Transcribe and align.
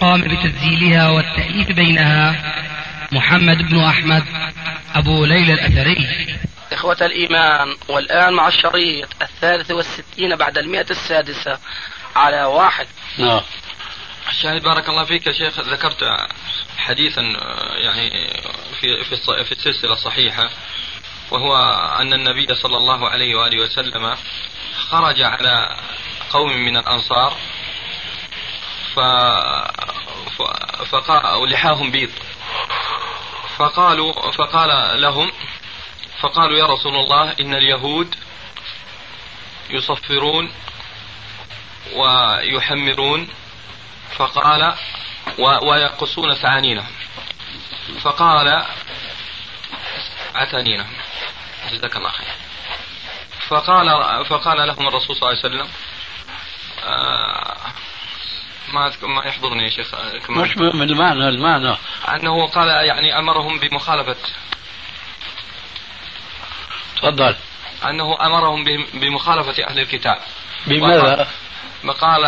قام 0.00 0.20
بتسجيلها 0.20 1.10
والتأليف 1.10 1.72
بينها 1.72 2.54
محمد 3.12 3.56
بن 3.56 3.80
أحمد 3.80 4.24
أبو 4.94 5.24
ليلى 5.24 5.52
الأثري. 5.52 6.26
إخوة 6.72 6.96
الإيمان 7.00 7.76
والآن 7.88 8.32
مع 8.32 8.48
الشريط 8.48 9.08
الثالث 9.22 9.70
والستين 9.70 10.36
بعد 10.36 10.58
المئة 10.58 10.86
السادسة 10.90 11.58
على 12.16 12.44
واحد. 12.44 12.86
نعم. 13.18 13.40
الشاهد 14.28 14.62
بارك 14.62 14.88
الله 14.88 15.04
فيك 15.04 15.26
يا 15.26 15.32
شيخ 15.32 15.60
ذكرت 15.60 16.04
حديثا 16.78 17.20
يعني 17.76 18.10
في 18.80 19.04
في 19.04 19.44
في 19.44 19.52
السلسلة 19.52 19.92
الصحيحة 19.92 20.50
وهو 21.30 21.56
أن 22.00 22.12
النبي 22.12 22.54
صلى 22.54 22.76
الله 22.76 23.08
عليه 23.08 23.34
وآله 23.34 23.62
وسلم 23.62 24.16
خرج 24.88 25.22
على 25.22 25.76
قوم 26.30 26.56
من 26.56 26.76
الأنصار 26.76 27.36
فقال 30.90 31.50
لحاهم 31.50 31.90
بيض. 31.90 32.10
فقالوا 33.56 34.30
فقال 34.30 35.00
لهم 35.00 35.32
فقالوا 36.20 36.58
يا 36.58 36.66
رسول 36.66 36.96
الله 36.96 37.34
إن 37.40 37.54
اليهود 37.54 38.14
يصفرون 39.70 40.52
ويحمرون. 41.94 43.28
فقال 44.16 44.74
ويقصون 45.38 46.34
ثعانينهم. 46.34 46.92
فقال 48.00 48.66
عتانينهم 50.34 50.92
جزاك 51.72 51.96
الله 51.96 52.10
خير. 52.10 52.28
فقال 53.48 53.86
فقال 54.26 54.68
لهم 54.68 54.88
الرسول 54.88 55.16
صلى 55.16 55.28
الله 55.28 55.38
عليه 55.44 55.48
وسلم 55.48 55.68
آه 56.84 57.56
ما 58.74 58.92
ما 59.02 59.24
يحضرني 59.24 59.64
يا 59.64 59.68
شيخ 59.68 59.94
مش 60.30 60.56
من 60.56 60.82
المعنى 60.82 61.28
المعنى. 61.28 61.76
أنه 62.08 62.46
قال 62.46 62.68
يعني 62.68 63.18
أمرهم 63.18 63.58
بمخالفة. 63.58 64.16
تفضل. 66.96 67.36
أنه 67.88 68.26
أمرهم 68.26 68.64
بمخالفة 68.94 69.64
أهل 69.64 69.78
الكتاب. 69.78 70.18
بماذا؟ 70.66 71.28
قال 72.00 72.22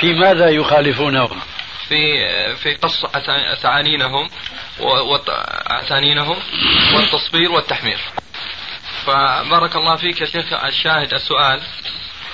في 0.00 0.14
ماذا 0.14 0.48
يخالفونهم؟ 0.50 1.40
في 1.88 2.26
في 2.56 2.74
قص 2.74 3.06
ثعانينهم 3.62 4.30
وأتانينهم 4.80 6.36
والتصبير 6.94 7.52
والتحمير. 7.52 7.98
فبارك 9.06 9.76
الله 9.76 9.96
فيك 9.96 10.20
يا 10.20 10.26
شيخ 10.26 10.52
الشاهد 10.64 11.14
السؤال. 11.14 11.62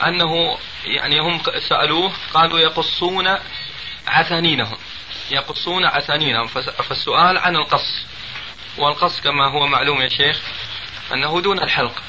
أنه 0.05 0.59
يعني 0.85 1.21
هم 1.21 1.43
سألوه 1.69 2.13
قالوا 2.35 2.59
يقصون 2.59 3.39
عثانينهم. 4.07 4.77
يقصون 5.31 5.85
عثانينهم. 5.85 6.47
فالسؤال 6.89 7.39
عن 7.39 7.57
القص. 7.57 8.05
والقص 8.79 9.21
كما 9.21 9.45
هو 9.45 9.67
معلوم 9.67 10.01
يا 10.01 10.09
شيخ 10.09 10.41
أنه 11.13 11.41
دون 11.41 11.63
الحلق. 11.63 12.03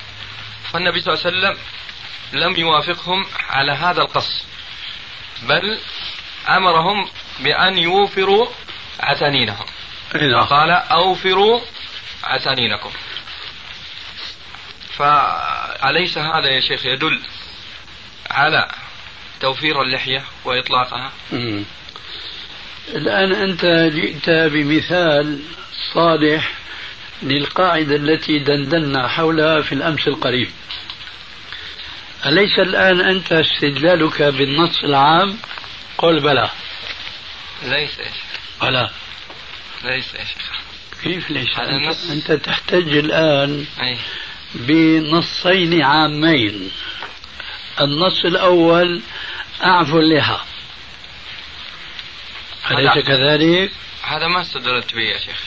فالنبي 0.74 1.02
صلى 1.02 1.14
الله 1.14 1.26
عليه 1.26 1.38
وسلم 1.38 1.58
لم 2.34 2.56
يوافقهم 2.56 3.26
على 3.50 3.72
هذا 3.72 4.02
القص. 4.02 4.44
بل 5.42 5.80
أمرهم 6.50 7.10
بأن 7.40 7.78
يوفروا 7.78 8.48
عتانينهم 9.00 9.66
نعم. 10.14 10.44
قال 10.44 10.72
أوفروا 10.72 11.62
عتانينكم 12.24 12.92
فأليس 14.98 16.18
هذا 16.18 16.48
يا 16.48 16.60
شيخ 16.60 16.86
يدل 16.86 17.22
على 18.30 18.68
توفير 19.40 19.82
اللحية 19.82 20.24
وإطلاقها. 20.46 21.12
الآن 22.90 23.32
أنت 23.32 23.66
جئت 23.94 24.30
بمثال 24.30 25.40
صالح 25.94 26.54
للقاعدة 27.24 27.96
التي 27.96 28.40
دندنا 28.40 29.08
حولها 29.08 29.62
في 29.62 29.72
الأمس 29.76 30.08
القريب. 30.08 30.50
أليس 32.26 32.60
الآن 32.60 33.02
أنت 33.02 33.32
استدلالك 33.32 34.22
بالنص 34.24 34.84
العام؟ 34.84 35.38
قل 35.98 36.20
بلى. 36.20 36.50
ليس 37.64 38.00
يا 38.00 38.04
شيخ. 38.04 38.62
بلى. 38.62 38.90
ليس 39.84 40.14
يا 40.16 40.24
شيخ. 40.24 40.52
كيف 41.04 41.30
ليس؟ 41.32 41.60
أنت, 41.60 41.98
أنت 42.12 42.32
تحتج 42.32 42.98
الآن 42.98 43.66
أي. 43.82 43.98
بنصين 44.56 45.82
عامين. 45.82 46.72
النص 47.82 48.26
الأول 48.26 49.02
أعفو 49.64 50.00
اللحى 50.00 50.38
أليس 52.72 53.06
كذلك؟ 53.06 53.72
هذا 54.04 54.28
ما 54.28 54.42
استدلت 54.42 54.96
به 54.96 55.02
يا 55.02 55.18
شيخ. 55.18 55.42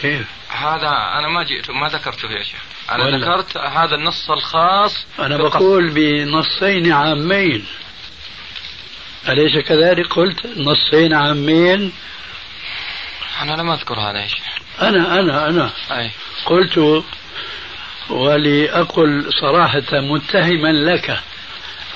كيف؟ 0.00 0.26
هذا 0.48 0.88
أنا 0.88 1.28
ما 1.28 1.42
جئت 1.42 1.70
ما 1.70 1.88
ذكرته 1.88 2.30
يا 2.30 2.42
شيخ. 2.42 2.62
أنا 2.90 3.04
ولا. 3.04 3.18
ذكرت 3.18 3.56
هذا 3.56 3.94
النص 3.94 4.30
الخاص 4.30 5.06
أنا. 5.18 5.36
بقول 5.36 5.90
بنصين 5.90 6.92
عامين. 6.92 7.66
أليس 9.28 9.58
كذلك؟ 9.58 10.12
قلت 10.12 10.46
نصين 10.46 11.14
عامين. 11.14 11.92
أنا 13.42 13.52
لم 13.52 13.70
أذكر 13.70 13.94
هذا 13.94 14.20
يا 14.20 14.28
شيخ. 14.28 14.44
أنا 14.82 15.20
أنا 15.20 15.48
أنا. 15.48 15.70
أي. 15.90 16.10
قلت 16.46 17.04
ولأقل 18.10 19.30
صراحة 19.40 19.92
متهما 19.92 20.72
لك. 20.72 21.20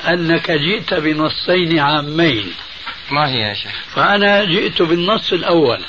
أنك 0.07 0.51
جئت 0.51 0.95
بنصين 0.95 1.79
عامين. 1.79 2.53
ما 3.11 3.29
هي 3.29 3.39
يا 3.41 3.55
شيخ؟ 3.55 3.73
فأنا 3.95 4.45
جئت 4.45 4.83
بالنص 4.83 5.33
الأول. 5.33 5.85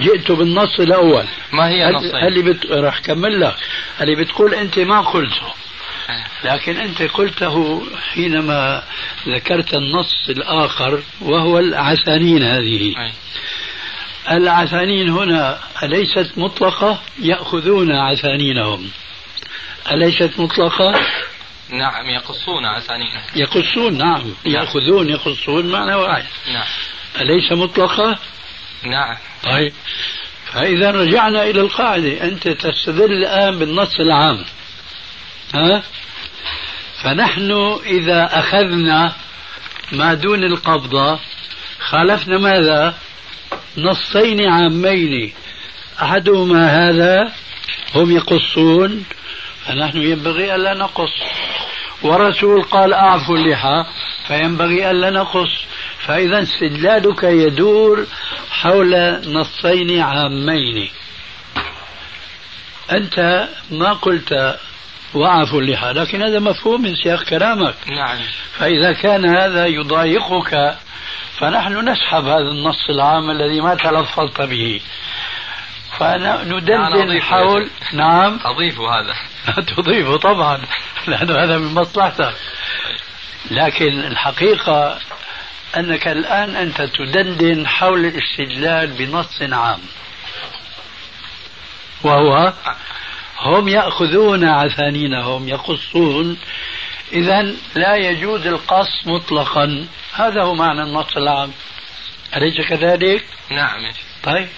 جئت 0.00 0.32
بالنص 0.32 0.80
الأول. 0.80 1.24
ما 1.52 1.68
هي 1.68 1.88
النصين 1.88 2.14
اللي 2.14 2.42
بت... 2.42 2.66
راح 2.66 2.98
كمل 2.98 3.40
لك. 3.40 3.56
اللي 4.00 4.14
بتقول 4.14 4.54
أنت 4.54 4.78
ما 4.78 5.00
قلته. 5.00 5.46
أي. 6.10 6.24
لكن 6.44 6.76
أنت 6.76 7.02
قلته 7.02 7.82
حينما 8.12 8.82
ذكرت 9.28 9.74
النص 9.74 10.28
الآخر 10.28 11.02
وهو 11.20 11.58
العثانين 11.58 12.42
هذه. 12.42 12.94
أي. 12.98 13.12
العثانين 14.30 15.08
هنا 15.08 15.58
أليست 15.82 16.30
مطلقة 16.36 17.02
يأخذون 17.18 17.92
عثانينهم. 17.92 18.90
أليست 19.90 20.40
مطلقة؟ 20.40 20.94
نعم 21.68 22.10
يقصون 22.10 22.64
عسانينهم 22.64 23.22
يقصون 23.36 23.98
نعم. 23.98 24.34
يأخذون 24.44 25.08
يقصون 25.08 25.66
معنى 25.66 25.94
واحد. 25.94 26.24
نعم. 26.52 26.66
أليس 27.20 27.52
مطلقة؟ 27.52 28.18
نعم. 28.82 29.16
طيب. 29.42 29.72
فإذا 30.52 30.90
رجعنا 30.90 31.42
إلى 31.42 31.60
القاعدة. 31.60 32.24
أنت 32.24 32.48
تستدل 32.48 33.12
الآن 33.12 33.58
بالنص 33.58 34.00
العام. 34.00 34.44
ها؟ 35.54 35.82
فنحن 37.02 37.78
إذا 37.86 38.38
أخذنا 38.38 39.12
ما 39.92 40.14
دون 40.14 40.44
القبضة 40.44 41.18
خالفنا 41.78 42.38
ماذا؟ 42.38 42.94
نصين 43.76 44.48
عامين. 44.48 45.32
أحدهما 46.02 46.88
هذا 46.88 47.32
هم 47.94 48.16
يقصون 48.16 49.04
فنحن 49.66 49.98
ينبغي 49.98 50.54
ألا 50.54 50.74
نقص. 50.74 51.12
ورسول 52.02 52.62
قال 52.62 52.92
أعفوا 52.92 53.36
اللحى 53.36 53.84
فينبغي 54.26 54.90
ألا 54.90 55.10
نقص. 55.10 55.50
فإذا 56.06 56.42
استدلالك 56.42 57.22
يدور 57.22 58.06
حول 58.50 59.20
نصين 59.32 60.00
عامين. 60.00 60.90
أنت 62.92 63.48
ما 63.70 63.92
قلت 63.92 64.58
وعفوا 65.14 65.60
اللحى 65.60 65.92
لكن 65.92 66.22
هذا 66.22 66.38
مفهوم 66.38 66.82
من 66.82 66.96
سياق 66.96 67.22
كلامك. 67.22 67.74
نعم. 67.86 68.18
فإذا 68.58 68.92
كان 68.92 69.36
هذا 69.36 69.66
يضايقك 69.66 70.76
فنحن 71.38 71.88
نسحب 71.88 72.24
هذا 72.24 72.48
النص 72.50 72.90
العام 72.90 73.30
الذي 73.30 73.60
ما 73.60 73.74
تلفظت 73.74 74.40
به. 74.40 74.80
فندندن 75.98 77.22
حول. 77.22 77.70
نعم. 77.92 78.40
أضيف 78.44 78.80
هذا. 78.80 79.14
تضيفه 79.76 80.16
طبعا 80.16 80.60
لأنه 81.06 81.44
هذا 81.44 81.58
من 81.58 81.74
مصلحتك 81.74 82.34
لكن 83.50 84.00
الحقيقة 84.00 84.98
أنك 85.76 86.08
الآن 86.08 86.56
أنت 86.56 86.82
تدندن 86.82 87.66
حول 87.66 88.06
الاستدلال 88.06 88.86
بنص 88.86 89.42
عام. 89.42 89.80
وهو 92.02 92.52
هم 93.38 93.68
يأخذون 93.68 94.44
عثانينهم 94.44 95.48
يقصون 95.48 96.38
إذا 97.12 97.54
لا 97.74 97.96
يجوز 97.96 98.46
القص 98.46 99.06
مطلقا. 99.06 99.86
هذا 100.14 100.42
هو 100.42 100.54
معنى 100.54 100.82
النص 100.82 101.16
العام. 101.16 101.52
أليس 102.36 102.68
كذلك؟ 102.68 103.24
نعم 103.50 103.92
طيب. 104.22 104.48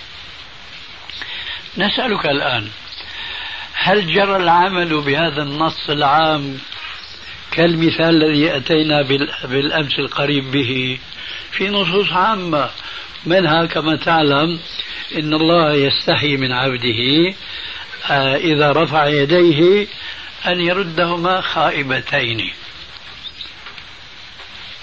نسألك 1.79 2.27
الآن 2.27 2.69
هل 3.75 4.07
جرى 4.15 4.37
العمل 4.37 5.01
بهذا 5.01 5.43
النص 5.43 5.91
العام 5.91 6.59
كالمثال 7.51 8.23
الذي 8.23 8.57
أتينا 8.57 9.03
بالأمس 9.45 9.99
القريب 9.99 10.51
به؟ 10.51 10.99
في 11.51 11.69
نصوص 11.69 12.13
عامة 12.13 12.71
منها 13.27 13.67
كما 13.67 13.97
تعلم 13.97 14.61
إن 15.17 15.35
الله 15.35 15.75
يستحي 15.75 16.37
من 16.37 16.53
عبده 16.53 17.35
آه، 18.11 18.37
إذا 18.37 18.73
رفع 18.73 19.07
يديه 19.07 19.87
أن 20.47 20.61
يردهما 20.61 21.41
خائبتين. 21.41 22.53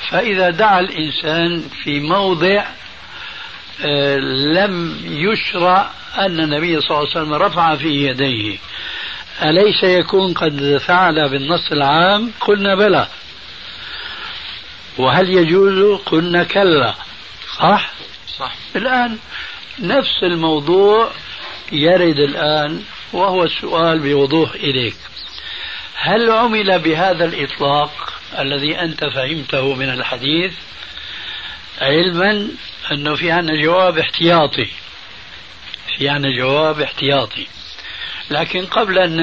فإذا 0.09 0.49
دعا 0.49 0.79
الإنسان 0.79 1.63
في 1.83 1.99
موضع 1.99 2.65
لم 4.53 4.97
يشرع 5.03 5.91
أن 6.17 6.39
النبي 6.39 6.81
صلى 6.81 6.89
الله 6.89 7.09
عليه 7.09 7.21
وسلم 7.21 7.33
رفع 7.33 7.75
في 7.75 8.07
يديه. 8.07 8.57
أليس 9.41 9.83
يكون 9.83 10.33
قد 10.33 10.77
فعل 10.87 11.29
بالنص 11.29 11.71
العام؟ 11.71 12.31
قلنا 12.39 12.75
بلى. 12.75 13.07
وهل 14.97 15.29
يجوز؟ 15.29 15.99
قلنا 16.05 16.43
كلا. 16.43 16.93
صح؟ 17.57 17.91
صح. 18.37 18.55
الآن 18.75 19.17
نفس 19.79 20.23
الموضوع 20.23 21.11
يرد 21.71 22.19
الآن 22.19 22.83
وهو 23.13 23.43
السؤال 23.43 23.99
بوضوح 23.99 24.53
إليك. 24.53 24.95
هل 25.95 26.31
عمل 26.31 26.79
بهذا 26.79 27.25
الإطلاق 27.25 28.13
الذي 28.39 28.79
أنت 28.79 29.05
فهمته 29.05 29.75
من 29.75 29.89
الحديث 29.89 30.53
علما 31.81 32.47
أنه 32.91 33.15
في 33.15 33.31
عنا 33.31 33.61
جواب 33.61 33.97
احتياطي. 33.97 34.67
في 35.97 36.09
عنا 36.09 36.37
جواب 36.37 36.81
احتياطي. 36.81 37.47
لكن 38.29 38.65
قبل 38.65 38.99
أن 38.99 39.17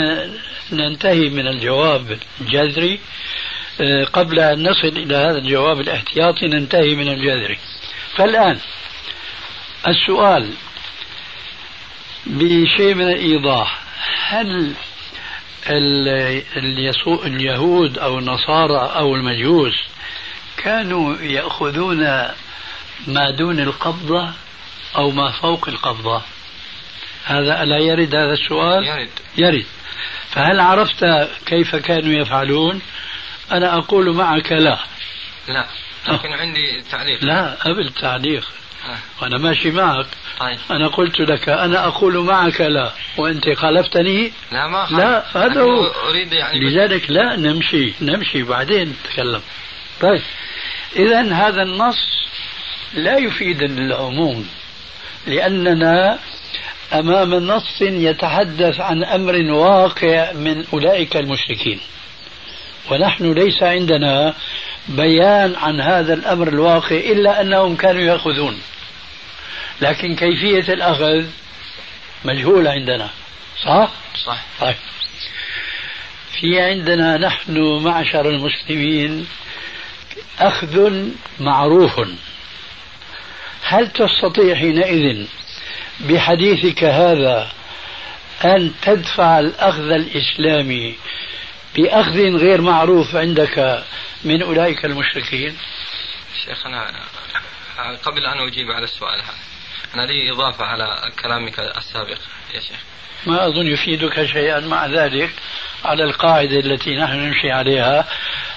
ننتهي 0.73 1.29
من 1.29 1.47
الجواب 1.47 2.19
الجذري 2.41 3.01
آه، 3.81 4.05
قبل 4.05 4.41
أن 4.41 4.69
نصل 4.69 4.89
إلى 4.89 5.17
هذا 5.17 5.39
الجواب 5.39 5.81
الاحتياطي 5.81 6.47
ننتهي 6.47 6.95
من 6.95 7.09
الجذري. 7.09 7.59
فالآن 8.17 8.59
السؤال 9.89 10.53
بشيء 12.27 12.95
من 12.95 13.09
الإيضاح. 13.09 13.81
هل 14.29 14.75
اليهود 17.27 17.99
أو 17.99 18.19
النصارى 18.19 18.93
أو 18.97 19.15
المجوس 19.15 19.75
كانوا 20.57 21.17
يأخذون 21.17 22.29
ما 23.07 23.31
دون 23.31 23.61
القبضة 23.61 24.31
أو 24.97 25.11
ما 25.11 25.31
فوق 25.31 25.69
القبضة. 25.69 26.23
هذا 27.25 27.63
ألا 27.63 27.79
يرد 27.79 28.15
هذا 28.15 28.33
السؤال؟ 28.33 28.85
يرد. 28.85 29.11
يرد. 29.37 29.67
فهل 30.31 30.61
عرفت 30.61 31.29
كيف 31.47 31.77
كانوا 31.77 32.13
يفعلون؟ 32.13 32.81
أنا 33.53 33.79
أقول 33.79 34.15
معك 34.15 34.53
لا. 34.53 34.79
لا. 35.49 35.67
لكن 36.09 36.33
عندي 36.33 36.83
تعليق. 36.91 37.25
لا 37.25 37.55
قبل 37.55 37.93
تعليق 37.93 38.49
آه. 38.89 38.99
وأنا 39.23 39.39
ماشي 39.39 39.71
معك. 39.71 40.07
طيب. 40.41 40.59
أنا 40.71 40.89
قلت 40.89 41.21
لك 41.21 41.49
أنا 41.49 41.87
أقول 41.87 42.19
معك 42.19 42.61
لا. 42.61 42.93
وأنت 43.17 43.51
خالفتني؟ 43.57 44.33
لا 44.53 44.67
ما 44.67 44.87
خالف. 44.87 45.01
لا 45.01 45.47
هذا 45.47 45.61
هو. 45.61 45.87
أريد 45.87 46.33
يعني 46.33 46.61
لذلك 46.61 47.11
لا 47.11 47.37
نمشي 47.37 47.93
نمشي 48.01 48.43
بعدين 48.43 48.97
نتكلم. 49.05 49.43
طيب. 50.01 50.23
إذا 50.97 51.33
هذا 51.33 51.63
النص 51.63 52.21
لا 52.95 53.19
يفيد 53.19 53.63
العموم 53.63 54.49
لأننا 55.27 56.19
أمام 56.93 57.35
نص 57.35 57.83
يتحدث 57.83 58.81
عن 58.81 59.05
أمر 59.05 59.35
واقع 59.53 60.33
من 60.33 60.65
أولئك 60.73 61.17
المشركين. 61.17 61.81
ونحن 62.91 63.33
ليس 63.33 63.63
عندنا 63.63 64.35
بيان 64.89 65.57
عن 65.57 65.81
هذا 65.81 66.15
الأمر 66.15 66.49
الواقع 66.49 66.97
إلا 66.97 67.41
أنهم 67.41 67.77
كانوا 67.77 68.03
يأخذون. 68.03 68.61
لكن 69.81 70.17
كيفية 70.17 70.73
الأخذ 70.73 71.25
مجهولة 72.25 72.71
عندنا. 72.71 73.11
صح؟ 73.65 73.91
صح. 74.25 74.45
طيب. 74.61 74.77
في 76.41 76.61
عندنا 76.61 77.17
نحن 77.17 77.83
معشر 77.85 78.29
المسلمين 78.29 79.27
أخذ 80.41 81.05
معروف. 81.41 82.01
هل 83.71 83.89
تستطيع 83.89 84.55
حينئذ 84.55 85.27
بحديثك 86.01 86.85
هذا 86.85 87.53
أن 88.45 88.73
تدفع 88.83 89.39
الأخذ 89.39 89.91
الإسلامي 89.91 90.97
بأخذ 91.77 92.37
غير 92.37 92.61
معروف 92.61 93.17
عندك 93.17 93.85
من 94.25 94.43
أولئك 94.43 94.85
المشركين؟ 94.85 95.57
شيخ 96.45 96.67
أنا 96.67 96.93
قبل 98.03 98.27
أن 98.27 98.39
أجيب 98.39 98.71
على 98.71 98.85
السؤال 98.85 99.21
هذا 99.21 99.35
أنا 99.95 100.03
لي 100.03 100.31
إضافة 100.31 100.65
على 100.65 101.13
كلامك 101.23 101.61
السابق 101.61 102.19
يا 102.55 102.61
شيخ. 102.61 102.81
ما 103.27 103.47
أظن 103.47 103.67
يفيدك 103.67 104.25
شيئا 104.25 104.61
مع 104.61 104.87
ذلك. 104.87 105.31
على 105.85 106.05
القاعدة 106.05 106.59
التي 106.61 106.97
نحن 106.97 107.17
نمشي 107.17 107.51
عليها. 107.51 108.09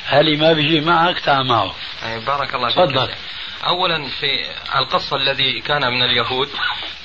هل 0.06 0.40
ما 0.40 0.54
بيجي 0.54 0.82
معك؟ 0.82 1.20
تعال 1.20 1.48
معه. 1.48 1.76
بارك 2.28 2.56
الله 2.56 2.70
فيك. 2.70 2.78
تفضل. 2.78 3.10
أولا 3.68 4.06
في 4.20 4.26
القصة 4.76 5.16
الذي 5.16 5.62
كان 5.62 5.82
من 5.94 6.04
اليهود 6.04 6.50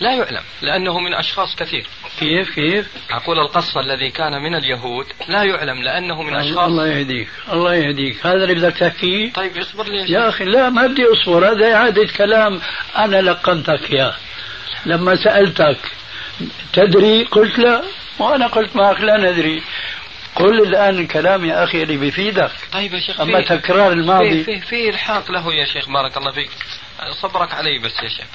لا 0.01 0.15
يعلم 0.15 0.43
لأنه 0.63 0.99
من 0.99 1.15
أشخاص 1.15 1.57
كثير. 1.57 1.87
كيف 2.19 2.55
كيف؟ 2.55 2.87
أقول 3.11 3.39
القصة 3.39 3.81
الذي 3.81 4.11
كان 4.11 4.43
من 4.43 4.55
اليهود 4.55 5.07
لا 5.29 5.43
يعلم 5.43 5.83
لأنه 5.83 6.23
من 6.23 6.35
أشخاص. 6.35 6.59
الله 6.59 6.87
يهديك 6.87 7.29
الله 7.53 7.75
يهديك. 7.75 8.27
هذا 8.27 8.45
اللي 8.45 8.55
بدك 8.55 8.77
تحكيه؟ 8.77 9.33
طيب 9.33 9.57
اصبر 9.57 9.85
لي. 9.85 10.13
يا 10.13 10.29
أخي 10.29 10.45
لا 10.45 10.71
ما 10.71 10.87
بدي 10.87 11.05
أصبر 11.13 11.53
هذا 11.53 11.75
إعادة 11.75 12.07
كلام. 12.17 12.61
أنا 12.97 13.17
لقنتك 13.23 13.93
إياه 13.93 14.15
لما 14.87 15.17
سألتك 15.17 15.79
تدري؟ 16.73 17.25
قلت 17.25 17.59
لا. 17.59 17.83
وأنا 18.19 18.47
قلت 18.47 18.77
معك 18.77 19.01
لا 19.01 19.17
ندري. 19.17 19.63
قل 20.39 20.63
الآن 20.63 20.99
الكلام 20.99 21.45
يا 21.45 21.65
أخي 21.65 21.83
اللي 21.83 21.97
بيفيدك. 21.97 22.51
طيب 22.73 22.95
يا 22.95 23.01
شيخ 23.01 23.21
أما 23.21 23.41
تكرار 23.41 23.93
الماضي. 23.93 24.45
في, 24.45 24.61
في, 24.61 24.67
في 24.67 24.89
إلحاق 24.91 25.31
له 25.31 25.55
يا 25.55 25.65
شيخ 25.65 25.89
بارك 25.89 26.17
الله 26.17 26.33
فيك. 26.33 26.51
صبرك 27.23 27.55
علي 27.55 27.79
بس 27.79 27.93
يا 28.03 28.09
شيخ. 28.09 28.27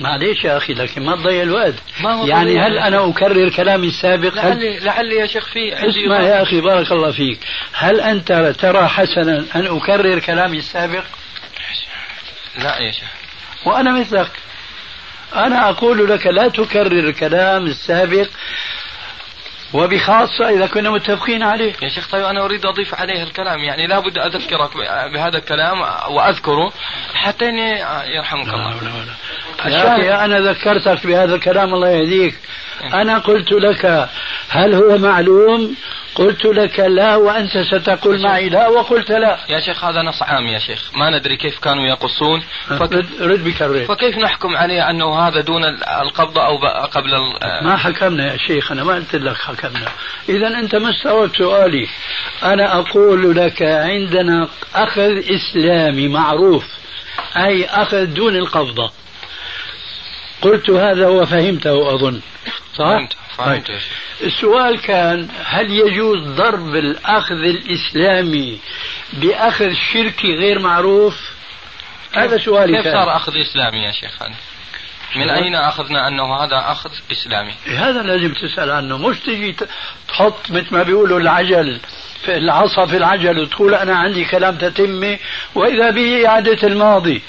معليش 0.00 0.44
يا 0.44 0.56
أخي 0.56 0.74
لكن 0.74 1.04
ما 1.04 1.16
تضيع 1.16 1.42
الوقت. 1.42 1.74
ما 2.00 2.12
هو 2.12 2.26
يعني 2.26 2.60
هل 2.60 2.78
أنا 2.78 3.08
أكرر 3.08 3.48
كلامي 3.48 3.86
السابق؟ 3.86 4.34
لعلي, 4.34 4.78
لعلي 4.78 5.16
يا 5.16 5.26
شيخ 5.26 5.46
في 5.46 5.88
اسمع 5.88 6.20
يا 6.20 6.42
أخي 6.42 6.60
بارك 6.60 6.92
الله 6.92 7.10
فيك. 7.10 7.38
هل 7.72 8.00
أنت 8.00 8.32
ترى 8.58 8.88
حسنا 8.88 9.44
أن 9.56 9.66
أكرر 9.66 10.18
كلامي 10.18 10.58
السابق؟ 10.58 11.04
لا 12.58 12.78
يا 12.78 12.92
شيخ. 12.92 13.08
وأنا 13.64 14.00
مثلك. 14.00 14.30
أنا 15.34 15.70
أقول 15.70 16.10
لك 16.10 16.26
لا 16.26 16.48
تكرر 16.48 17.08
الكلام 17.08 17.66
السابق. 17.66 18.28
وبخاصة 19.72 20.48
إذا 20.48 20.66
كنا 20.66 20.90
متفقين 20.90 21.42
عليه. 21.42 21.72
يا 21.82 21.88
شيخ 21.88 22.10
طيب 22.10 22.24
أنا 22.24 22.44
أريد 22.44 22.66
أضيف 22.66 22.94
عليه 22.94 23.22
الكلام. 23.22 23.58
يعني 23.58 23.86
لابد 23.86 24.18
أذكرك 24.18 24.70
بهذا 25.12 25.38
الكلام 25.38 25.80
وأذكره 26.10 26.72
حتى 27.14 27.44
يرحمك 28.16 28.48
لا 28.48 28.54
الله. 28.54 28.74
لا 29.64 29.68
لا. 29.68 29.76
يا 29.76 29.96
أخي 29.96 30.24
أنا 30.24 30.40
ذكرتك 30.40 31.06
بهذا 31.06 31.34
الكلام 31.34 31.74
الله 31.74 31.88
يهديك. 31.88 32.34
أنا 32.94 33.18
قلت 33.18 33.52
لك 33.52 34.08
هل 34.48 34.74
هو 34.74 34.98
معلوم 34.98 35.76
قلت 36.14 36.44
لك 36.44 36.80
لا 36.80 37.16
وأنت 37.16 37.58
ستقول 37.58 38.22
معي 38.22 38.48
لا 38.48 38.68
وقلت 38.68 39.10
لا. 39.10 39.38
يا 39.48 39.60
شيخ 39.60 39.84
هذا 39.84 40.02
نص 40.02 40.22
عام 40.22 40.46
يا 40.46 40.58
شيخ. 40.58 40.90
ما 40.94 41.10
ندري 41.10 41.36
كيف 41.36 41.58
كانوا 41.58 41.86
يقصون. 41.86 42.42
فك... 42.68 42.92
رد 43.20 43.44
بكرر 43.44 43.84
فكيف 43.84 44.18
نحكم 44.18 44.56
عليه 44.56 44.90
أنه 44.90 45.18
هذا 45.18 45.40
دون 45.40 45.64
القبضة 46.02 46.46
أو 46.46 46.56
قبل 46.86 47.10
ما 47.62 47.76
حكمنا 47.76 48.32
يا 48.32 48.36
شيخ 48.36 48.72
أنا 48.72 48.84
ما 48.84 48.94
قلت 48.94 49.14
لك 49.14 49.36
حكمنا. 49.36 49.88
إذا 50.28 50.46
أنت 50.46 50.74
ما 50.74 50.90
استوعبت 50.90 51.36
سؤالي. 51.36 51.88
أنا 52.42 52.78
أقول 52.78 53.36
لك 53.36 53.62
عندنا 53.62 54.48
أخذ 54.74 55.22
إسلامي 55.30 56.08
معروف. 56.08 56.64
أي 57.36 57.64
أخذ 57.64 58.04
دون 58.04 58.36
القبضة. 58.36 58.92
قلت 60.42 60.70
هذا 60.70 61.06
وفهمته 61.06 61.94
أظن. 61.94 62.20
صح؟ 62.74 62.84
فهمت 62.84 63.12
فهمت 63.36 63.66
طيب. 63.66 63.80
السؤال 64.22 64.80
كان 64.80 65.28
هل 65.44 65.70
يجوز 65.70 66.18
ضرب 66.28 66.76
الأخذ 66.76 67.34
الإسلامي 67.44 68.58
بأخذ 69.12 69.72
شركي 69.92 70.34
غير 70.36 70.58
معروف؟ 70.58 71.30
هذا 72.12 72.38
سؤالي 72.38 72.76
كيف 72.76 72.84
كان. 72.84 72.94
صار 72.94 73.16
أخذ 73.16 73.32
إسلامي 73.36 73.78
يا 73.78 73.92
شيخ 73.92 74.22
هذا؟ 74.22 74.34
من 75.16 75.30
أين 75.30 75.54
أخذنا 75.54 76.08
أنه 76.08 76.34
هذا 76.34 76.72
أخذ 76.72 76.90
إسلامي؟ 77.12 77.54
هذا 77.66 78.02
لازم 78.02 78.34
تسأل 78.34 78.70
عنه 78.70 78.98
مش 78.98 79.18
تجي 79.18 79.56
تحط 80.08 80.50
مثل 80.50 80.74
ما 80.74 80.82
بيقولوا 80.82 81.20
العجل 81.20 81.80
في 82.24 82.36
العصا 82.36 82.86
في 82.86 82.96
العجل 82.96 83.38
وتقول 83.38 83.74
أنا 83.74 83.94
عندي 83.94 84.24
كلام 84.24 84.56
تتمة 84.56 85.18
وإذا 85.54 85.90
به 85.90 86.26
إعادة 86.26 86.68
الماضي. 86.68 87.22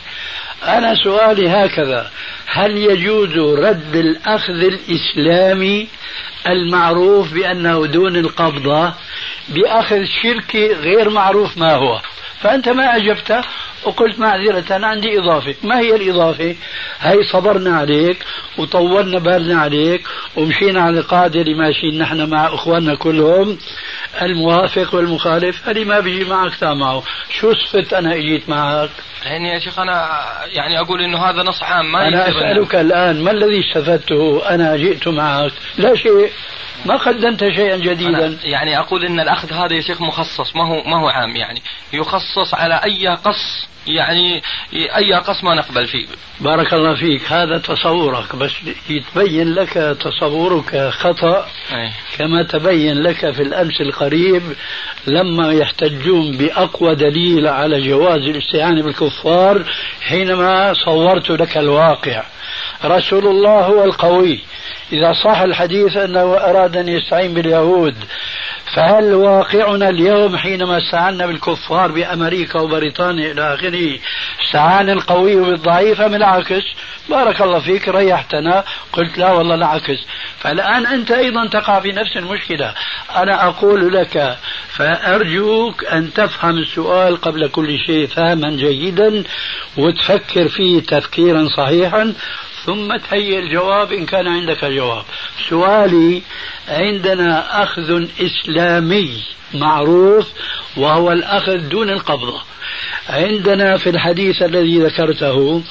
أنا 0.64 0.96
سؤالي 1.04 1.50
هكذا 1.50 2.10
هل 2.46 2.78
يجوز 2.78 3.38
رد 3.60 3.96
الأخذ 3.96 4.54
الإسلامي 4.54 5.88
المعروف 6.50 7.34
بأنه 7.34 7.86
دون 7.86 8.16
القبضة 8.16 8.94
بأخذ 9.50 10.04
شركي 10.24 10.74
غير 10.74 11.10
معروف 11.10 11.58
ما 11.58 11.76
هو؟ 11.76 12.02
فأنت 12.42 12.70
ما 12.70 12.96
أجبت 12.96 13.42
وقلت 13.84 14.20
معذرة 14.20 14.86
عندي 14.86 15.20
إضافة. 15.20 15.56
ما 15.64 15.80
هي 15.80 15.96
الإضافة؟ 15.96 16.56
هي 17.00 17.24
صبرنا 17.24 17.78
عليك 17.78 18.18
وطولنا 18.58 19.20
بالنا 19.20 19.62
عليك 19.62 20.08
ومشينا 20.36 20.82
على 20.82 21.00
القاعدة 21.00 21.42
اللي 21.42 21.54
ماشيين 21.54 21.98
نحن 21.98 22.30
مع 22.30 22.46
إخواننا 22.48 22.96
كلهم. 22.96 23.58
الموافق 24.22 24.96
والمخالف 24.96 25.70
هذه 25.70 25.84
ما 25.84 26.00
بيجي 26.00 26.26
معك 26.26 26.64
معه. 26.64 27.04
شو 27.30 27.54
صفت 27.54 27.94
أنا 27.94 28.14
إجيت 28.14 28.50
معك؟ 28.50 28.90
يعني 29.26 29.50
يا 29.50 29.60
شيخ 29.60 29.80
أنا 29.80 30.10
يعني 30.46 30.80
أقول 30.80 31.02
إنه 31.02 31.18
هذا 31.18 31.44
نص 31.44 31.64
عام 31.64 31.92
ما 31.92 32.08
أنا 32.08 32.30
أسألك 32.30 32.76
الآن 32.76 33.24
ما 33.24 33.32
الذي 33.32 33.60
استفدته 33.60 34.50
أنا 34.50 34.76
جئت 34.76 35.08
معك؟ 35.08 35.52
لا 35.78 35.96
شيء. 35.96 36.32
ما 36.86 36.98
قدمت 36.98 37.40
شيئا 37.40 37.78
جديدا. 37.78 38.38
يعني 38.44 38.80
أقول 38.80 39.06
إن 39.06 39.20
الأخذ 39.20 39.54
هذا 39.54 39.74
يا 39.76 39.82
شيخ 39.82 40.02
مخصص 40.02 40.56
ما 40.56 40.68
هو 40.68 40.84
ما 40.84 41.02
هو 41.02 41.08
عام 41.08 41.36
يعني. 41.36 41.62
يخصص 41.94 42.54
على 42.54 42.82
أي 42.84 43.08
قص 43.08 43.68
يعني 43.88 44.42
أي 44.74 45.14
قص 45.14 45.44
ما 45.44 45.56
نقبل 45.56 45.88
فيه؟ 45.88 46.06
بارك 46.40 46.74
الله 46.74 46.96
فيك. 46.96 47.32
هذا 47.32 47.58
تصورك 47.58 48.36
بس 48.36 48.52
يتبين 48.90 49.54
لك 49.54 49.98
تصورك 50.00 50.90
خطأ. 50.90 51.48
أي. 51.72 51.92
كما 52.18 52.44
تبين 52.44 53.04
لك 53.04 53.32
في 53.32 53.42
الأمس 53.42 53.82
القريب 53.82 54.44
لما 55.08 55.54
يحتجون 55.54 56.38
بأقوى 56.38 56.96
دليل 56.96 57.48
على 57.48 57.88
جواز 57.88 58.22
الاستعانة 58.22 58.84
بالكفار 58.84 59.64
حينما 60.02 60.74
صورت 60.74 61.30
لك 61.30 61.58
الواقع. 61.58 62.24
رسول 62.86 63.28
الله 63.28 63.66
هو 63.66 63.84
القوي. 63.84 64.40
إذا 64.92 65.14
صح 65.14 65.40
الحديث 65.40 65.98
أنه 65.98 66.34
أراد 66.38 66.78
أن 66.78 66.88
يستعين 66.88 67.34
باليهود 67.34 67.96
فهل 68.76 69.14
واقعنا 69.14 69.90
اليوم 69.90 70.38
حينما 70.38 70.78
استعنا 70.78 71.26
بالكفار 71.26 71.92
بأمريكا 71.92 72.60
وبريطانيا 72.60 73.32
إلى 73.32 73.54
آخره 73.54 74.00
استعان 74.46 74.90
القوي 74.90 75.36
بالضعيف 75.36 76.02
أم 76.02 76.16
العكس 76.16 76.64
بارك 77.10 77.42
الله 77.42 77.60
فيك 77.60 77.88
ريحتنا. 77.88 78.64
قلت 78.94 79.18
لا 79.18 79.32
والله 79.32 79.56
العكس 79.56 80.00
فالآن 80.40 80.86
أنت 80.86 81.12
أيضا 81.12 81.48
تقع 81.48 81.80
في 81.80 81.92
نفس 81.92 82.18
المشكلة. 82.18 82.74
أنا 83.16 83.48
أقول 83.48 83.94
لك 83.94 84.38
فأرجوك 84.70 85.86
أن 85.86 86.14
تفهم 86.14 86.58
السؤال 86.58 87.22
قبل 87.22 87.48
كل 87.48 87.78
شيء 87.88 88.08
فهما 88.08 88.50
جيدا 88.50 89.24
وتفكر 89.78 90.48
فيه 90.48 90.82
تفكيرا 90.82 91.48
صحيحا. 91.58 92.14
ثم 92.66 92.98
تهيئ 92.98 93.40
الجواب 93.40 93.94
إن 93.94 94.06
كان 94.06 94.28
عندك 94.28 94.66
جواب. 94.66 95.06
سؤالي 95.50 96.22
عندنا 96.68 97.64
أخذ 97.64 98.06
إسلامي 98.22 99.24
معروف 99.54 100.28
وهو 100.78 101.12
الأخذ 101.12 101.58
دون 101.58 101.90
القبضة. 101.90 102.42
عندنا 103.10 103.78
في 103.78 103.90
الحديث 103.90 104.42
الذي 104.42 104.80
ذكرته 104.80 105.64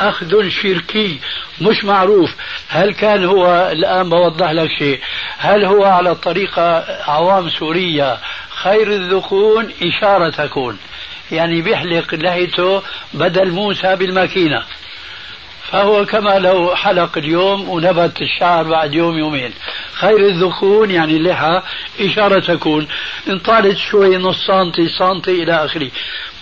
أخذ 0.00 0.48
شركي 0.48 1.18
مش 1.60 1.84
معروف. 1.84 2.30
هل 2.68 2.92
كان 2.92 3.24
هو 3.24 3.70
الآن 3.72 4.08
بوضح 4.08 4.50
لك 4.50 4.70
شيء؟ 4.78 5.00
هل 5.38 5.64
هو 5.64 5.84
على 5.84 6.10
الطريقة 6.10 6.84
عوام 7.10 7.50
سوريا 7.50 8.18
خير 8.48 8.92
الذقون 8.92 9.68
إشارة 9.82 10.30
تكون. 10.30 10.78
يعني 11.32 11.62
بيحلق 11.62 12.14
لهيته 12.14 12.82
بدل 13.14 13.50
موسى 13.50 13.96
بالماكينة. 13.96 14.62
فهو 15.70 16.06
كما 16.06 16.38
لو 16.38 16.74
حلق 16.74 17.18
اليوم 17.18 17.68
ونبت 17.68 18.22
الشعر 18.22 18.64
بعد 18.64 18.94
يوم 18.94 19.18
يومين. 19.18 19.52
خير 19.92 20.26
الذكون 20.26 20.90
يعني 20.90 21.16
اللحى 21.16 21.62
إشارة 22.00 22.40
تكون. 22.40 22.86
إن 23.28 23.38
طالت 23.38 23.78
شوي 23.78 24.16
نص 24.16 24.46
سنتي 24.46 24.88
سنتي 24.88 25.42
إلى 25.42 25.64
آخره. 25.64 25.90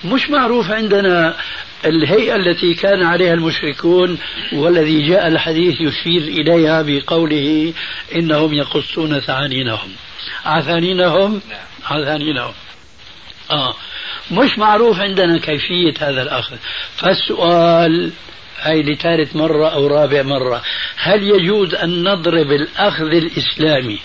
مش 0.04 0.30
معروف 0.30 0.70
عندنا 0.70 1.36
الهيئة 1.84 2.36
التي 2.36 2.74
كان 2.74 3.02
عليها 3.02 3.34
المشركون 3.34 4.18
والذي 4.52 5.08
جاء 5.08 5.28
الحديث 5.28 5.80
يشير 5.80 6.22
إليها 6.22 6.82
بقوله 6.82 7.72
إنهم 8.14 8.54
يقصون 8.54 9.20
ثعانينهم. 9.20 9.92
عثانينهم؟ 10.44 11.40
عثانينهم. 11.90 12.52
آه. 13.50 13.74
مش 14.30 14.58
معروف 14.58 15.00
عندنا 15.00 15.38
كيفية 15.38 15.94
هذا 16.00 16.22
الأخذ. 16.22 16.56
فالسؤال 16.96 18.12
هاي 18.60 18.82
لثالث 18.82 19.36
مرة 19.36 19.68
أو 19.68 19.86
رابع 19.86 20.22
مرة. 20.22 20.62
هل 20.96 21.22
يجوز 21.22 21.74
أن 21.74 22.02
نضرب 22.02 22.52
الأخذ 22.52 23.14
الإسلامي 23.14 24.00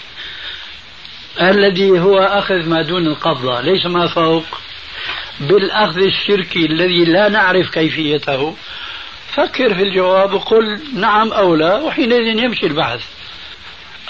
الذي 1.41 1.99
هو 1.99 2.19
أخذ 2.19 2.69
ما 2.69 2.81
دون 2.81 3.07
القبضة؟ 3.07 3.61
ليس 3.61 3.85
ما 3.85 4.07
فوق. 4.07 4.43
بالأخذ 5.39 6.01
الشركي 6.01 6.65
الذي 6.65 7.05
لا 7.05 7.29
نعرف 7.29 7.69
كيفيته. 7.69 8.55
فكر 9.33 9.75
في 9.75 9.83
الجواب 9.83 10.33
وقل 10.33 10.79
نعم 10.93 11.33
أو 11.33 11.55
لا 11.55 11.75
وحينئذ 11.75 12.43
يمشي 12.43 12.65
البحث. 12.65 13.01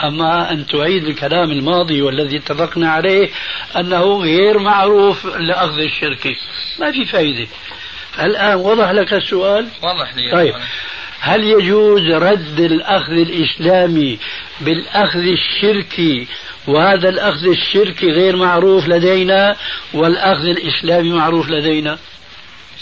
أما 0.03 0.51
أن 0.51 0.67
تعيد 0.67 1.03
الكلام 1.03 1.51
الماضي 1.51 2.01
والذي 2.01 2.37
اتفقنا 2.37 2.91
عليه 2.91 3.29
أنه 3.75 4.21
غير 4.21 4.59
معروف 4.59 5.25
لأخذ 5.25 5.79
الشركي. 5.79 6.35
ما 6.79 6.91
في 6.91 7.05
فائدة 7.05 7.47
الآن 8.19 8.55
وضح 8.55 8.91
لك 8.91 9.13
السؤال؟ 9.13 9.67
وضح 9.83 10.15
لي 10.15 10.31
طيب. 10.31 10.55
هل 11.19 11.43
يجوز 11.43 12.01
رد 12.01 12.59
الأخذ 12.59 13.11
الإسلامي 13.11 14.19
بالأخذ 14.61 15.19
الشركي؟ 15.19 16.27
وهذا 16.67 17.09
الأخذ 17.09 17.47
الشركي 17.47 18.11
غير 18.11 18.35
معروف 18.35 18.87
لدينا 18.87 19.55
والأخذ 19.93 20.45
الإسلامي 20.45 21.13
معروف 21.13 21.49
لدينا. 21.49 21.97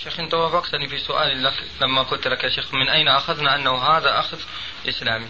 شيخ 0.03 0.19
أنت 0.19 0.33
وافقتني 0.33 0.87
في 0.87 0.97
سؤالي 0.97 1.33
لك 1.33 1.53
لما 1.81 2.01
قلت 2.01 2.27
لك 2.27 2.43
يا 2.43 2.49
شيخ 2.49 2.73
من 2.73 2.89
أين 2.89 3.07
أخذنا 3.07 3.55
أنه 3.55 3.71
هذا 3.71 4.19
أخذ 4.19 4.37
إسلامي؟ 4.89 5.25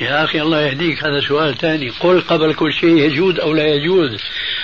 يا 0.00 0.24
أخي 0.24 0.40
الله 0.40 0.60
يهديك 0.60 1.04
هذا 1.04 1.20
سؤال 1.20 1.58
ثاني. 1.58 1.90
قل 1.90 2.20
قبل 2.20 2.54
كل 2.54 2.72
شيء 2.72 2.96
يجوز 2.96 3.38
أو 3.38 3.52
لا 3.52 3.66
يجوز. 3.66 4.20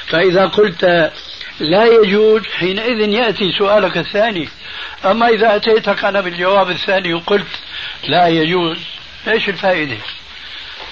فإذا 0.06 0.46
قلت 0.46 1.12
لا 1.60 1.84
يجوز 1.84 2.42
حينئذ 2.58 3.08
يأتي 3.08 3.52
سؤالك 3.52 3.96
الثاني. 3.96 4.48
أما 5.04 5.28
إذا 5.28 5.56
أتيتك 5.56 6.04
أنا 6.04 6.20
بالجواب 6.20 6.70
الثاني 6.70 7.14
وقلت 7.14 7.46
لا 8.08 8.28
يجوز. 8.28 8.78
إيش 9.28 9.48
الفائدة؟ 9.48 9.96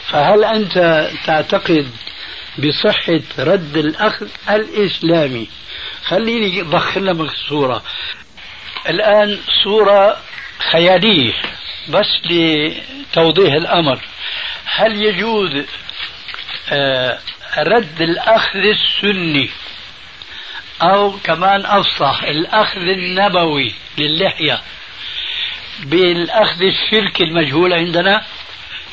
فهل 0.09 0.45
أنت 0.45 1.09
تعتقد 1.27 1.91
بصحة 2.59 3.21
رد 3.39 3.77
الأخذ 3.77 4.29
الإسلامي؟ 4.51 5.49
خليني 6.05 6.61
أضخم 6.61 7.05
لك 7.05 7.33
الصورة 7.33 7.83
الآن 8.89 9.39
صورة 9.65 10.17
خيالية 10.71 11.33
بس 11.89 12.31
لتوضيح 12.31 13.55
الأمر. 13.55 14.01
هل 14.65 15.03
يجوز 15.03 15.65
آه، 16.73 17.19
رد 17.59 18.03
الأخذ 18.03 18.59
السني؟ 18.59 19.51
أو 20.83 21.19
كمان 21.25 21.67
أفصح 21.67 22.23
الأخذ 22.23 22.81
النبوي 22.81 23.75
للحية. 23.99 24.63
بالأخذ 25.81 26.63
الشرك 26.63 27.21
المجهول 27.21 27.73
عندنا 27.73 28.25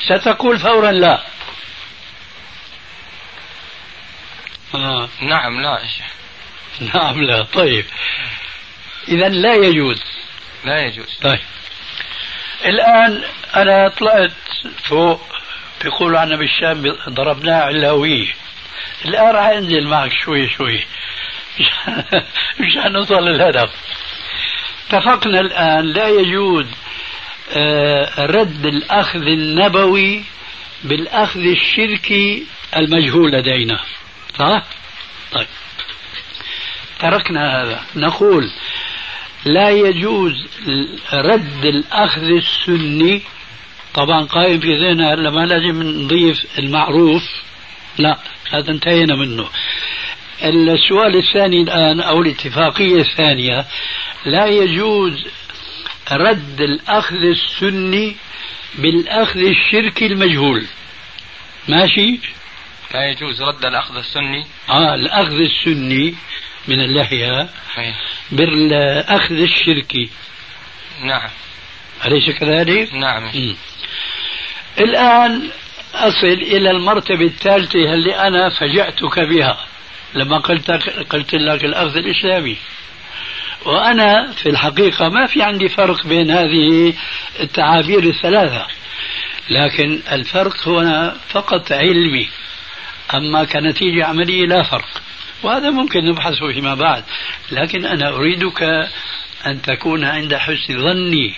ستقول 0.00 0.58
فورا 0.58 0.92
لا. 0.92 1.22
آه. 4.74 5.08
نعم 5.20 5.60
لا 5.60 5.82
نعم 6.94 7.22
لا. 7.22 7.42
طيب. 7.42 7.84
إذا 9.08 9.28
لا 9.28 9.54
يجوز. 9.54 10.02
لا 10.64 10.86
يجوز. 10.86 11.18
طيب. 11.22 11.40
الآن 12.64 13.22
أنا 13.56 13.88
طلعت 13.88 14.32
فوق 14.84 15.22
بيقولوا 15.82 16.18
عنا 16.18 16.36
بالشام 16.36 16.96
ضربناه 17.08 17.60
علاوية 17.60 18.34
الآن 19.04 19.34
راح 19.34 19.46
أنزل 19.46 19.86
معك 19.86 20.12
شوي 20.12 20.48
شوي. 20.48 20.84
مشان 22.60 22.92
نوصل 22.92 23.28
للهدف. 23.28 23.70
اتفقنا 24.88 25.40
الآن 25.40 25.92
لا 25.92 26.08
يجوز 26.08 26.66
آه، 27.52 28.26
رد 28.26 28.66
الأخذ 28.66 29.26
النبوي 29.26 30.24
بالأخذ 30.84 31.40
الشركي 31.40 32.46
المجهول 32.76 33.32
لدينا. 33.32 33.80
صح؟ 34.38 34.62
طيب. 35.32 35.46
تركنا 37.00 37.62
هذا. 37.62 37.84
نقول 37.96 38.50
لا 39.44 39.70
يجوز 39.70 40.32
رد 41.12 41.64
الأخذ 41.64 42.22
السني. 42.22 43.22
طبعا 43.94 44.24
قائم 44.24 44.60
في 44.60 44.76
ذهننا 44.76 45.14
هلا 45.14 45.30
ما 45.30 45.46
لازم 45.46 45.82
نضيف 45.82 46.58
المعروف. 46.58 47.22
لا 47.98 48.18
هذا 48.50 48.70
انتهينا 48.70 49.16
منه. 49.16 49.48
السؤال 50.42 51.16
الثاني 51.16 51.62
الآن 51.62 52.00
أو 52.00 52.22
الاتفاقية 52.22 53.00
الثانية 53.00 53.66
لا 54.24 54.46
يجوز 54.46 55.24
رد 56.12 56.60
الأخذ 56.60 57.16
السني 57.16 58.16
بالأخذ 58.74 59.40
الشركي 59.40 60.06
المجهول. 60.06 60.66
ماشي؟ 61.68 62.20
لا 62.94 63.10
يجوز 63.10 63.42
رد 63.42 63.64
الأخذ 63.64 63.96
السني. 63.96 64.46
آه 64.70 64.94
الأخذ 64.94 65.40
السني 65.40 66.14
من 66.68 66.80
اللحية. 66.80 67.48
بالأخذ 68.30 69.34
الشركي. 69.34 70.10
نعم. 71.02 71.30
أليس 72.04 72.30
كذلك؟ 72.30 72.94
نعم. 72.94 73.22
مم. 73.34 73.56
الآن 74.78 75.50
أصل 75.94 76.26
إلى 76.26 76.70
المرتبة 76.70 77.24
الثالثة 77.24 77.94
اللي 77.94 78.14
أنا 78.14 78.48
فجأتك 78.48 79.20
بها؟ 79.20 79.58
لما 80.14 80.38
قلت 80.38 80.70
قلت 81.10 81.34
لك 81.34 81.64
الأخذ 81.64 81.96
الإسلامي. 81.96 82.56
وأنا 83.64 84.32
في 84.32 84.48
الحقيقة 84.48 85.08
ما 85.08 85.26
في 85.26 85.42
عندي 85.42 85.68
فرق 85.68 86.06
بين 86.06 86.30
هذه 86.30 86.94
التعابير 87.40 88.04
الثلاثة. 88.04 88.66
لكن 89.50 90.00
الفرق 90.12 90.68
هنا 90.68 91.16
فقط 91.28 91.72
علمي. 91.72 92.28
أما 93.14 93.44
كنتيجة 93.44 94.04
عملية 94.04 94.46
لا 94.46 94.62
فرق. 94.62 95.02
وهذا 95.42 95.70
ممكن 95.70 96.04
نبحثه 96.04 96.52
فيما 96.52 96.74
بعد. 96.74 97.04
لكن 97.52 97.86
أنا 97.86 98.08
أريدك 98.08 98.62
أن 99.46 99.62
تكون 99.62 100.04
عند 100.04 100.34
حسن 100.34 100.80
ظني 100.80 101.34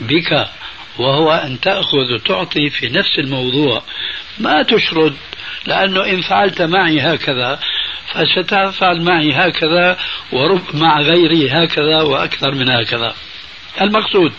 بك 0.00 0.48
وهو 0.98 1.32
أن 1.32 1.60
تأخذ 1.60 2.14
وتعطي 2.14 2.70
في 2.70 2.88
نفس 2.88 3.18
الموضوع. 3.18 3.82
ما 4.38 4.62
تشرد 4.62 5.16
لأنه 5.66 6.04
إن 6.04 6.20
فعلت 6.20 6.62
معي 6.62 7.00
هكذا 7.00 7.60
فستفعل 8.12 9.02
معي 9.02 9.32
هكذا 9.32 9.98
ورب 10.32 10.62
مع 10.74 11.00
غيري 11.00 11.50
هكذا 11.50 12.02
وأكثر 12.02 12.54
من 12.54 12.70
هكذا. 12.70 13.14
المقصود 13.80 14.32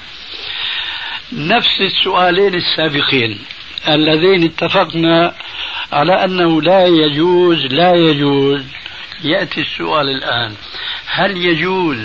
نفس 1.34 1.82
السؤالين 1.82 2.56
السابقين 2.56 3.40
اللذين 3.88 4.44
اتفقنا 4.44 5.36
على 5.92 6.26
أنه 6.26 6.62
لا 6.62 6.88
يجوز 6.88 7.58
لا 7.66 7.96
يجوز. 7.96 8.64
يأتي 9.24 9.62
السؤال 9.62 10.10
الآن 10.10 10.54
هل 11.06 11.38
يجوز 11.38 11.98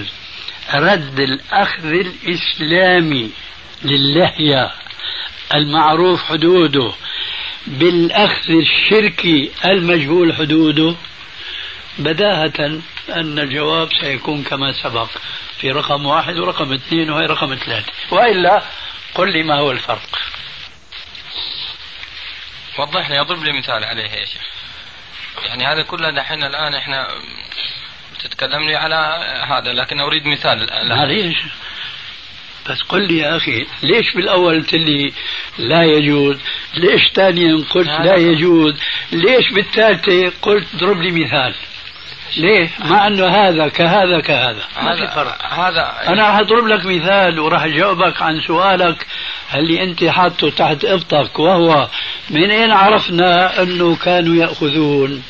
رد 0.74 1.20
الأخذ 1.20 1.84
الإسلامي 1.84 3.30
للحية 3.84 4.70
المعروف 5.54 6.24
حدوده 6.24 6.92
بالأخذ 7.66 8.50
الشركي 8.50 9.50
المجهول 9.64 10.34
حدوده؟ 10.34 10.94
بداهة 11.98 12.80
أن 13.08 13.38
الجواب 13.38 13.88
سيكون 14.00 14.42
كما 14.42 14.72
سبق. 14.72 15.08
في 15.58 15.70
رقم 15.70 16.06
واحد 16.06 16.38
ورقم 16.38 16.72
اثنين 16.72 17.10
وهي 17.10 17.26
رقم 17.26 17.54
ثلاثة. 17.54 17.92
وإلا 18.10 18.62
قل 19.14 19.32
لي 19.32 19.42
ما 19.42 19.54
هو 19.54 19.70
الفرق. 19.70 20.18
وضح 22.78 23.10
لي 23.10 23.20
أضرب 23.20 23.44
لي 23.44 23.58
مثال 23.58 23.84
عليه 23.84 24.02
يا 24.02 24.24
شيخ. 24.24 24.42
يعني 25.44 25.66
هذا 25.66 25.82
كله 25.82 26.10
دحين 26.10 26.44
الآن 26.44 26.74
إحنا 26.74 27.08
تتكلم 28.20 28.62
لي 28.62 28.76
على 28.76 28.96
هذا 29.48 29.72
لكن 29.72 30.00
أريد 30.00 30.26
مثال 30.26 30.88
معليش 30.88 31.36
بس 32.70 32.82
قل 32.82 33.08
لي 33.08 33.18
يا 33.18 33.36
أخي 33.36 33.66
ليش 33.82 34.14
بالأول 34.14 34.54
قلت 34.60 34.74
لي 34.74 35.12
لا 35.58 35.82
يجوز؟ 35.82 36.36
ليش 36.74 37.02
ثانيا 37.14 37.64
قلت 37.70 37.88
لا 37.88 38.16
يجوز؟ 38.16 38.74
ليش 39.12 39.52
بالثالثة 39.52 40.32
قلت 40.42 40.66
ضرب 40.76 41.02
لي 41.02 41.24
مثال؟ 41.24 41.54
ليه؟ 42.36 42.70
مع 42.78 43.06
أنه 43.06 43.26
هذا 43.26 43.68
كهذا 43.68 44.20
كهذا. 44.20 44.62
ما 44.82 44.96
في 44.96 45.14
فرق. 45.14 45.44
هذا 45.44 45.94
أنا 46.08 46.22
راح 46.22 46.38
أضرب 46.38 46.66
لك 46.66 46.86
مثال 46.86 47.40
وراح 47.40 47.62
أجاوبك 47.62 48.22
عن 48.22 48.40
سؤالك. 48.40 49.06
اللي 49.54 49.82
أنت 49.82 50.04
حاطه 50.04 50.50
تحت 50.50 50.84
إبطك 50.84 51.38
وهو 51.38 51.88
من 52.30 52.50
أين 52.50 52.70
عرفنا 52.70 53.62
أنه 53.62 53.96
كانوا 53.96 54.36
يأخذون؟ 54.36 55.22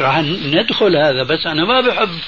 راح 0.00 0.18
ندخل 0.18 0.96
هذا 0.96 1.22
بس 1.22 1.46
أنا 1.46 1.64
ما 1.64 1.80
بحب 1.80 2.18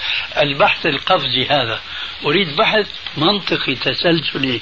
البحث 0.43 0.87
القفزي 0.87 1.47
هذا. 1.51 1.81
أريد 2.25 2.57
بحث 2.57 2.87
منطقي 3.17 3.75
تسلسلي 3.75 4.61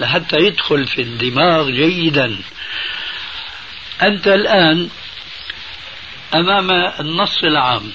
لحتى 0.00 0.36
يدخل 0.36 0.86
في 0.86 1.02
الدماغ 1.02 1.70
جيدا. 1.70 2.38
أنت 4.02 4.28
الآن 4.28 4.88
أمام 6.34 6.70
النص 7.00 7.44
العام 7.44 7.92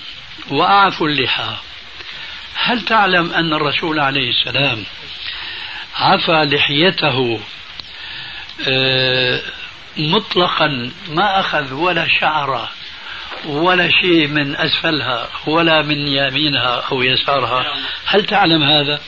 واعفوا 0.50 1.08
اللحى. 1.08 1.56
هل 2.56 2.82
تعلم 2.82 3.32
أن 3.32 3.54
الرسول 3.54 4.00
عليه 4.00 4.30
السلام 4.30 4.84
عفى 5.96 6.46
لحيته 6.56 7.40
آه، 8.68 9.42
مطلقا 9.98 10.92
ما 11.10 11.40
أخذ 11.40 11.74
ولا 11.74 12.08
شعره 12.20 12.70
ولا 13.46 13.90
شيء 13.90 14.28
من 14.28 14.56
أسفلها 14.56 15.30
ولا 15.46 15.82
من 15.82 16.08
يمينها 16.08 16.84
أو 16.92 17.02
يسارها؟ 17.02 17.66
هل 18.06 18.26
تعلم 18.26 18.64
هذا؟ 18.64 19.02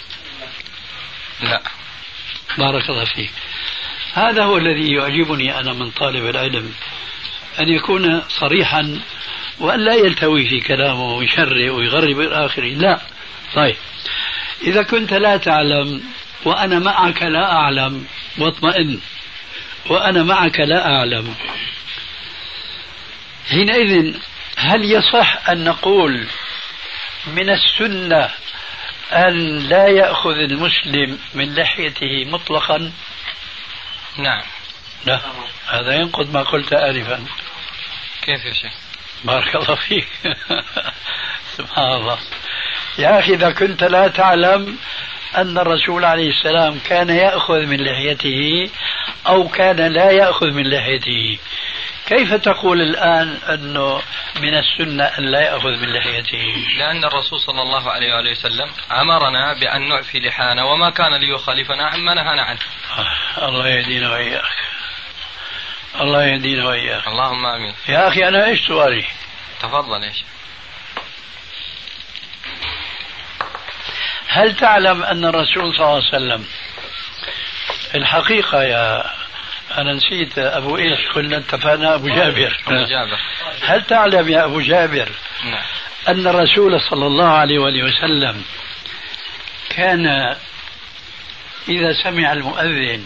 لا. 1.44 1.62
بارك 2.58 2.89
الله 2.89 3.06
فيك. 3.06 3.32
هذا 4.13 4.44
هو 4.44 4.58
الذي 4.58 4.94
يعجبني 4.94 5.60
أنا 5.60 5.74
من 5.74 5.92
طالب 5.92 6.26
العلم. 6.26 6.74
أن 7.60 7.69
يكون 7.69 8.22
صريحا 8.30 9.00
وأن 9.60 9.80
لا 9.80 9.93
يلتوي 9.93 10.50
في 10.50 10.60
كلامه 10.60 11.15
ويشرع 11.15 11.72
ويغرب 11.72 12.19
إلى 12.19 12.45
آخره. 12.45 12.67
لا. 12.67 13.00
طيب. 13.56 13.76
إذا 14.62 14.84
كنت 14.84 15.13
لا 15.13 15.38
تعلم 15.38 16.04
وأنا 16.45 16.80
معك 16.80 17.24
لا 17.24 17.52
أعلم 17.52 18.06
واطمئن. 18.38 19.00
وأنا 19.89 20.24
معك 20.24 20.60
لا 20.60 20.86
أعلم. 20.86 21.36
حينئذ 23.50 24.15
هل 24.56 24.91
يصح 24.91 25.50
أن 25.50 25.63
نقول 25.63 26.28
من 27.28 27.50
السنة 27.50 28.30
أن 29.12 29.58
لا 29.58 29.88
يأخذ 29.88 30.38
المسلم 30.38 31.19
من 31.34 31.56
لحيته 31.56 32.26
مطلقا؟ 32.26 32.91
نعم. 34.17 34.41
لا. 35.06 35.22
هذا 35.67 35.95
ينقض 35.95 36.34
ما 36.34 36.43
قلت 36.43 36.74
آنفا. 36.74 37.26
كيف 38.22 38.46
يا 38.46 38.54
شيخ؟ 38.54 38.74
بارك 39.24 39.56
الله 39.56 39.76
فيك. 39.76 40.08
سبحان 41.58 41.92
الله. 41.92 42.18
يا 42.98 43.20
أخي 43.20 43.34
إذا 43.34 43.52
كنت 43.52 43.84
لا 43.84 44.08
تعلم 44.08 44.78
أن 45.38 45.58
الرسول 45.58 46.06
عليه 46.06 46.30
السلام 46.30 46.80
كان 46.80 47.10
يأخذ 47.10 47.66
من 47.66 47.82
لحيته 47.82 48.70
أو 49.28 49.48
كان 49.48 49.94
لا 49.94 50.12
يأخذ 50.12 50.52
من 50.52 50.70
لحيته 50.70 51.40
كيف 52.10 52.34
تقول 52.34 52.82
الآن 52.82 53.38
أنه 53.50 54.02
من 54.42 54.54
السنة 54.58 55.04
أن 55.04 55.24
لا 55.24 55.42
يأخذ 55.42 55.70
من 55.70 55.94
لحيته؟ 55.94 56.68
لأن 56.78 57.04
الرسول 57.04 57.40
صلى 57.40 57.62
الله 57.62 57.92
عليه 57.92 58.16
وآله 58.16 58.32
وسلم 58.32 58.72
أمرنا 58.92 59.54
بأن 59.54 59.90
نعفي 59.90 60.20
لحانا 60.20 60.64
وما 60.64 60.90
كان 60.90 61.14
ليخالفنا 61.14 61.88
عما 61.88 62.14
نهانا 62.14 62.42
عنه. 62.42 62.60
آه، 62.98 63.48
الله 63.48 63.68
يهدينا 63.68 64.12
وإياك. 64.12 64.69
الله 66.02 66.25
يهدينا 66.25 66.67
وإياك. 66.67 67.08
اللهم 67.08 67.45
آمين. 67.45 67.73
يا 67.89 68.08
أخي 68.08 68.28
أنا 68.28 68.45
إيش 68.45 68.67
سؤالي؟ 68.67 69.06
تفضل 69.62 70.04
يا 70.04 70.12
شيخ. 70.12 70.28
هل 74.28 74.56
تعلم 74.56 75.04
أن 75.04 75.25
الرسول 75.25 75.75
صلى 75.75 75.86
الله 75.86 75.88
عليه 75.88 76.08
وسلم 76.08 76.45
الحقيقة 77.95 78.63
يا 78.63 79.13
أنا 79.78 79.93
نسيت 79.93 80.38
أبو 80.38 80.78
إيش 80.78 81.08
قلنا 81.15 81.38
اتفقنا 81.38 81.95
أبو 81.95 82.08
جابر. 82.08 82.60
أبو 82.67 82.86
جابر. 82.86 83.19
هل 83.62 83.84
تعلم 83.84 84.30
يا 84.30 84.45
أبو 84.45 84.62
جابر 84.62 85.10
نعم. 85.45 85.63
أن 86.08 86.28
الرسول 86.28 86.82
صلى 86.82 87.08
الله 87.08 87.30
عليه 87.30 87.60
وآله 87.60 87.84
وسلم 87.84 88.43
كان 89.69 90.36
إذا 91.69 91.93
سمع 92.04 92.34
المؤذن 92.34 93.06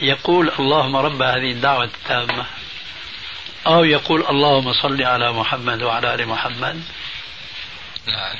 يقول 0.00 0.50
اللهم 0.58 0.96
رب 0.96 1.22
هذه 1.22 1.50
الدعوة 1.50 1.84
التامة. 1.84 2.46
أو 3.66 3.84
يقول 3.84 4.26
اللهم 4.30 4.72
صل 4.72 5.02
على 5.02 5.32
محمد 5.32 5.82
وعلى 5.82 6.14
آل 6.14 6.28
محمد. 6.28 6.82
لا 8.06 8.34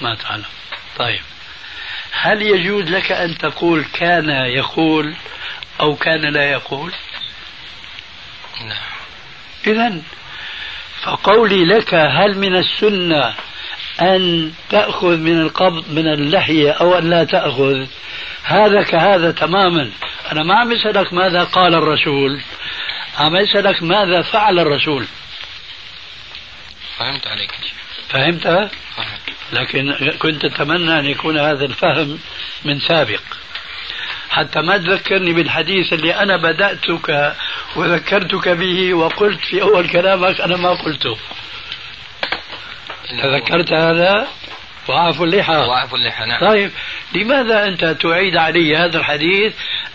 ما 0.00 0.14
تعلم. 0.14 0.44
طيب. 0.98 1.20
هل 2.10 2.42
يجوز 2.42 2.84
لك 2.84 3.12
أن 3.12 3.38
تقول 3.38 3.84
كان 3.84 4.30
يقول 4.30 5.14
أو 5.80 5.96
كان 5.96 6.32
لا 6.32 6.50
يقول؟ 6.50 6.92
نعم 8.60 8.90
إذا 9.66 10.02
فقولي 11.02 11.64
لك 11.64 11.94
هل 11.94 12.38
من 12.38 12.56
السنة 12.56 13.34
أن 14.00 14.52
تأخذ 14.70 15.16
من 15.16 15.40
القبض 15.40 15.84
من 15.90 16.06
اللحية 16.06 16.70
أو 16.70 16.98
أن 16.98 17.10
لا 17.10 17.24
تأخذ؟ 17.24 17.86
هذا 18.42 18.82
كهذا 18.82 19.30
تماما. 19.30 19.90
أنا 20.32 20.42
ما 20.42 20.54
عم 20.54 20.72
أسألك 20.72 21.12
ماذا 21.12 21.44
قال 21.44 21.74
الرسول 21.74 22.40
عم 23.18 23.36
أسألك 23.36 23.82
ماذا 23.82 24.22
فعل 24.22 24.58
الرسول. 24.58 25.06
فهمت 26.98 27.26
عليك. 27.26 27.50
فهمت؟ 28.08 28.42
فهمت. 28.42 28.70
لكن 29.52 30.10
كنت 30.18 30.44
أتمنى 30.44 30.98
أن 30.98 31.06
يكون 31.06 31.38
هذا 31.38 31.64
الفهم 31.64 32.18
من 32.64 32.80
سابق. 32.80 33.20
حتى 34.30 34.60
ما 34.60 34.76
تذكرني 34.76 35.32
بالحديث 35.32 35.92
اللي 35.92 36.14
أنا 36.14 36.36
بدأتك 36.36 37.34
وذكرتك 37.76 38.48
به 38.48 38.94
وقلت 38.94 39.40
في 39.40 39.62
أول 39.62 39.88
كلامك 39.88 40.40
أنا 40.40 40.56
ما 40.56 40.70
قلته. 40.70 41.18
تذكرت 43.22 43.72
هذا؟ 43.72 44.28
وعفو 44.88 45.24
اللحى. 45.24 45.56
وعفو 45.56 45.96
اللحى 45.96 46.24
نعم. 46.26 46.40
طيب 46.40 46.70
لماذا 47.14 47.64
أنت 47.64 47.84
تعيد 47.84 48.36
علي 48.36 48.76
هذا 48.76 48.98
الحديث 48.98 49.52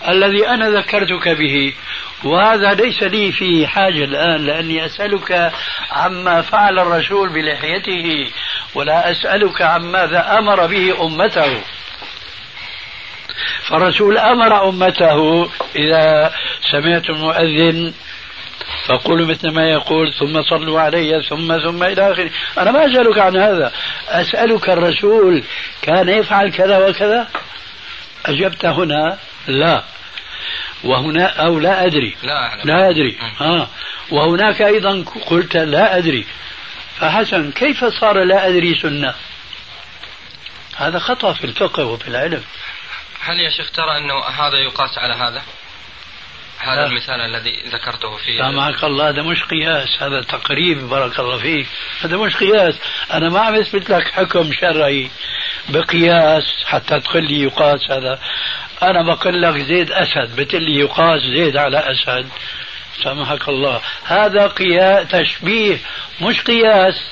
الذي 0.07 0.47
أنا 0.47 0.69
ذكرتك 0.69 1.29
به؟ 1.29 1.73
وهذا 2.23 2.73
ليس 2.73 3.03
لي 3.03 3.31
فيه 3.31 3.67
حاجة 3.67 4.03
الآن 4.03 4.45
لأني 4.45 4.85
أسألك 4.85 5.51
عما 5.91 6.41
فعل 6.41 6.79
الرسول 6.79 7.29
بلحيته 7.29 8.31
ولا 8.75 9.11
أسألك 9.11 9.61
عن 9.61 9.81
ماذا 9.81 10.37
أمر 10.37 10.65
به 10.65 11.05
أمته. 11.05 11.61
فالرسول 13.67 14.17
أمر 14.17 14.69
أمته 14.69 15.49
إذا 15.75 16.33
سمعتم 16.71 17.13
المؤذن 17.13 17.93
فقولوا 18.85 19.27
مثل 19.27 19.49
ما 19.49 19.69
يقول 19.69 20.13
ثم 20.13 20.43
صلوا 20.43 20.81
علي 20.81 21.23
ثم 21.29 21.57
ثم 21.57 21.83
إلى 21.83 22.11
آخره. 22.11 22.31
أنا 22.57 22.71
ما 22.71 22.85
أسألك 22.85 23.19
عن 23.19 23.37
هذا. 23.37 23.71
أسألك 24.07 24.69
الرسول 24.69 25.43
كان 25.81 26.09
يفعل 26.09 26.51
كذا 26.51 26.77
وكذا؟ 26.77 27.27
أجبت 28.25 28.65
هنا؟ 28.65 29.17
لا. 29.47 29.83
وهنا 30.83 31.25
أو 31.25 31.59
لا 31.59 31.85
أدري. 31.85 32.15
لا 32.23 32.55
لا 32.63 32.89
أدري. 32.89 33.17
آه. 33.41 33.67
وهناك 34.11 34.61
أيضا 34.61 35.05
قلت 35.25 35.57
لا 35.57 35.97
أدري. 35.97 36.25
فحسن 36.99 37.51
كيف 37.51 37.85
صار 37.85 38.23
لا 38.23 38.47
أدري 38.47 38.75
سنة؟ 38.75 39.13
هذا 40.77 40.99
خطأ 40.99 41.33
في 41.33 41.43
الفقه 41.43 41.85
وفي 41.85 42.07
العلم. 42.07 42.43
هل 43.21 43.39
يا 43.39 43.49
شيخ 43.49 43.71
ترى 43.71 43.97
أنه 43.97 44.23
هذا 44.23 44.57
يقاس 44.57 44.97
على 44.97 45.13
هذا؟ 45.13 45.41
هذا 46.65 46.75
لا. 46.75 46.85
المثال 46.85 47.21
الذي 47.21 47.63
ذكرته 47.67 48.17
في 48.17 48.37
سامحك 48.37 48.83
الله 48.83 49.09
هذا 49.09 49.21
مش 49.21 49.43
قياس 49.43 49.87
هذا 50.01 50.21
تقريب 50.21 50.89
بارك 50.89 51.19
الله 51.19 51.37
فيك. 51.37 51.67
هذا 52.01 52.17
مش 52.17 52.35
قياس. 52.35 52.75
أنا 53.13 53.29
ما 53.29 53.39
عم 53.39 53.55
أثبت 53.55 53.89
لك 53.89 54.07
حكم 54.07 54.51
شرعي 54.53 55.09
بقياس 55.69 56.43
حتى 56.65 56.99
تقول 56.99 57.23
لي 57.23 57.41
يقاس 57.41 57.91
هذا. 57.91 58.19
أنا 58.83 59.03
بقول 59.03 59.41
لك 59.41 59.57
زيد 59.57 59.91
أسد 59.91 60.35
بتقول 60.35 60.63
لي 60.63 60.79
يقاس 60.79 61.21
زيد 61.21 61.57
على 61.57 61.77
أسد. 61.77 62.29
سامحك 63.03 63.49
الله. 63.49 63.81
هذا 64.03 64.47
قياس 64.47 65.07
تشبيه 65.07 65.77
مش 66.21 66.41
قياس. 66.41 67.11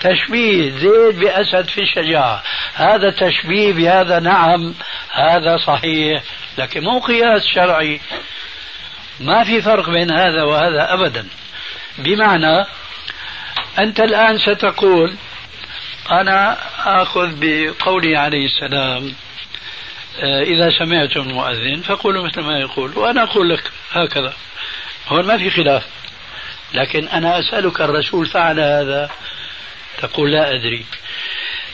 تشبيه 0.00 0.70
زيد 0.70 1.20
بأسد 1.20 1.68
في 1.68 1.80
الشجاعة. 1.80 2.42
هذا 2.74 3.10
تشبيه 3.10 3.72
بهذا 3.72 4.20
نعم 4.20 4.74
هذا 5.12 5.56
صحيح. 5.56 6.22
لكن 6.58 6.84
مو 6.84 6.98
قياس 6.98 7.46
شرعي. 7.54 8.00
ما 9.20 9.44
في 9.44 9.62
فرق 9.62 9.90
بين 9.90 10.10
هذا 10.10 10.42
وهذا 10.42 10.94
أبدا. 10.94 11.26
بمعنى 11.98 12.66
أنت 13.78 14.00
الآن 14.00 14.38
ستقول 14.38 15.14
أنا 16.10 16.58
آخذ 17.02 17.30
بقوله 17.40 18.18
عليه 18.18 18.46
السلام 18.46 19.14
آه، 20.20 20.42
إذا 20.42 20.70
سمعتم 20.78 21.20
المؤذن 21.20 21.80
فقولوا 21.80 22.26
مثل 22.26 22.40
ما 22.40 22.58
يقول 22.58 22.98
وأنا 22.98 23.22
أقول 23.22 23.48
لك 23.48 23.62
هكذا. 23.92 24.32
هون 25.08 25.26
ما 25.26 25.38
في 25.38 25.50
خلاف. 25.50 25.86
لكن 26.74 27.08
أنا 27.08 27.38
أسألك 27.38 27.80
الرسول 27.80 28.26
فعل 28.26 28.60
هذا؟ 28.60 29.10
تقول 29.98 30.32
لا 30.32 30.54
أدري. 30.54 30.84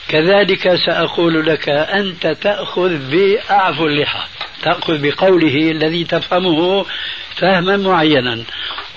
كذلك 0.07 0.75
سأقول 0.75 1.45
لك 1.45 1.69
أنت 1.69 2.27
تأخذ 2.27 2.97
بأعفو 2.97 3.85
اللحى. 3.85 4.23
تأخذ 4.61 4.97
بقوله 5.01 5.71
الذي 5.71 6.03
تفهمه 6.03 6.85
فهما 7.35 7.77
معينا. 7.77 8.43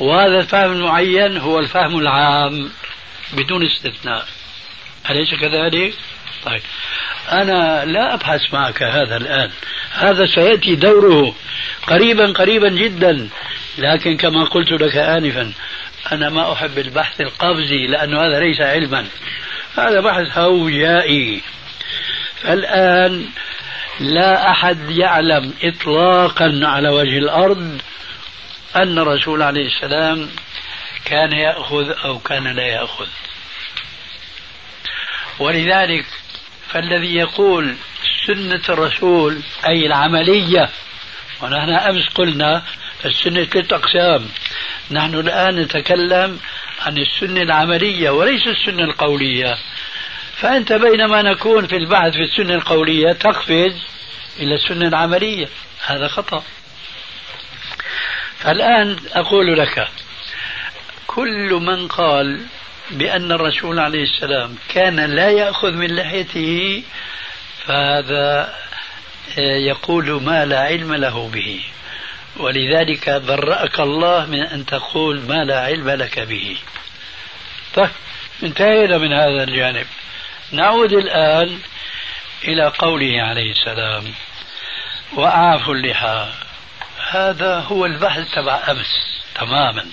وهذا 0.00 0.40
الفهم 0.40 0.72
المعين 0.72 1.36
هو 1.36 1.58
الفهم 1.58 1.98
العام 1.98 2.70
بدون 3.32 3.66
استثناء. 3.66 4.26
أليس 5.10 5.34
كذلك؟ 5.34 5.94
طيب. 6.44 6.62
أنا 7.32 7.84
لا 7.84 8.14
أبحث 8.14 8.40
معك 8.52 8.82
هذا 8.82 9.16
الآن. 9.16 9.50
هذا 9.92 10.26
سيأتي 10.26 10.74
دوره 10.74 11.34
قريبا 11.86 12.32
قريبا 12.32 12.68
جدا. 12.68 13.28
لكن 13.78 14.16
كما 14.16 14.44
قلت 14.44 14.72
لك 14.72 14.96
آنفا 14.96 15.52
أنا 16.12 16.30
ما 16.30 16.52
أحب 16.52 16.78
البحث 16.78 17.20
القفزي 17.20 17.86
لأنه 17.86 18.20
هذا 18.20 18.40
ليس 18.40 18.60
علما. 18.60 19.06
هذا 19.76 20.00
بحث 20.00 20.38
هوجائي 20.38 21.42
فالآن 22.42 23.26
لا 24.00 24.50
أحد 24.50 24.90
يعلم 24.90 25.54
إطلاقا 25.62 26.60
على 26.62 26.88
وجه 26.88 27.18
الأرض 27.18 27.80
أن 28.76 28.98
الرسول 28.98 29.42
عليه 29.42 29.66
السلام 29.66 30.30
كان 31.04 31.32
يأخذ 31.32 31.90
أو 32.04 32.18
كان 32.18 32.56
لا 32.56 32.66
يأخذ. 32.66 33.06
ولذلك 35.38 36.04
فالذي 36.68 37.14
يقول 37.14 37.76
سنة 38.26 38.62
الرسول 38.68 39.40
أي 39.66 39.86
العملية 39.86 40.68
ونحن 41.42 41.70
أمس 41.70 42.08
قلنا 42.08 42.62
السنة 43.04 43.44
ثلاث 43.44 43.72
أقسام 43.72 44.28
نحن 44.90 45.14
الآن 45.14 45.56
نتكلم 45.56 46.40
عن 46.86 46.98
السنة 46.98 47.42
العملية 47.42 48.10
وليس 48.10 48.46
السنة 48.46 48.84
القولية. 48.84 49.58
فأنت 50.40 50.72
بينما 50.72 51.22
نكون 51.22 51.66
في 51.66 51.76
البحث 51.76 52.12
في 52.12 52.22
السنة 52.22 52.54
القولية 52.54 53.12
تقفز 53.12 53.74
إلى 54.38 54.54
السنة 54.54 54.88
العملية. 54.88 55.48
هذا 55.86 56.08
خطأ. 56.08 56.42
فالآن 58.38 58.96
أقول 59.12 59.58
لك 59.58 59.88
كل 61.06 61.52
من 61.52 61.88
قال 61.88 62.40
بأن 62.90 63.32
الرسول 63.32 63.78
عليه 63.78 64.02
السلام 64.02 64.56
كان 64.68 65.00
لا 65.00 65.30
يأخذ 65.30 65.72
من 65.72 65.96
لحيته 65.96 66.82
فهذا 67.66 68.54
يقول 69.38 70.22
ما 70.22 70.44
لا 70.44 70.60
علم 70.60 70.94
له 70.94 71.28
به. 71.28 71.60
ولذلك 72.36 73.10
برأك 73.10 73.80
الله 73.80 74.26
من 74.26 74.42
أن 74.42 74.66
تقول 74.66 75.20
ما 75.20 75.44
لا 75.44 75.60
علم 75.60 75.90
لك 75.90 76.18
به. 76.18 76.56
طيب 77.74 77.90
انتهينا 78.42 78.98
من 78.98 79.12
هذا 79.12 79.44
الجانب. 79.44 79.86
نعود 80.52 80.92
الآن 80.92 81.60
إلى 82.44 82.72
قوله 82.78 83.22
عليه 83.22 83.50
السلام 83.50 84.14
وأعفوا 85.12 85.74
اللحى 85.74 86.32
هذا 87.10 87.60
هو 87.60 87.86
البحث 87.86 88.34
تبع 88.34 88.70
أمس 88.70 89.22
تماما. 89.34 89.90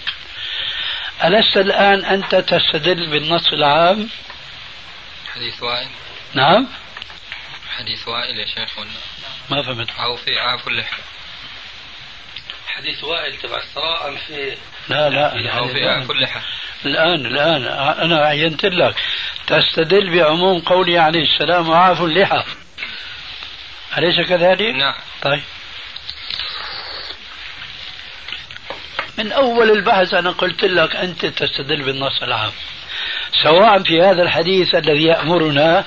ألست 1.24 1.58
الآن 1.58 2.06
أنت 2.06 2.36
تستدل 2.36 3.10
بالنص 3.10 3.54
العام؟ 3.54 4.10
حديث 5.36 5.64
وائل. 5.64 5.88
نعم. 6.34 6.68
حديث 7.78 8.08
وائل 8.08 8.40
يا 8.40 8.46
شيخ. 8.46 8.80
ولا 8.80 8.90
ما 9.50 9.64
فهمت؟ 9.64 9.90
أو 10.00 10.16
في 10.16 10.40
عاف 10.40 10.68
اللحى 10.68 11.02
حديث 12.68 13.04
وائل 13.04 13.38
تبع 13.38 13.58
الصلاة 13.58 14.08
أم 14.08 14.18
في 14.18 14.58
لا 14.90 15.10
لا. 15.10 15.58
أو 15.58 15.68
في 15.68 15.88
عاف 15.88 16.12
اللحى 16.12 16.40
الآن 16.86 17.26
الآن. 17.26 17.64
أنا 18.02 18.26
عينت 18.26 18.66
لك. 18.66 18.96
تستدل 19.48 20.18
بعموم 20.18 20.60
قوله 20.60 21.00
عليه 21.02 21.24
السلام 21.24 21.70
وعافوا 21.70 22.08
اللحى 22.08 22.44
أليس 23.98 24.28
كذلك؟ 24.30 24.76
نعم. 24.76 24.94
طيب. 25.22 25.42
من 29.18 29.32
أول 29.32 29.72
البحث 29.72 30.14
أنا 30.14 30.32
قلت 30.32 30.66
لك 30.66 30.96
أنت 30.96 31.26
تستدل 31.26 31.84
بالنص 31.84 32.24
العام. 32.24 32.52
سواء 33.44 33.84
في 33.84 34.02
هذا 34.02 34.22
الحديث 34.24 34.76
الذي 34.76 35.04
يأمرنا 35.04 35.86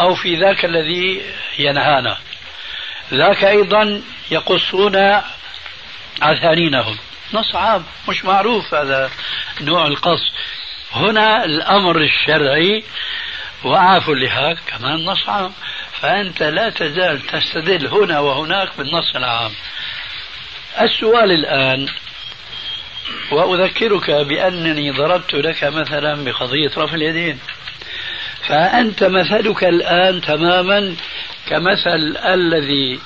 أو 0.00 0.14
في 0.14 0.36
ذاك 0.36 0.64
الذي 0.64 1.22
ينهانا. 1.58 2.18
ذاك 3.14 3.44
أيضا 3.44 4.02
يقصون 4.30 5.20
عثانينهم 6.22 6.98
نص 7.34 7.54
عام 7.54 7.84
مش 8.08 8.24
معروف 8.24 8.74
هذا 8.74 9.10
نوع 9.60 9.86
القص. 9.86 10.32
هنا 10.92 11.44
الأمر 11.44 12.00
الشرعي 12.00 12.84
وعافوا 13.64 14.14
اللحاك 14.14 14.58
كمان 14.66 15.04
نص 15.04 15.28
عام. 15.28 15.52
فأنت 16.00 16.42
لا 16.42 16.70
تزال 16.70 17.20
تستدل 17.26 17.86
هنا 17.86 18.18
وهناك 18.18 18.68
بالنص 18.78 19.16
العام. 19.16 19.52
السؤال 20.80 21.32
الآن 21.32 21.88
وأذكرك 23.30 24.10
بأنني 24.10 24.90
ضربت 24.90 25.34
لك 25.34 25.64
مثلا 25.64 26.24
بقضية 26.24 26.70
رفع 26.76 26.94
اليدين. 26.94 27.38
فأنت 28.48 29.04
مثلك 29.04 29.64
الآن 29.64 30.20
تماما 30.20 30.96
كمثل 31.46 32.16
الذي 32.24 33.00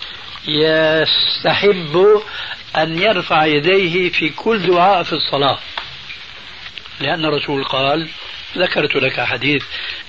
يستحب 0.48 2.22
أن 2.76 2.98
يرفع 2.98 3.44
يديه 3.44 4.10
في 4.10 4.28
كل 4.28 4.66
دعاء 4.66 5.02
في 5.02 5.12
الصلاة. 5.12 5.58
لأن 7.00 7.24
الرسول 7.24 7.64
قال 7.64 8.08
ذكرت 8.56 8.96
لك 8.96 9.20
حديث 9.20 9.64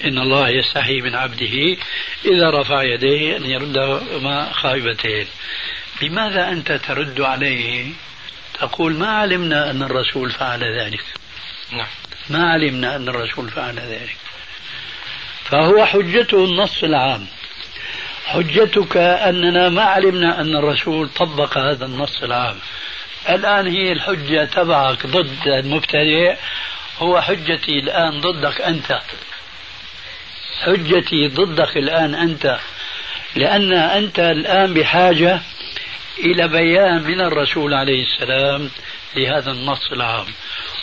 إن 0.06 0.18
الله 0.18 0.50
يستحي 0.50 1.02
من 1.02 1.16
عبده 1.16 1.78
إذا 2.26 2.50
رفع 2.50 2.84
يديه 2.84 3.38
أن 3.38 3.46
يردهما 3.46 4.54
خائبتين. 4.54 5.28
لماذا 6.02 6.50
أنت 6.50 6.72
ترد 6.72 7.22
عليه؟ 7.22 7.92
تقول 8.60 8.94
ما 8.94 9.08
علمنا 9.08 9.72
أن 9.72 9.84
الرسول 9.84 10.32
فعل 10.32 10.80
ذلك. 10.80 11.04
نعم. 11.72 11.88
ما 12.30 12.50
علمنا 12.50 12.96
أن 12.96 13.10
الرسول 13.10 13.50
فعل 13.50 13.80
ذلك. 13.80 14.18
فهو 15.44 15.86
حجته 15.86 16.46
النص 16.46 16.84
العام. 16.84 17.28
حجتك 18.28 18.98
أننا 18.98 19.70
ما 19.70 19.82
علمنا 19.82 20.42
أن 20.42 20.56
الرسول 20.56 21.10
طبق 21.10 21.58
هذا 21.58 21.86
النص 21.86 22.24
العام. 22.24 22.58
الآن 23.30 23.68
هي 23.68 23.92
الحجة 23.92 24.46
تبعك 24.46 25.06
ضد 25.06 25.48
المبتدئ 25.48 26.36
هو 27.00 27.22
حجتي 27.22 27.80
الآن 27.80 28.22
ضدك 28.22 28.62
أنت. 28.62 29.00
حجتي 30.64 31.28
ضدك 31.28 31.78
الآن 31.78 32.16
أنت. 32.16 32.60
لأن 33.36 33.74
أنت 33.74 34.20
الآن 34.20 34.74
بحاجة 34.74 35.42
إلى 36.20 36.48
بيان 36.48 37.04
من 37.04 37.22
الرسول 37.22 37.74
عليه 37.74 38.04
السلام 38.04 38.70
لهذا 39.16 39.52
النص 39.52 39.92
العام. 39.92 40.26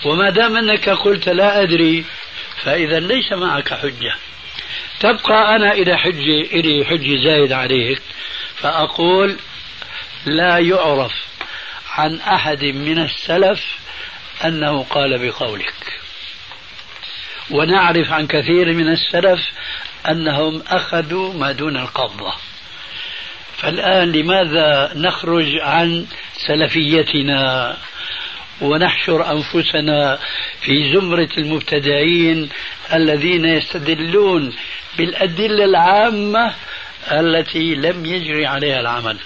وما 0.04 0.30
دام 0.30 0.56
أنك 0.56 0.88
قلت 0.88 1.28
لا 1.28 1.62
أدري 1.62 2.04
فإذا 2.62 3.00
ليس 3.00 3.32
معك 3.32 3.74
حجة. 3.74 4.14
تبقى 5.00 5.56
أنا 5.56 5.72
إلى 5.72 5.96
حجة 5.98 6.40
إلي 6.40 6.84
حجة 6.84 7.16
زايد 7.24 7.52
عليك 7.52 8.02
فأقول 8.56 9.36
لا 10.26 10.58
يعرف 10.58 11.12
عن 11.92 12.20
أحد 12.20 12.64
من 12.64 12.98
السلف 12.98 13.78
أنه 14.44 14.82
قال 14.82 15.18
بقولك. 15.18 15.74
ونعرف 17.50 18.12
عن 18.12 18.26
كثير 18.26 18.72
من 18.72 18.88
السلف 18.88 19.40
أنهم 20.10 20.62
أخذوا 20.66 21.34
ما 21.34 21.52
دون 21.52 21.76
القبضة. 21.76 22.34
فالآن 23.56 24.12
لماذا 24.12 24.92
نخرج 24.96 25.58
عن 25.60 26.06
سلفيتنا 26.46 27.76
ونحشر 28.60 29.32
أنفسنا 29.32 30.18
في 30.60 30.92
زمرة 30.94 31.28
المبتدعين 31.38 32.48
الذين 32.92 33.44
يستدلون 33.44 34.52
بالأدلة 34.98 35.64
العامة 35.64 36.54
التي 37.10 37.74
لم 37.74 38.06
يجري 38.06 38.46
عليها 38.46 38.80
العمل. 38.80 39.18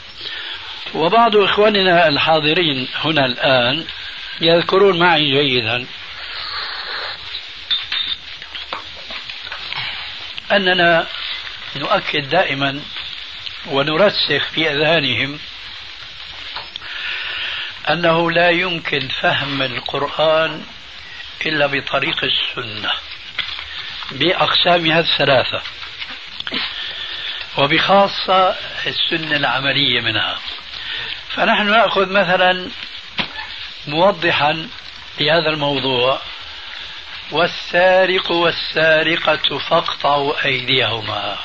وبعض 0.95 1.37
إخواننا 1.37 2.09
الحاضرين 2.09 2.89
هنا 2.95 3.27
الآن 3.27 3.85
يذكرون 4.41 4.99
معي 4.99 5.31
جيدا 5.31 5.87
أننا 10.53 11.07
نؤكد 11.77 12.29
دائما 12.29 12.81
ونرسخ 13.67 14.49
في 14.55 14.71
أذهانهم 14.71 15.39
أنه 17.91 18.31
لا 18.31 18.51
يمكن 18.51 19.09
فهم 19.09 19.63
القرآن 19.63 20.65
إلا 21.47 21.67
بطريق 21.67 22.25
السنة. 22.25 22.91
بأقسامها 24.11 25.01
الثلاثة 25.01 25.63
وبخاصة 27.59 28.57
السنة 28.87 29.37
العملية 29.37 30.01
منها. 30.01 30.39
فنحن 31.29 31.71
نأخذ 31.71 32.13
مثلا 32.13 32.71
موضحا 33.87 34.69
لهذا 35.21 35.51
الموضوع 35.51 36.21
والسارق 37.31 38.31
والسارقة 38.31 39.59
فاقطعوا 39.59 40.45
أيديهما. 40.45 41.37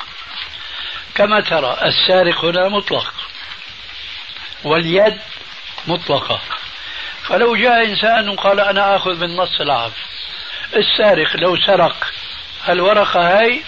كما 1.15 1.41
ترى 1.41 1.77
السارق 1.83 2.45
هنا 2.45 2.69
مطلق 2.69 3.13
واليد 4.63 5.19
مطلقة. 5.87 6.41
فلو 7.23 7.55
جاء 7.55 7.85
إنسان 7.85 8.29
وقال 8.29 8.59
أنا 8.59 8.95
آخذ 8.95 9.19
بالنص 9.19 9.61
العام 9.61 9.91
السارق 10.75 11.35
لو 11.35 11.57
سرق 11.57 12.13
الورقة 12.69 13.39
هاي 13.39 13.61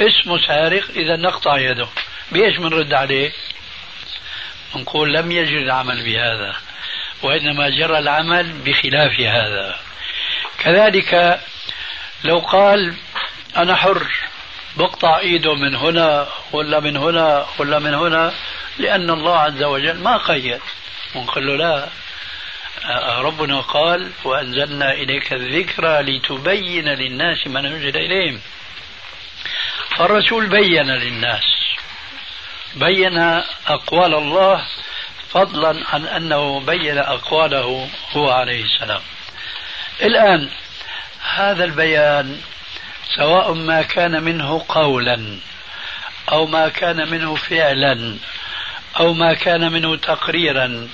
اسمه 0.00 0.38
سارق 0.46 0.84
إذا 0.96 1.16
نقطع 1.16 1.58
يده. 1.58 1.88
بإيش 2.32 2.56
بنرد 2.56 2.94
عليه؟ 2.94 3.32
نقول 4.76 5.14
لم 5.14 5.32
يجري 5.32 5.62
العمل 5.62 6.04
بهذا 6.04 6.56
وإنما 7.22 7.68
جرى 7.68 7.98
العمل 7.98 8.52
بخلاف 8.52 9.20
هذا. 9.20 9.78
كذلك 10.58 11.40
لو 12.24 12.38
قال 12.38 12.94
أنا 13.56 13.76
حر 13.76 14.06
بقطع 14.76 15.18
إيده 15.18 15.54
من 15.54 15.74
هنا 15.76 16.28
ولا 16.52 16.80
من 16.80 16.96
هنا 16.96 17.46
ولا 17.58 17.78
من 17.78 17.94
هنا 17.94 18.34
لأن 18.78 19.10
الله 19.10 19.38
عز 19.38 19.62
وجل 19.62 19.98
ما 19.98 20.16
قيد. 20.16 20.60
ونقول 21.14 21.46
له 21.46 21.56
لا. 21.56 21.88
ربنا 23.18 23.60
قال 23.60 24.10
وأنزلنا 24.24 24.92
إليك 24.92 25.32
الذكرى 25.32 26.02
لتبين 26.02 26.88
للناس 26.88 27.46
ما 27.46 27.60
نزل 27.60 27.96
إليهم. 27.96 28.40
فالرسول 29.96 30.46
بين 30.46 30.90
للناس 30.90 31.44
بين 32.74 33.18
أقوال 33.66 34.14
الله 34.14 34.66
فضلا 35.28 35.84
عن 35.92 36.06
أنه 36.06 36.60
بين 36.60 36.98
أقواله 36.98 37.88
هو 38.12 38.30
عليه 38.30 38.64
السلام. 38.64 39.02
الآن 40.02 40.50
هذا 41.34 41.64
البيان 41.64 42.40
سواء 43.16 43.52
ما 43.52 43.82
كان 43.82 44.22
منه 44.22 44.64
قولا 44.68 45.38
أو 46.32 46.46
ما 46.46 46.68
كان 46.68 47.10
منه 47.10 47.34
فعلا 47.34 48.16
أو 49.00 49.12
ما 49.12 49.34
كان 49.34 49.72
منه 49.72 49.96
تقريرا 49.96 50.88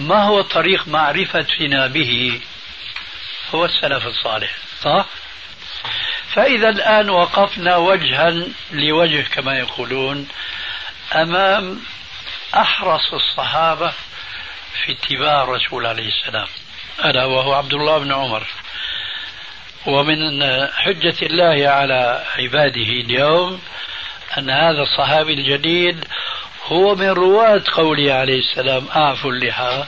ما 0.00 0.22
هو 0.24 0.40
طريق 0.40 0.88
معرفتنا 0.88 1.86
به 1.86 2.40
هو 3.54 3.64
السلف 3.64 4.06
الصالح. 4.06 4.56
صح؟ 4.82 5.06
فإذا 6.34 6.68
الآن 6.68 7.10
وقفنا 7.10 7.76
وجها 7.76 8.34
لوجه 8.72 9.22
كما 9.22 9.58
يقولون 9.58 10.28
أمام 11.14 11.80
أحرص 12.54 13.12
الصحابة 13.12 13.92
في 14.84 14.92
اتباع 14.92 15.42
الرسول 15.42 15.86
عليه 15.86 16.08
السلام 16.08 16.46
ألا 17.04 17.24
وهو 17.24 17.52
عبد 17.52 17.74
الله 17.74 17.98
بن 17.98 18.12
عمر. 18.12 18.46
ومن 19.86 20.42
حجة 20.72 21.16
الله 21.22 21.68
على 21.68 22.24
عباده 22.38 22.82
اليوم 22.82 23.62
أن 24.38 24.50
هذا 24.50 24.82
الصحابي 24.82 25.32
الجليل 25.32 26.04
هو 26.72 26.94
من 26.94 27.08
رواة 27.08 27.62
قوله 27.72 28.12
عليه 28.12 28.38
السلام 28.38 28.88
أعفوا 28.96 29.32
اللحى 29.32 29.84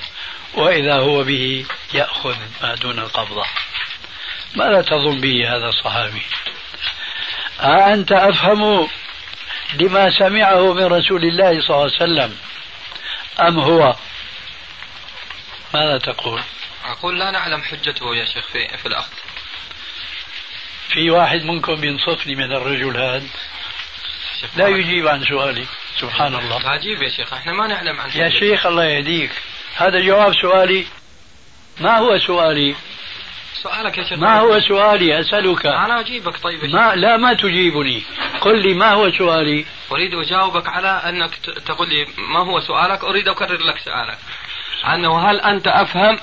وإذا 0.55 0.95
هو 0.95 1.25
به 1.25 1.66
يأخذ 1.95 2.37
ما 2.62 2.75
دون 2.75 2.99
القبضة. 2.99 3.45
ماذا 4.55 4.83
تظن 4.83 5.21
به 5.21 5.57
هذا 5.57 5.68
الصحابي 5.68 6.23
أنت 7.61 8.12
أفهم 8.12 8.88
لما 9.75 10.11
سمعه 10.11 10.73
من 10.73 10.85
رسول 10.85 11.25
الله 11.25 11.61
صلى 11.61 11.71
الله 11.71 11.83
عليه 11.83 11.95
وسلم 11.95 12.37
أم 13.40 13.59
هو؟ 13.59 13.97
ماذا 15.75 15.99
تقول؟ 15.99 16.42
أقول 16.85 17.18
لا 17.18 17.31
نعلم 17.31 17.62
حجته 17.62 18.16
يا 18.16 18.25
شيخ 18.25 18.47
في, 18.53 18.79
في 18.79 18.87
الأخذ. 18.87 19.12
في 20.88 21.11
واحد 21.11 21.42
منكم 21.45 21.85
ينصفني 21.85 22.35
من 22.35 22.53
الرجل 22.53 22.97
هذا؟ 22.97 23.27
لا 24.57 24.68
يجيب 24.68 25.09
عن 25.09 25.25
سؤالي. 25.25 25.66
سبحان 26.03 26.35
الله. 26.35 26.69
عجيب 26.69 27.03
يا 27.03 27.09
شيخ 27.09 27.33
إحنا 27.33 27.53
ما 27.53 27.67
نعلم 27.67 28.01
عن 28.01 28.11
يا 28.15 28.29
شيخ 28.29 28.67
الله 28.67 28.85
يهديك. 28.85 29.31
هذا 29.77 30.01
جواب 30.01 30.35
سؤالي. 30.35 30.87
ما 31.81 31.99
هو 31.99 32.19
سؤالي؟ 32.19 32.75
سؤالك 33.62 33.99
يا 33.99 34.05
شيخ. 34.05 34.19
ما 34.19 34.41
هو 34.41 34.61
سؤالي؟ 34.61 35.21
أسألك. 35.21 35.67
أنا 35.67 36.01
أجيبك 36.01 36.37
طيب 36.38 36.65
ما 36.65 36.95
لا 36.95 37.17
ما 37.17 37.35
تجيبني. 37.35 38.03
قل 38.41 38.62
لي 38.62 38.75
ما 38.75 38.91
هو 38.93 39.11
سؤالي؟ 39.11 39.65
أريد 39.93 40.15
أجاوبك 40.15 40.69
على 40.69 40.88
أنك 40.88 41.35
تقول 41.67 41.88
لي 41.88 42.07
ما 42.19 42.38
هو 42.38 42.61
سؤالك؟ 42.61 43.05
أريد 43.05 43.29
أكرر 43.29 43.62
لك 43.62 43.79
سؤالك. 43.79 44.19
أنه 44.95 45.31
هل 45.31 45.41
أنت 45.41 45.67
أفهم 45.67 46.19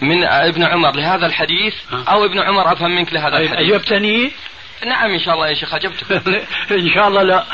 من 0.00 0.24
ابن 0.24 0.62
عمر 0.62 0.96
لهذا 0.96 1.26
الحديث 1.26 1.74
أو 1.92 2.24
ابن 2.24 2.38
عمر 2.38 2.72
أفهم 2.72 2.90
منك 2.90 3.12
لهذا 3.12 3.38
الحديث؟ 3.38 3.72
أجبتني؟ 3.72 4.32
نعم 4.86 5.10
إن 5.10 5.20
شاء 5.20 5.34
الله 5.34 5.48
يا 5.48 5.54
شيخ 5.54 5.74
أجبتك. 5.74 6.12
إن 6.70 6.90
شاء 6.94 7.08
الله 7.08 7.22
لا. 7.22 7.44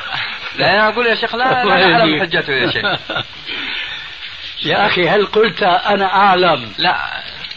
لا 0.58 0.70
أنا 0.74 0.88
أقول 0.88 1.06
يا 1.06 1.14
شيخ 1.14 1.34
لا, 1.34 1.64
لا 1.64 1.94
أعلم 1.94 2.20
حجته 2.22 2.52
يا 2.52 2.70
شيخ. 2.70 2.84
يا 4.64 4.86
أخي 4.86 5.08
هل 5.08 5.26
قلت 5.26 5.62
أنا 5.62 6.14
أعلم؟ 6.14 6.72
لا 6.78 6.96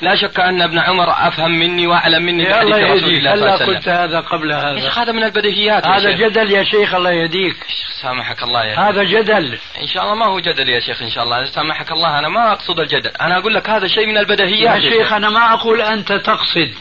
لا 0.01 0.15
شك 0.15 0.39
أن 0.39 0.61
ابن 0.61 0.79
عمر 0.79 1.09
أفهم 1.09 1.51
مني 1.51 1.87
وأعلم 1.87 2.23
مني 2.23 2.43
يا 2.43 2.61
الله 2.61 2.77
يهديك. 2.77 3.27
هلا 3.27 3.55
قلت 3.55 3.89
هذا 3.89 4.19
قبل 4.19 4.51
هذا؟ 4.51 4.79
شيخ 4.79 4.99
هذا 4.99 5.11
من 5.11 5.23
البديهيات 5.23 5.87
هذا 5.87 6.11
جدل 6.11 6.51
يا 6.51 6.63
شيخ 6.63 6.95
الله 6.95 7.11
يهديك. 7.11 7.55
سامحك 8.01 8.43
الله 8.43 8.65
يا 8.65 8.75
شيخ. 8.75 8.79
هذا 8.79 9.03
جدل. 9.03 9.57
إن 9.81 9.87
شاء 9.87 10.03
الله 10.03 10.15
ما 10.15 10.25
هو 10.25 10.39
جدل 10.39 10.69
يا 10.69 10.79
شيخ 10.79 11.01
إن 11.01 11.09
شاء 11.09 11.23
الله. 11.23 11.45
سامحك 11.45 11.91
الله 11.91 12.19
أنا 12.19 12.29
ما 12.29 12.51
أقصد 12.51 12.79
الجدل. 12.79 13.11
أنا 13.21 13.37
أقول 13.37 13.53
لك 13.53 13.69
هذا 13.69 13.87
شيء 13.87 14.07
من 14.07 14.17
البديهيات 14.17 14.83
يا 14.83 14.89
شيخ. 14.89 15.13
أنا 15.13 15.29
ما 15.29 15.53
أقول 15.53 15.81
أنت 15.81 16.13
تقصد. 16.13 16.73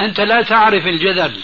أنت 0.00 0.20
لا 0.20 0.42
تعرف 0.42 0.86
الجدل. 0.86 1.40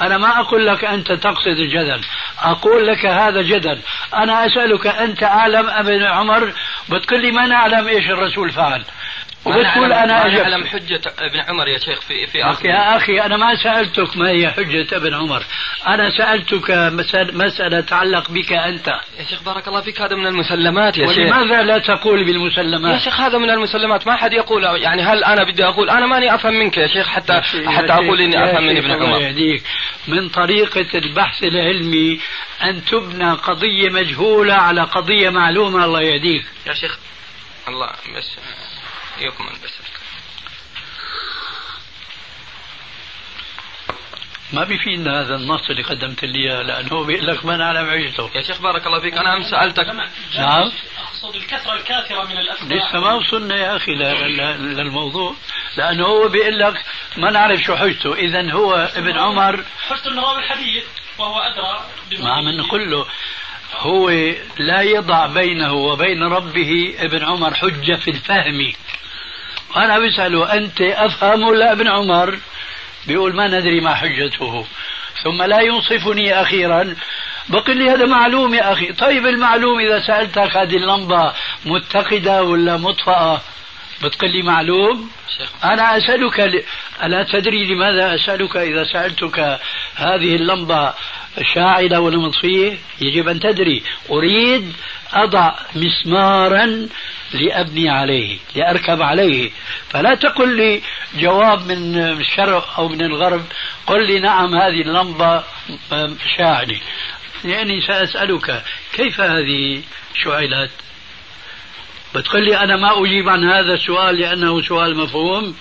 أنا 0.00 0.18
ما 0.18 0.40
أقول 0.40 0.66
لك 0.66 0.84
أنت 0.84 1.12
تقصد 1.12 1.58
الجدل 1.58 2.00
أقول 2.42 2.86
لك 2.86 3.06
هذا 3.06 3.42
جدل. 3.42 3.78
أنا 4.14 4.46
أسألك 4.46 4.86
أنت 4.86 5.22
أعلم 5.22 5.70
أبن 5.70 6.02
عمر؟ 6.02 6.52
بتقول 6.88 7.22
لي 7.22 7.30
ما 7.30 7.46
نعلم 7.46 7.88
إيش 7.88 8.10
الرسول 8.10 8.50
فعل. 8.50 8.84
وبتقول 9.46 9.92
أنا 9.92 10.26
اجبت 10.26 10.40
أعلم 10.40 10.66
حجة 10.66 11.00
ابن 11.18 11.40
عمر 11.40 11.68
يا 11.68 11.78
شيخ 11.78 12.00
في 12.00 12.26
في 12.26 12.44
اخر 12.44 12.66
يا 12.66 12.96
أخي 12.96 13.20
أنا 13.20 13.36
ما 13.36 13.56
سألتك 13.56 14.16
ما 14.16 14.28
هي 14.28 14.50
حجة 14.50 14.96
ابن 14.96 15.14
عمر. 15.14 15.42
أنا 15.86 16.10
سألتك 16.10 16.70
مسألة 17.34 17.80
تتعلق 17.80 18.30
بك 18.30 18.52
أنت. 18.52 18.88
يا 19.18 19.24
شيخ 19.30 19.42
بارك 19.42 19.68
الله 19.68 19.80
فيك 19.80 20.00
هذا 20.00 20.16
من 20.16 20.26
المسلمات 20.26 20.98
يا 20.98 21.06
شيخ. 21.06 21.18
ولماذا 21.18 21.62
لا 21.62 21.78
تقول 21.78 22.24
بالمسلمات؟ 22.24 22.94
يا 22.94 22.98
شيخ 22.98 23.20
هذا 23.20 23.38
من 23.38 23.50
المسلمات. 23.50 24.06
ما 24.06 24.16
حد 24.16 24.32
يقول 24.32 24.64
يعني 24.64 25.02
هل 25.02 25.24
أنا 25.24 25.44
بدي 25.44 25.64
أقول؟ 25.64 25.90
أنا 25.90 26.06
ماني 26.06 26.34
أفهم 26.34 26.54
منك 26.54 26.76
يا 26.76 26.86
شيخ 26.86 27.08
حتى 27.08 27.32
يا 27.32 27.70
حتى 27.70 27.92
أقول 27.92 28.20
إني 28.20 28.44
أفهم 28.44 28.64
من 28.64 28.76
ابن 28.76 28.90
عمر. 28.90 29.20
يهديك. 29.20 29.62
من 30.08 30.28
طريقة 30.28 30.98
البحث 30.98 31.44
العلمي 31.44 32.20
أن 32.62 32.84
تبنى 32.84 33.32
قضية 33.32 33.90
مجهولة 33.90 34.54
على 34.54 34.82
قضية 34.82 35.30
معلومة 35.30 35.84
الله 35.84 36.02
يهديك. 36.02 36.44
يا 36.66 36.72
شيخ 36.72 36.98
الله 37.68 37.90
بس. 38.16 38.36
يكمل 39.20 39.52
بس 39.64 39.72
ما 44.52 44.64
بيفيدنا 44.64 45.20
هذا 45.20 45.34
النص 45.34 45.70
اللي 45.70 45.82
قدمت 45.82 46.24
لي 46.24 46.38
إياه 46.38 46.62
لأنه 46.62 46.88
هو 46.92 47.04
بيقول 47.04 47.26
لك 47.26 47.44
ما 47.44 47.56
نعلم 47.56 47.90
عجته 47.90 48.30
يا 48.34 48.42
شيخ 48.42 48.60
بارك 48.60 48.86
الله 48.86 49.00
فيك 49.00 49.14
أنا 49.14 49.36
أمس 49.36 49.50
سألتك. 49.50 49.86
نعم. 50.36 50.72
أقصد 50.98 51.36
الكثرة 51.36 51.72
الكاثرة 51.72 52.24
من 52.24 52.38
الاتباع 52.38 52.88
لسه 52.88 53.00
ما 53.00 53.14
وصلنا 53.14 53.56
يا 53.56 53.76
أخي 53.76 53.94
للموضوع 53.94 55.34
لأنه 55.76 56.06
هو 56.06 56.28
بيقول 56.28 56.58
لك 56.58 56.84
ما 57.16 57.30
نعرف 57.30 57.60
شو 57.60 57.76
حجته. 57.76 58.14
اذا 58.14 58.52
هو 58.52 58.74
ابن 58.74 59.18
عمر. 59.18 59.64
حجته 59.88 60.10
انه 60.10 60.22
راوي 60.22 60.38
الحديث 60.38 60.84
وهو 61.18 61.38
أدرى 61.38 61.84
ما 62.18 62.32
عم 62.32 62.48
نقول 62.48 62.90
له 62.90 63.06
هو 63.72 64.10
لا 64.58 64.82
يضع 64.82 65.26
بينه 65.26 65.72
وبين 65.72 66.22
ربه 66.22 66.94
ابن 66.98 67.24
عمر 67.24 67.54
حجة 67.54 67.94
في 67.94 68.10
الفهم. 68.10 68.72
وأنا 69.76 69.98
بسأله 69.98 70.52
أنت 70.54 70.80
أفهم 70.80 71.42
ولا 71.42 71.72
ابن 71.72 71.88
عمر؟ 71.88 72.38
بيقول 73.06 73.36
ما 73.36 73.48
ندري 73.48 73.80
ما 73.80 73.94
حجته. 73.94 74.66
ثم 75.22 75.42
لا 75.42 75.60
ينصفني 75.60 76.42
أخيرا. 76.42 76.96
بقول 77.48 77.76
لي 77.76 77.90
هذا 77.90 78.06
معلوم 78.06 78.54
يا 78.54 78.72
أخي. 78.72 78.92
طيب 78.92 79.26
المعلوم 79.26 79.80
إذا 79.80 80.00
سألتك 80.06 80.56
هذه 80.56 80.76
اللمبة 80.76 81.32
متقدة 81.66 82.42
ولا 82.42 82.76
مطفأة؟ 82.76 83.40
بتقول 84.02 84.30
لي 84.30 84.42
معلوم؟ 84.42 85.10
أنا 85.64 85.96
أسألك 85.96 86.40
ل... 86.40 86.62
ألا 87.02 87.22
تدري 87.22 87.74
لماذا 87.74 88.14
أسألك 88.14 88.56
إذا 88.56 88.84
سألتك 88.84 89.60
هذه 89.94 90.36
اللمبة 90.36 90.94
شاعلة 91.54 92.00
ولا 92.00 92.18
مطفية 92.18 92.78
يجب 93.00 93.28
أن 93.28 93.40
تدري. 93.40 93.82
أريد 94.10 94.72
أضع 95.12 95.54
مسمارا 95.74 96.88
لأبني 97.34 97.90
عليه 97.90 98.38
لأركب 98.54 99.02
عليه. 99.02 99.50
فلا 99.88 100.14
تقل 100.14 100.56
لي 100.56 100.82
جواب 101.14 101.66
من 101.72 101.98
الشرق 101.98 102.78
أو 102.78 102.88
من 102.88 103.02
الغرب 103.02 103.44
قل 103.86 104.06
لي 104.06 104.20
نعم 104.20 104.54
هذه 104.54 104.80
اللمبة 104.82 105.42
شاعلة 106.36 106.80
يعني 107.44 107.80
سأسألك 107.80 108.64
كيف 108.92 109.20
هذه 109.20 109.82
شعلت 110.24 110.70
بتقول 112.14 112.44
لي 112.44 112.56
أنا 112.56 112.76
ما 112.76 113.04
أجيب 113.04 113.28
عن 113.28 113.44
هذا 113.44 113.74
السؤال 113.74 114.16
لأنه 114.16 114.62
سؤال 114.62 114.96
مفهوم؟ 114.96 115.56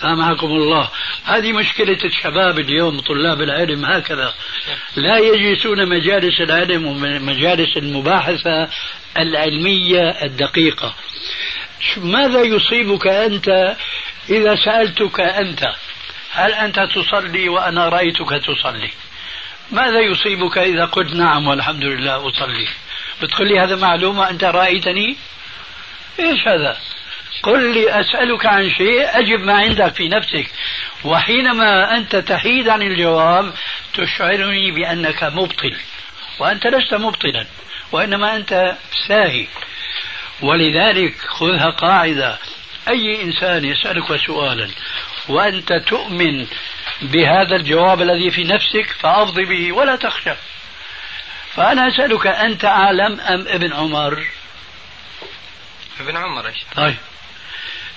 سامحكم 0.00 0.46
الله. 0.46 0.90
هذه 1.24 1.52
مشكلة 1.52 1.98
الشباب 2.04 2.58
اليوم 2.58 3.00
طلاب 3.00 3.40
العلم 3.40 3.84
هكذا. 3.84 4.34
لا 4.96 5.18
يجلسون 5.18 5.88
مجالس 5.88 6.40
العلم 6.40 6.86
ومجالس 6.86 7.76
المباحثة 7.76 8.68
العلمية 9.18 10.10
الدقيقة. 10.22 10.94
ماذا 11.96 12.42
يصيبك 12.42 13.06
أنت 13.06 13.76
إذا 14.30 14.56
سألتك 14.64 15.20
أنت؟ 15.20 15.72
هل 16.30 16.52
أنت 16.52 16.80
تصلي 16.80 17.48
وأنا 17.48 17.88
رأيتك 17.88 18.30
تصلي؟ 18.30 18.90
ماذا 19.70 20.00
يصيبك 20.00 20.58
إذا 20.58 20.84
قلت 20.84 21.14
نعم 21.14 21.46
والحمد 21.46 21.84
لله 21.84 22.28
أصلي؟ 22.28 22.68
بتقول 23.22 23.48
لي 23.48 23.60
هذا 23.60 23.76
معلومة 23.76 24.30
أنت 24.30 24.44
رأيتني؟ 24.44 25.16
إيش 26.20 26.48
هذا؟ 26.48 26.76
قل 27.42 27.74
لي 27.74 28.00
أسألك 28.00 28.46
عن 28.46 28.70
شيء 28.70 29.18
أجب 29.18 29.40
ما 29.40 29.54
عندك 29.54 29.94
في 29.94 30.08
نفسك. 30.08 30.50
وحينما 31.04 31.96
أنت 31.96 32.16
تحيد 32.16 32.68
عن 32.68 32.82
الجواب 32.82 33.54
تشعرني 33.94 34.70
بأنك 34.70 35.24
مبطل. 35.24 35.76
وأنت 36.38 36.66
لست 36.66 36.94
مبطلا 36.94 37.46
وإنما 37.92 38.36
أنت 38.36 38.76
ساهي. 39.08 39.46
ولذلك 40.42 41.14
خذها 41.20 41.70
قاعدة. 41.70 42.38
أي 42.88 43.22
إنسان 43.22 43.64
يسألك 43.64 44.16
سؤالا 44.26 44.68
وأنت 45.28 45.72
تؤمن 45.72 46.46
بهذا 47.02 47.56
الجواب 47.56 48.02
الذي 48.02 48.30
في 48.30 48.44
نفسك 48.44 48.86
فأفضي 49.00 49.44
به 49.44 49.72
ولا 49.72 49.96
تخشى. 49.96 50.34
فأنا 51.54 51.88
أسألك 51.88 52.26
أنت 52.26 52.64
أعلم 52.64 53.20
أم 53.20 53.48
ابن 53.48 53.72
عمر؟ 53.72 54.26
ابن 56.00 56.16
عمر 56.16 56.46
إيش؟ 56.46 56.56
طيب. 56.76 56.96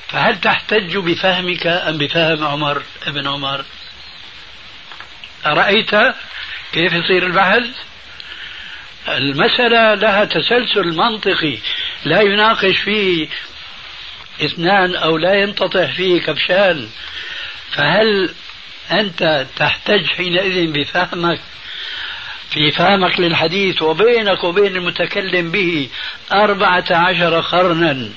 فهل 0.09 0.39
تحتج 0.41 0.97
بفهمك 0.97 1.67
أم 1.67 1.97
بفهم 1.97 2.43
عمر 2.43 2.83
ابن 3.07 3.27
عمر؟ 3.27 3.65
أرأيت 5.45 5.91
كيف 6.73 6.93
يصير 6.93 7.25
البحث؟ 7.25 7.63
المسألة 9.07 9.93
لها 9.93 10.25
تسلسل 10.25 10.95
منطقي 10.95 11.57
لا 12.05 12.21
يناقش 12.21 12.77
فيه 12.77 13.27
إثنان 14.45 14.95
أو 14.95 15.17
لا 15.17 15.33
ينتطح 15.33 15.91
فيه 15.91 16.21
كبشان 16.21 16.89
فهل 17.71 18.33
أنت 18.91 19.47
تحتج 19.55 20.05
حينئذ 20.05 20.71
بفهمك 20.71 21.39
في 22.51 22.71
فهمك 22.71 23.19
للحديث 23.19 23.81
وبينك 23.81 24.43
وبين 24.43 24.75
المتكلم 24.75 25.51
به 25.51 25.89
أربعة 26.33 26.85
عشر 26.91 27.39
قرنا 27.39 28.09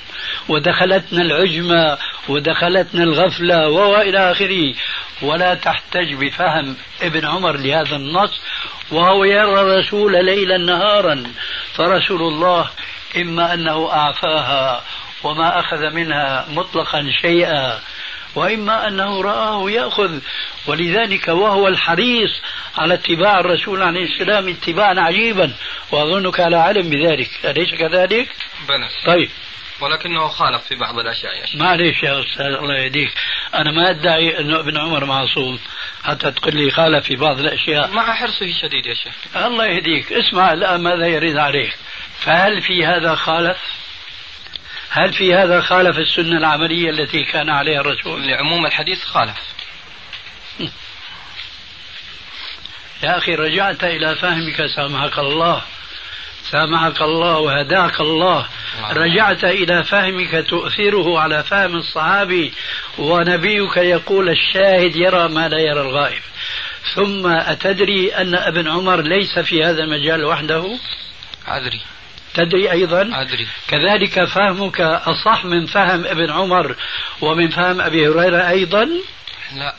ودخلتنا 0.48 1.22
العجمة 1.22 1.98
ودخلتنا 2.28 3.02
الغفلة 3.02 3.68
وإلى 3.68 4.32
آخره. 4.32 4.74
ولا 5.22 5.54
تحتج 5.54 6.14
بفهم 6.14 6.76
ابن 7.02 7.26
عمر 7.26 7.56
لهذا 7.56 7.96
النص 7.96 8.40
وهو 8.90 9.24
يرى 9.24 9.60
الرسول 9.60 10.24
ليلا 10.24 10.58
نهارا 10.58 11.24
فرسول 11.74 12.22
الله 12.22 12.70
إما 13.16 13.54
أنه 13.54 13.92
أعفاها 13.92 14.82
وما 15.24 15.60
أخذ 15.60 15.90
منها 15.90 16.46
مطلقا 16.50 17.10
شيئا 17.22 17.80
وإما 18.34 18.88
أنه 18.88 19.22
رآه 19.22 19.70
يأخذ 19.70 20.18
ولذلك 20.66 21.28
وهو 21.28 21.68
الحريص 21.68 22.40
على 22.78 22.94
اتباع 22.94 23.40
الرسول 23.40 23.82
عليه 23.82 24.04
السلام 24.04 24.48
اتباعا 24.48 24.94
عجيبا. 25.00 25.52
وأظنك 25.92 26.40
على 26.40 26.56
علم 26.56 26.90
بذلك. 26.90 27.30
أليس 27.44 27.70
كذلك؟ 27.74 28.28
بلى. 28.68 28.88
طيب. 29.06 29.30
ولكنه 29.80 30.28
خالف 30.28 30.62
في 30.62 30.74
بعض 30.74 30.98
الأشياء 30.98 31.36
يا 31.40 31.46
شيخ. 31.46 31.60
معليش 31.60 32.02
يا 32.02 32.20
أستاذ 32.20 32.46
الله 32.46 32.74
يهديك. 32.74 33.12
أنا 33.54 33.70
ما 33.70 33.90
أدعي 33.90 34.40
انه 34.40 34.60
ابن 34.60 34.78
عمر 34.78 35.04
معصوم. 35.04 35.58
حتى 36.04 36.30
تقول 36.30 36.56
لي 36.56 36.70
خالف 36.70 37.04
في 37.06 37.16
بعض 37.16 37.38
الأشياء. 37.38 37.90
مع 37.90 38.14
حرصه 38.14 38.46
الشديد 38.46 38.86
يا 38.86 38.94
شيخ. 38.94 39.14
الله 39.36 39.66
يهديك. 39.66 40.12
اسمع 40.12 40.52
الآن 40.52 40.80
ماذا 40.80 41.06
يريد 41.06 41.36
عليك. 41.36 41.76
فهل 42.18 42.62
في 42.62 42.86
هذا 42.86 43.14
خالف؟ 43.14 43.58
هل 44.90 45.12
في 45.12 45.34
هذا 45.34 45.60
خالف 45.60 45.98
السنة 45.98 46.38
العملية 46.38 46.90
التي 46.90 47.24
كان 47.24 47.50
عليها 47.50 47.80
الرسول؟ 47.80 48.26
لعموم 48.26 48.66
الحديث 48.66 49.04
خالف. 49.04 49.36
يا 53.02 53.18
أخي 53.18 53.34
رجعت 53.34 53.84
إلى 53.84 54.16
فهمك. 54.16 54.66
سامحك 54.76 55.18
الله. 55.18 55.62
سامحك 56.50 57.02
الله 57.02 57.38
وهداك 57.38 58.00
الله. 58.00 58.46
رجعت 58.90 59.44
إلى 59.44 59.84
فهمك. 59.84 60.46
تؤثره 60.48 61.20
على 61.20 61.42
فهم 61.42 61.76
الصحابي 61.76 62.52
ونبيك 62.98 63.76
يقول 63.76 64.28
الشاهد 64.28 64.96
يرى 64.96 65.28
ما 65.28 65.48
لا 65.48 65.58
يرى 65.58 65.80
الغائب. 65.80 66.22
ثم 66.94 67.26
أتدري 67.26 68.14
أن 68.14 68.34
ابن 68.34 68.68
عمر 68.68 69.00
ليس 69.00 69.38
في 69.38 69.64
هذا 69.64 69.82
المجال 69.82 70.24
وحده؟ 70.24 70.78
أدري. 71.46 71.80
تدري 72.34 72.70
أيضا؟ 72.70 73.10
أدري. 73.12 73.46
كذلك 73.68 74.24
فهمك 74.24 74.80
أصح 74.80 75.44
من 75.44 75.66
فهم 75.66 76.06
ابن 76.06 76.30
عمر 76.30 76.76
ومن 77.20 77.48
فهم 77.48 77.80
أبي 77.80 78.08
هريرة 78.08 78.48
أيضا؟ 78.48 78.88
لا. 79.56 79.74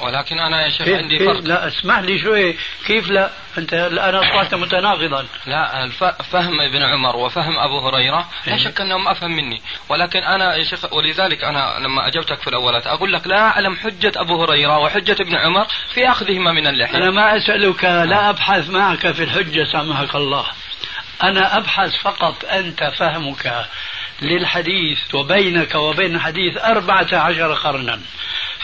ولكن 0.00 0.38
أنا 0.38 0.64
يا 0.64 0.68
شيخ 0.68 0.88
عندي 0.88 1.18
فرق. 1.18 1.40
لا 1.40 1.68
اسمح 1.68 1.98
لي 1.98 2.18
شوي. 2.18 2.56
كيف 2.86 3.10
لا؟ 3.10 3.30
انت 3.58 3.74
الان 3.74 4.14
أصبحت 4.14 4.54
متناقضا 4.54 5.26
لا 5.46 5.88
فهم 6.32 6.60
ابن 6.60 6.82
عمر 6.82 7.16
وفهم 7.16 7.58
أبو 7.58 7.88
هريرة. 7.88 8.28
لا 8.46 8.52
إيه. 8.52 8.58
شك 8.58 8.80
أنهم 8.80 9.08
أفهم 9.08 9.30
مني. 9.30 9.62
ولكن 9.88 10.18
أنا 10.18 10.56
يا 10.56 10.64
شيخ 10.64 10.92
ولذلك 10.92 11.44
أنا 11.44 11.78
لما 11.80 12.06
أجبتك 12.06 12.40
في 12.40 12.48
الاولات 12.48 12.86
أقول 12.86 13.12
لك 13.12 13.26
لا 13.26 13.40
أعلم 13.40 13.76
حجة 13.76 14.12
أبو 14.16 14.42
هريرة 14.42 14.78
وحجة 14.78 15.16
ابن 15.20 15.36
عمر 15.36 15.66
في 15.94 16.08
أخذهما 16.08 16.52
من 16.52 16.66
اللحية. 16.66 16.98
أنا 16.98 17.10
ما 17.10 17.36
أسألك 17.36 17.84
لا 17.84 18.30
أبحث 18.30 18.70
معك 18.70 19.10
في 19.12 19.22
الحجة 19.22 19.64
سامحك 19.72 20.14
الله. 20.14 20.46
أنا 21.22 21.56
أبحث 21.56 21.96
فقط 22.02 22.44
أنت 22.44 22.84
فهمك 22.84 23.66
للحديث 24.22 25.14
وبينك 25.14 25.74
وبين 25.74 26.14
الحديث 26.14 26.56
أربعة 26.56 27.08
عشر 27.12 27.54
قرنا. 27.54 28.00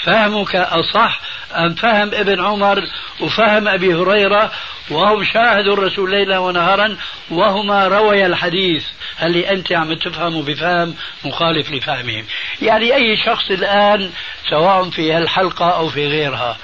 فهمك 0.04 0.56
أصح 0.56 1.20
أم 1.52 1.74
فهم 1.74 2.14
ابن 2.14 2.44
عمر 2.44 2.88
وفهم 3.20 3.68
أبي 3.68 3.94
هريرة 3.94 4.52
وهم 4.90 5.24
شاهدوا 5.24 5.74
الرسول 5.74 6.10
ليلا 6.10 6.38
ونهارا 6.38 6.96
وهما 7.30 7.88
رويا 7.88 8.26
الحديث. 8.26 8.84
هل 9.16 9.36
أنت 9.36 9.72
عم 9.72 9.94
تفهم 9.94 10.42
بفهم 10.42 10.94
مخالف 11.24 11.70
لفهمهم؟ 11.70 12.26
يعني 12.62 12.94
أي 12.94 13.16
شخص 13.16 13.50
الآن 13.50 14.10
سواء 14.50 14.90
في 14.90 15.12
هالحلقة 15.12 15.70
أو 15.70 15.88
في 15.88 16.06
غيرها 16.06 16.58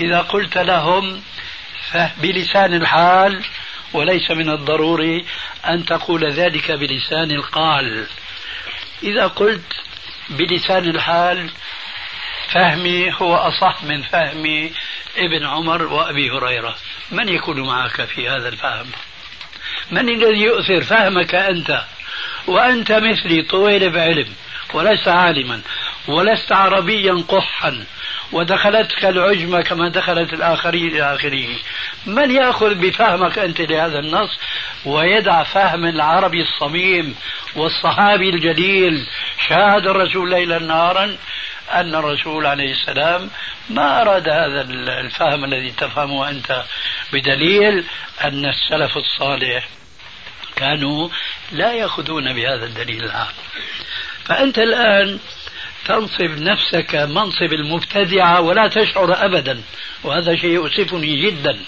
إذا 0.00 0.20
قلت 0.20 0.58
لهم 0.58 1.22
بلسان 2.22 2.74
الحال 2.74 3.44
وليس 3.92 4.30
من 4.30 4.50
الضروري 4.50 5.24
أن 5.68 5.84
تقول 5.84 6.32
ذلك 6.32 6.72
بلسان 6.72 7.30
القال. 7.30 8.06
إذا 9.02 9.26
قلت 9.26 9.72
بلسان 10.30 10.90
الحال 10.90 11.50
فهمي 12.52 13.12
هو 13.12 13.34
أصح 13.34 13.84
من 13.84 14.02
فهم 14.02 14.70
ابن 15.16 15.46
عمر 15.46 15.82
وأبي 15.82 16.30
هريرة. 16.30 16.76
من 17.10 17.28
يكون 17.28 17.60
معك 17.60 18.04
في 18.04 18.28
هذا 18.28 18.48
الفهم؟ 18.48 18.86
من 19.90 20.08
الذي 20.08 20.42
يؤثر 20.42 20.80
فهمك 20.80 21.34
أنت؟ 21.34 21.84
وأنت 22.46 22.92
مثلي 22.92 23.42
طويل 23.42 23.90
بعلم 23.90 24.28
ولست 24.74 25.08
عالما 25.08 25.60
ولست 26.08 26.52
عربيا 26.52 27.24
قحا 27.28 27.84
ودخلتك 28.32 29.04
العجمة 29.04 29.60
كما 29.60 29.88
دخلت 29.88 30.32
الآخرين 30.32 30.88
إلى 30.88 31.14
آخره 31.14 31.48
من 32.06 32.30
يأخذ 32.30 32.74
بفهمك 32.74 33.38
أنت 33.38 33.60
لهذا 33.60 33.98
النص؟ 33.98 34.38
ويدع 34.84 35.42
فهم 35.42 35.84
العربي 35.84 36.42
الصميم 36.42 37.14
والصحابي 37.56 38.30
الجليل. 38.30 39.06
شاهد 39.48 39.86
الرسول 39.86 40.30
ليلا 40.30 40.58
نهارا 40.58 41.16
أن 41.72 41.94
الرسول 41.94 42.46
عليه 42.46 42.72
السلام 42.72 43.30
ما 43.70 44.02
أراد 44.02 44.28
هذا 44.28 44.60
الفهم 45.00 45.44
الذي 45.44 45.70
تفهمه 45.70 46.28
أنت 46.28 46.64
بدليل 47.12 47.84
أن 48.24 48.46
السلف 48.46 48.96
الصالح 48.96 49.68
كانوا 50.56 51.08
لا 51.52 51.72
يأخذون 51.72 52.32
بهذا 52.32 52.64
الدليل 52.64 53.04
العام. 53.04 53.32
فأنت 54.24 54.58
الآن 54.58 55.18
تنصب 55.86 56.38
نفسك 56.38 56.94
منصب 56.94 57.52
المبتدعة 57.52 58.40
ولا 58.40 58.68
تشعر 58.68 59.24
أبدا 59.24 59.62
وهذا 60.04 60.36
شيء 60.36 60.50
يؤسفني 60.50 61.26
جدا. 61.26 61.58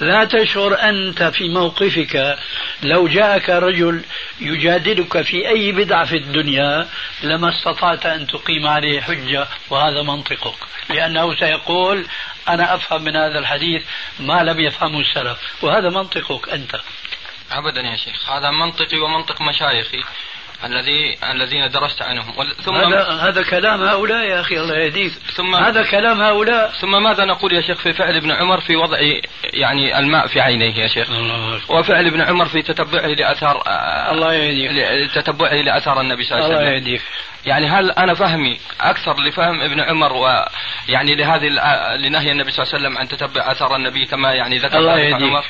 لا 0.00 0.24
تشعر 0.24 0.74
أنت 0.74 1.22
في 1.22 1.48
موقفك. 1.48 2.38
لو 2.82 3.08
جاءك 3.08 3.50
رجل 3.50 4.04
يجادلك 4.40 5.22
في 5.22 5.48
أي 5.48 5.72
بدعة 5.72 6.04
في 6.04 6.16
الدنيا 6.16 6.88
لما 7.22 7.48
استطعت 7.48 8.06
أن 8.06 8.26
تقيم 8.26 8.66
عليه 8.66 9.00
حجة 9.00 9.48
وهذا 9.70 10.02
منطقك. 10.02 10.54
لأنه 10.90 11.34
سيقول 11.34 12.06
أنا 12.48 12.74
أفهم 12.74 13.02
من 13.02 13.16
هذا 13.16 13.38
الحديث 13.38 13.82
ما 14.20 14.42
لم 14.42 14.60
يفهمه 14.60 15.00
السلف. 15.00 15.38
وهذا 15.62 15.88
منطقك 15.88 16.48
أنت. 16.48 16.80
أبدا 17.52 17.80
يا 17.80 17.96
شيخ. 17.96 18.30
هذا 18.30 18.50
منطقي 18.50 18.98
ومنطق 18.98 19.42
مشايخي. 19.42 20.02
الذي 20.64 21.16
الذين 21.30 21.68
درست 21.68 22.02
عنهم. 22.02 22.34
ثم 22.64 22.74
هذا 22.74 23.08
هذا 23.08 23.42
كلام 23.42 23.82
هؤلاء 23.82 24.24
يا 24.24 24.40
أخي 24.40 24.60
الله 24.60 24.76
يهديك. 24.76 25.12
ثم 25.12 25.54
هذا 25.54 25.82
كلام 25.82 26.20
هؤلاء 26.20 26.70
ثم 26.70 27.02
ماذا 27.02 27.24
نقول 27.24 27.52
يا 27.52 27.60
شيخ 27.60 27.78
في 27.78 27.92
فعل 27.92 28.16
ابن 28.16 28.30
عمر 28.30 28.60
في 28.60 28.76
وضع 28.76 28.98
يعني 29.44 29.98
الماء 29.98 30.26
في 30.26 30.40
عينيه 30.40 30.74
يا 30.74 30.88
شيخ؟ 30.88 31.10
وفعل 31.68 32.06
ابن 32.06 32.20
عمر 32.20 32.46
في 32.46 32.62
تتبعه 32.62 33.06
لاثار 33.06 33.62
الله 34.12 34.34
يهديك. 34.34 35.10
تتبعه 35.12 35.54
لأثار 35.54 36.00
النبي 36.00 36.24
صلى 36.24 36.38
الله 36.38 36.44
عليه 36.44 36.56
وسلم. 36.56 36.68
الله 36.68 36.76
يهديك. 36.76 37.02
يعني 37.46 37.66
هل 37.66 37.90
أنا 37.90 38.14
فهمي 38.14 38.60
أكثر 38.80 39.20
لفهم 39.20 39.60
ابن 39.60 39.80
عمر 39.80 40.12
ويعني 40.12 41.14
لهذه 41.14 41.46
لنهي 41.96 42.32
النبي 42.32 42.50
صلى 42.50 42.62
الله 42.62 42.74
عليه 42.74 42.84
وسلم 42.84 42.98
عن 42.98 43.08
تتبع 43.08 43.52
أثار 43.52 43.76
النبي 43.76 44.06
كما 44.06 44.32
يعني 44.34 44.58
ذكر 44.58 44.78
الله 44.78 44.98
يهديك. 44.98 45.30
عمر؟ 45.30 45.44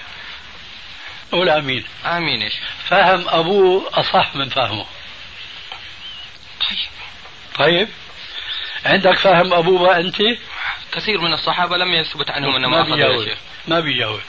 قول 1.32 1.48
آمين. 1.48 1.84
آمين 2.06 2.42
إيش 2.42 2.54
فهم 2.84 3.24
أبوه 3.28 3.90
أصح 3.94 4.36
من 4.36 4.48
فهمه. 4.48 4.86
طيب. 7.58 7.88
عندك 8.86 9.16
فهم 9.16 9.54
أبوه 9.54 9.96
أنت؟ 9.96 10.16
كثير 10.92 11.20
من 11.20 11.32
الصحابة 11.32 11.76
لم 11.76 11.94
يثبت 11.94 12.30
عنهم 12.30 12.56
أنهم 12.56 12.70
ما 12.70 12.82
بيجاوب. 12.82 13.28
ما 13.68 13.80
بيجاوب. 13.80 14.20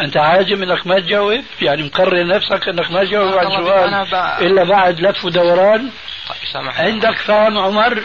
أنت 0.00 0.16
عاجم 0.16 0.62
أنك 0.62 0.86
ما 0.86 1.00
تجاوب؟ 1.00 1.44
يعني 1.62 1.82
مقرر 1.82 2.26
نفسك 2.26 2.68
أنك 2.68 2.90
ما 2.90 3.04
تجاوب 3.04 3.38
عن 3.38 3.50
سؤال 3.50 4.04
ب... 4.04 4.14
إلا 4.42 4.64
بعد 4.64 5.00
لف 5.00 5.24
ودوران؟ 5.24 5.90
طيب 6.28 6.48
سامحني. 6.52 6.86
عندك 6.86 7.16
فهم 7.16 7.58
عمر؟ 7.58 8.02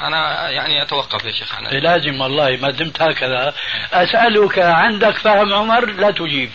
أنا 0.00 0.50
يعني 0.50 0.82
أتوقف 0.82 1.24
يا 1.24 1.32
شيخ 1.32 1.58
أنا. 1.58 1.68
لازم 1.68 2.20
والله 2.20 2.58
ما 2.62 2.70
دمت 2.70 3.02
هكذا. 3.02 3.54
أسألك 3.92 4.58
عندك 4.58 5.16
فهم 5.16 5.54
عمر؟ 5.54 5.90
لا 5.90 6.10
تجيب. 6.10 6.50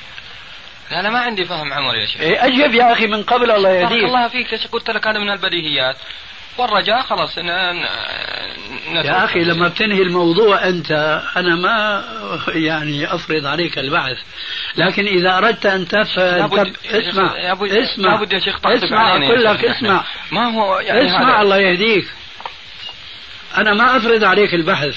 لا 0.91 0.99
أنا 0.99 1.09
ما 1.09 1.19
عندي 1.19 1.45
فهم 1.45 1.73
عمر 1.73 1.95
يا 1.95 2.05
شيخ. 2.05 2.21
إيه 2.21 2.45
أجب 2.45 2.73
يا 2.73 2.93
أخي 2.93 3.07
من 3.07 3.23
قبل 3.23 3.51
الله 3.51 3.69
يهديك. 3.69 4.03
الله 4.03 4.27
فيك 4.27 4.67
قلت 4.71 4.89
لك 4.89 5.07
هذا 5.07 5.19
من 5.19 5.29
البديهيات. 5.29 5.97
والرجاء 6.59 7.01
خلاص 7.01 7.37
يا 7.37 9.25
أخي 9.25 9.39
لما 9.39 9.67
بتنهي 9.67 10.01
الموضوع 10.01 10.67
أنت 10.67 11.21
أنا 11.35 11.55
ما 11.55 12.03
يعني 12.47 13.13
أفرض 13.13 13.45
عليك 13.45 13.79
البحث 13.79 14.17
لكن 14.75 15.05
إذا 15.05 15.37
أردت 15.37 15.65
أن 15.65 15.87
تفهم 15.87 16.53
اسمع 16.85 17.35
اسمع 17.61 18.13
لابد 18.13 18.33
يا 18.33 18.39
شيخ 18.39 18.59
اسمع 18.65 19.15
أقول 19.15 19.43
لك 19.43 19.65
اسمع. 19.65 20.03
ما 20.31 20.53
هو 20.55 20.79
يعني 20.79 21.07
اسمع 21.07 21.35
هذا. 21.35 21.41
الله 21.41 21.57
يهديك. 21.57 22.07
أنا 23.57 23.73
ما 23.73 23.97
أفرض 23.97 24.23
عليك 24.23 24.53
البحث 24.53 24.95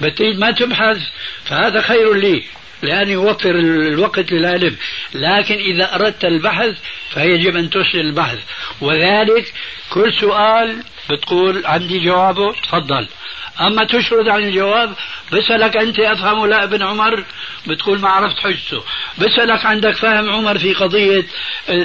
بتريد 0.00 0.38
ما 0.38 0.50
تبحث 0.50 0.98
فهذا 1.44 1.80
خير 1.80 2.14
لي. 2.14 2.44
لأن 2.82 3.08
يوفر 3.08 3.50
الوقت 3.50 4.32
للعلم 4.32 4.76
لكن 5.14 5.54
إذا 5.54 5.94
أردت 5.94 6.24
البحث 6.24 6.74
فيجب 7.10 7.56
أن 7.56 7.70
ترسل 7.70 8.00
البحث. 8.00 8.38
وذلك 8.80 9.52
كل 9.90 10.12
سؤال 10.12 10.82
بتقول 11.10 11.66
عندي 11.66 11.98
جوابه 11.98 12.52
تفضل. 12.52 13.08
أما 13.60 13.84
تشرد 13.84 14.28
عن 14.28 14.44
الجواب 14.44 14.94
بسألك 15.32 15.76
أنت 15.76 16.00
أفهم 16.00 16.46
لا 16.46 16.64
ابن 16.64 16.82
عمر؟ 16.82 17.24
بتقول 17.66 18.00
ما 18.00 18.08
عرفت 18.08 18.38
حجته. 18.38 18.82
بسألك 19.18 19.66
عندك 19.66 19.96
فهم 19.96 20.30
عمر 20.30 20.58
في 20.58 20.74
قضية 20.74 21.24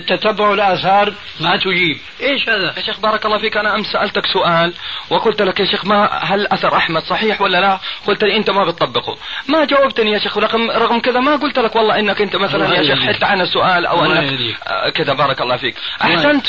تتبع 0.07 0.53
الآثار؟ 0.53 1.13
ما 1.39 1.57
تجيب. 1.57 1.97
إيش 2.21 2.49
هذا؟ 2.49 2.73
يا 2.77 2.81
شيخ 2.81 2.99
بارك 2.99 3.25
الله 3.25 3.37
فيك 3.37 3.57
أنا 3.57 3.75
أمس 3.75 3.85
سألتك 3.85 4.25
سؤال 4.33 4.73
وقلت 5.09 5.41
لك 5.41 5.59
يا 5.59 5.65
شيخ 5.65 5.85
ما 5.85 6.09
هل 6.23 6.47
أثر 6.47 6.77
أحمد 6.77 7.03
صحيح 7.03 7.41
ولا 7.41 7.61
لا؟ 7.61 7.79
قلت 8.07 8.23
لي 8.23 8.37
أنت 8.37 8.49
ما 8.49 8.65
بتطبقه. 8.65 9.17
ما 9.47 9.65
جاوبتني 9.65 10.11
يا 10.11 10.19
شيخ 10.19 10.37
رغم, 10.37 10.71
رغم 10.71 10.99
كذا 10.99 11.19
ما 11.19 11.35
قلت 11.35 11.59
لك 11.59 11.75
والله 11.75 11.99
إنك 11.99 12.21
أنت 12.21 12.35
مثلا 12.35 12.75
يا 12.75 12.83
شيخ 12.83 13.03
حتى 13.03 13.25
عن 13.25 13.41
السؤال 13.41 13.85
أو 13.85 14.05
أنك 14.05 14.57
آه، 14.67 14.89
كذا 14.89 15.13
بارك 15.13 15.41
الله 15.41 15.57
فيك. 15.57 15.75
أحسنت 16.01 16.45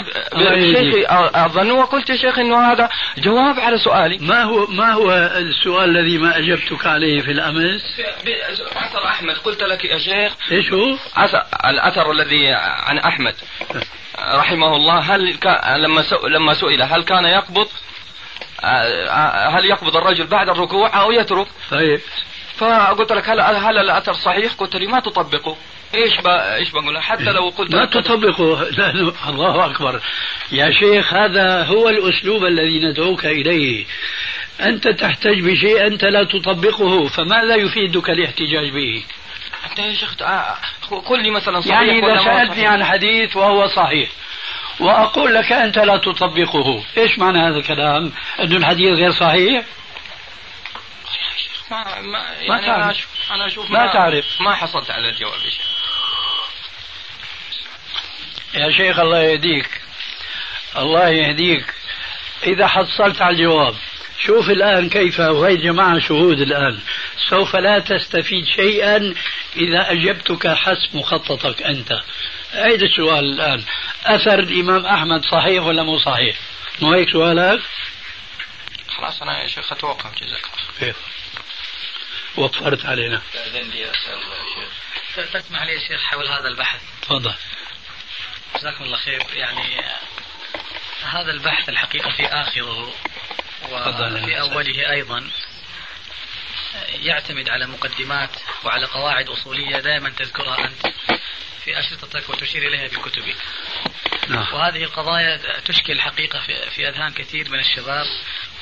شيخي 0.60 1.04
أظن 1.34 1.70
وقلت 1.70 2.10
يا 2.10 2.16
شيخ 2.16 2.38
أنه 2.38 2.56
هذا 2.62 2.88
جواب 3.18 3.60
على 3.60 3.78
سؤالي. 3.78 4.18
ما 4.18 4.42
هو 4.42 4.66
ما 4.66 4.92
هو 4.92 5.12
السؤال 5.12 5.96
الذي 5.96 6.18
ما 6.18 6.38
أجبتك 6.38 6.86
عليه 6.86 7.20
في 7.20 7.30
الأمس؟ 7.30 7.82
أثر 8.76 9.04
أحمد 9.04 9.38
قلت 9.38 9.62
لك 9.62 9.84
يا 9.84 9.98
شيخ. 9.98 10.32
إيش 10.52 10.72
هو؟ 10.72 10.96
الأثر 11.64 12.10
الذي 12.10 12.52
عن 12.62 12.98
أحمد. 12.98 13.34
رحمه 14.18 14.76
الله 14.76 14.98
هل 14.98 15.38
لما 15.76 16.04
لما 16.24 16.54
سئل 16.54 16.82
هل 16.82 17.04
كان 17.04 17.24
يقبض؟ 17.24 17.68
هل 19.54 19.64
يقبض 19.64 19.96
الرجل 19.96 20.26
بعد 20.26 20.48
الركوع 20.48 21.00
أو 21.00 21.12
يترك؟ 21.12 21.46
طيب. 21.70 22.00
فقلت 22.56 23.12
لك 23.12 23.28
هل 23.28 23.40
هل 23.40 23.78
الأثر 23.78 24.12
صحيح؟ 24.12 24.52
قلت 24.52 24.76
لي 24.76 24.86
ما 24.86 25.00
تطبقه. 25.00 25.56
إيش 25.94 26.12
إيش 26.26 26.70
بقول؟ 26.70 27.02
حتى 27.02 27.24
لو 27.24 27.48
قلت 27.48 27.74
ما 27.74 27.84
تطبقه 27.84 28.62
الله 29.30 29.66
أكبر. 29.66 30.00
يا 30.52 30.70
شيخ 30.70 31.14
هذا 31.14 31.64
هو 31.64 31.88
الأسلوب 31.88 32.44
الذي 32.44 32.78
ندعوك 32.78 33.26
إليه. 33.26 33.84
أنت 34.60 34.88
تحتج 34.88 35.40
بشيء 35.40 35.86
أنت 35.86 36.04
لا 36.04 36.24
تطبقه 36.24 37.08
فماذا 37.08 37.54
يفيدك 37.54 38.10
الاحتجاج 38.10 38.70
به؟ 38.70 39.04
انت 39.70 39.78
يا 39.78 39.94
شيخ 39.94 40.22
آه، 40.22 40.56
قل 41.06 41.22
لي 41.22 41.30
مثلا 41.30 41.60
صحيح 41.60 41.80
يعني 41.80 41.98
إذا 41.98 42.24
سألتني 42.24 42.66
عن 42.66 42.84
حديث 42.84 43.36
وهو 43.36 43.66
صحيح 43.66 44.10
وأقول 44.80 45.34
لك 45.34 45.52
أنت 45.52 45.78
لا 45.78 45.96
تطبقه، 45.96 46.84
إيش 46.98 47.18
معنى 47.18 47.38
هذا 47.38 47.56
الكلام؟ 47.56 48.12
انه 48.40 48.56
الحديث 48.56 48.92
غير 48.92 49.10
صحيح؟ 49.10 49.64
ما 51.70 52.00
ما 52.00 52.18
يعني 52.18 52.48
ما 52.48 52.66
تعرف. 52.66 53.08
أنا 53.30 53.46
أشوف 53.46 53.70
ما, 53.70 53.86
ما 53.86 53.92
تعرف. 53.92 54.40
ما 54.40 54.54
حصلت 54.54 54.90
على 54.90 55.08
الجواب 55.08 55.40
يا 55.44 55.50
شيخ. 55.50 55.81
يا 58.54 58.70
شيخ 58.70 58.98
الله 58.98 59.22
يهديك. 59.22 59.80
الله 60.76 61.08
يهديك. 61.08 61.64
إذا 62.42 62.66
حصلت 62.66 63.22
على 63.22 63.36
الجواب 63.36 63.76
شوف 64.18 64.50
الآن 64.50 64.88
كيف 64.88 65.20
وهي 65.20 65.56
جماعة 65.56 65.98
شهود 65.98 66.40
الآن. 66.40 66.80
سوف 67.28 67.56
لا 67.56 67.78
تستفيد 67.78 68.44
شيئا 68.46 69.14
إذا 69.56 69.90
أجبتك 69.90 70.48
حسب 70.48 70.96
مخططك 70.96 71.62
أنت. 71.62 71.92
أعيد 72.54 72.82
السؤال 72.82 73.24
الآن. 73.24 73.64
أثر 74.04 74.38
الإمام 74.38 74.86
أحمد 74.86 75.24
صحيح 75.24 75.64
ولا 75.64 75.82
مو 75.82 75.98
صحيح؟ 75.98 76.36
مو 76.80 76.92
هيك 76.92 77.10
سؤالك؟ 77.10 77.60
خلاص 78.88 79.22
أنا 79.22 79.42
يا 79.42 79.46
شيخ 79.46 79.72
أتوقف 79.72 80.22
جزاك 80.22 80.42
الله. 80.82 80.94
وفرت 82.36 82.86
علينا. 82.86 83.22
تأذن 83.32 83.70
لي 83.70 83.90
أسأل 83.90 84.20
شيخ. 84.54 85.32
تسمح 85.32 85.62
لي 85.62 85.72
يا 85.72 85.88
شيخ 85.88 86.02
حول 86.02 86.28
هذا 86.28 86.48
البحث. 86.48 86.80
تفضل. 87.02 87.34
جزاكم 88.56 88.84
الله 88.84 88.96
خير. 88.96 89.22
يعني 89.32 89.84
هذا 91.02 91.30
البحث 91.30 91.68
الحقيقة 91.68 92.10
في 92.10 92.26
آخره 92.26 92.94
وفي 93.70 94.40
أوله 94.40 94.90
أيضا 94.90 95.30
يعتمد 96.88 97.48
على 97.48 97.66
مقدمات 97.66 98.30
وعلى 98.64 98.86
قواعد 98.86 99.28
أصولية 99.28 99.80
دائما 99.80 100.10
تذكرها 100.10 100.58
أنت 100.64 100.94
في 101.64 101.78
أشرطتك 101.78 102.30
وتشير 102.30 102.68
إليها 102.68 102.88
في 102.88 102.96
كتبك 102.96 103.36
نعم. 104.28 104.54
وهذه 104.54 104.84
القضايا 104.84 105.60
تشكل 105.64 106.00
حقيقة 106.00 106.40
في, 106.40 106.70
في 106.70 106.88
أذهان 106.88 107.12
كثير 107.12 107.50
من 107.50 107.58
الشباب 107.58 108.06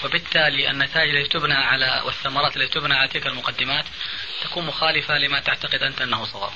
وبالتالي 0.04 0.70
النتائج 0.70 1.16
التي 1.16 1.28
تبنى 1.38 1.54
على 1.54 2.02
والثمرات 2.04 2.56
التي 2.56 2.80
تبنى 2.80 2.94
على 2.94 3.08
تلك 3.08 3.26
المقدمات 3.26 3.84
تكون 4.42 4.66
مخالفة 4.66 5.18
لما 5.18 5.40
تعتقد 5.40 5.82
أنت 5.82 6.02
أنه 6.02 6.24
صواب. 6.24 6.52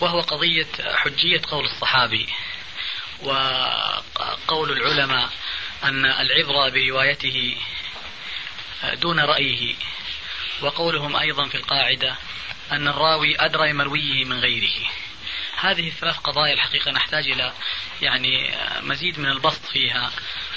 وهو 0.00 0.20
قضية 0.20 0.66
حجية 0.94 1.40
قول 1.50 1.64
الصحابي 1.64 2.28
وقول 3.22 4.72
العلماء 4.72 5.30
أن 5.84 6.04
العبرة 6.04 6.68
بروايته 6.68 7.56
دون 8.92 9.20
رأيه 9.20 9.74
وقولهم 10.62 11.16
أيضا 11.16 11.48
في 11.48 11.54
القاعدة 11.54 12.16
أن 12.72 12.88
الراوي 12.88 13.40
أدرى 13.40 13.72
مرويه 13.72 14.24
من 14.24 14.40
غيره. 14.40 14.90
هذه 15.60 15.88
الثلاث 15.88 16.16
قضايا 16.16 16.54
الحقيقة 16.54 16.90
نحتاج 16.90 17.28
إلى 17.28 17.52
يعني 18.02 18.54
مزيد 18.82 19.18
من 19.18 19.28
البسط 19.28 19.64
فيها 19.66 20.10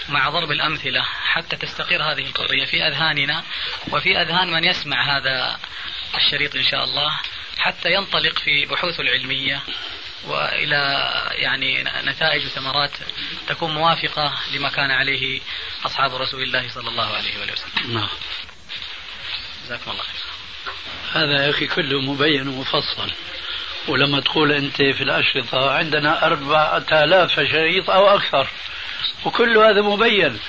مع 0.10 0.30
ضرب 0.30 0.52
الأمثلة 0.52 1.02
حتى 1.02 1.56
تستقر 1.56 2.04
هذه 2.04 2.26
القضية 2.26 2.66
في 2.66 2.88
أذهاننا 2.88 3.44
وفي 3.92 4.22
أذهان 4.22 4.52
من 4.52 4.64
يسمع 4.64 5.18
هذا 5.18 5.60
الشريط 6.16 6.56
إن 6.56 6.64
شاء 6.64 6.84
الله. 6.84 7.20
حتى 7.62 7.94
ينطلق 7.94 8.40
في 8.40 8.66
بحوثه 8.66 9.02
العلمية 9.02 9.62
وإلى 10.28 11.12
يعني 11.32 11.84
نتائج 11.84 12.46
وثمرات 12.46 12.92
تكون 13.48 13.72
موافقة 13.72 14.34
لما 14.54 14.70
كان 14.70 14.92
عليه 14.92 15.40
أصحاب 15.86 16.16
رسول 16.16 16.44
الله 16.44 16.70
صلى 16.70 16.90
الله 16.90 17.06
عليه 17.06 17.40
وآله 17.40 17.54
وسلم. 17.54 17.94
نعم 17.94 18.10
جزاكم 19.66 19.92
الله 19.92 20.04
خير. 20.04 20.22
هذا 21.14 21.46
يا 21.46 21.50
أخي 21.50 21.68
كله 21.68 22.02
مبين 22.02 22.48
ومفصل 22.48 23.12
ولما 23.88 24.20
تقول 24.22 24.52
أنت 24.52 24.76
في 24.76 25.04
الأشرطة 25.04 25.72
عندنا 25.72 26.26
أربعة 26.26 27.04
آلاف 27.04 27.36
شريط 27.36 27.90
أو 27.90 28.08
أكثر 28.08 28.48
وكل 29.26 29.58
هذا 29.58 29.82
مبين 29.82 30.40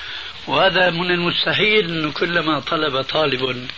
وهذا 0.47 0.89
من 0.89 1.11
المستحيل 1.11 1.89
أنه 1.89 2.11
كلما 2.11 2.59
طلب 2.59 3.01
طالب 3.01 3.69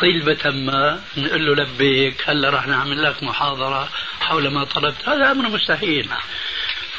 طلبة 0.00 0.50
ما 0.50 1.00
نقول 1.16 1.46
له 1.46 1.64
لبيك 1.64 2.22
هلا 2.26 2.50
راح 2.50 2.66
نعمل 2.66 3.02
لك 3.02 3.22
محاضرة 3.22 3.88
حول 4.20 4.48
ما 4.48 4.64
طلبت. 4.64 5.08
هذا 5.08 5.30
أمر 5.30 5.48
مستحيل. 5.48 6.08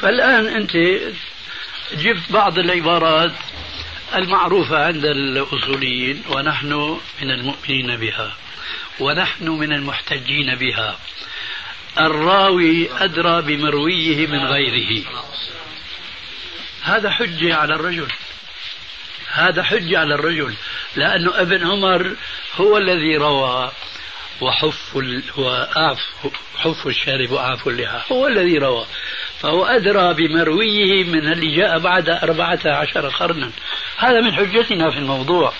فالآن 0.00 0.46
أنت 0.46 0.76
جبت 1.92 2.32
بعض 2.32 2.58
العبارات 2.58 3.32
المعروفة 4.14 4.86
عند 4.86 5.04
الأصوليين 5.04 6.22
ونحن 6.28 7.00
من 7.22 7.30
المؤمنين 7.30 7.96
بها 7.96 8.36
ونحن 9.00 9.48
من 9.48 9.72
المحتجين 9.72 10.54
بها. 10.54 10.98
الراوي 11.98 12.88
أدرى 13.04 13.42
بمرويه 13.42 14.26
من 14.26 14.38
غيره. 14.38 15.04
هذا 16.82 17.10
حجة 17.10 17.54
على 17.54 17.74
الرجل. 17.74 18.08
هذا 19.32 19.62
حجة 19.62 19.98
على 19.98 20.14
الرجل 20.14 20.54
لأنه 20.96 21.40
ابن 21.40 21.66
عمر 21.66 22.16
هو 22.56 22.78
الذي 22.78 23.16
روى 23.16 23.72
وحف 24.40 24.96
وأعف 25.36 25.98
حف 26.56 26.86
الشارب 26.86 27.30
وأعف 27.30 27.68
اللحى 27.68 28.00
هو 28.12 28.26
الذي 28.26 28.58
روى. 28.58 28.86
فهو 29.40 29.64
أدرى 29.64 30.14
بمرويه 30.14 31.04
من 31.04 31.32
اللي 31.32 31.56
جاء 31.56 31.78
بعد 31.78 32.08
أربعة 32.08 32.60
عشر 32.66 33.08
قرنا. 33.08 33.50
هذا 33.96 34.20
من 34.20 34.34
حجتنا 34.34 34.90
في 34.90 34.98
الموضوع. 34.98 35.52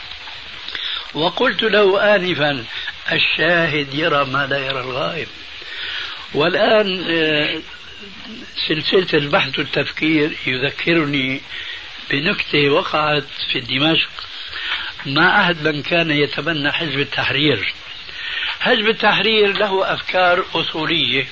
وقلت 1.14 1.62
له 1.62 2.14
آنفا 2.16 2.64
الشاهد 3.12 3.94
يرى 3.94 4.24
ما 4.24 4.46
لا 4.46 4.58
يرى 4.58 4.80
الغائب. 4.80 5.28
والآن 6.34 7.04
آه، 7.10 7.60
سلسلة 8.68 9.18
البحث 9.18 9.58
والتفكير 9.58 10.32
يذكرني 10.46 11.40
بنكتة 12.10 12.70
وقعت 12.70 13.24
في 13.52 13.60
دمشق. 13.60 14.10
مع 15.06 15.40
أحد 15.40 15.68
من 15.68 15.82
كان 15.82 16.10
يتبنى 16.10 16.72
حزب 16.72 16.98
التحرير. 16.98 17.74
حزب 18.60 18.88
التحرير 18.88 19.52
له 19.58 19.94
أفكار 19.94 20.44
أصولية. 20.54 21.26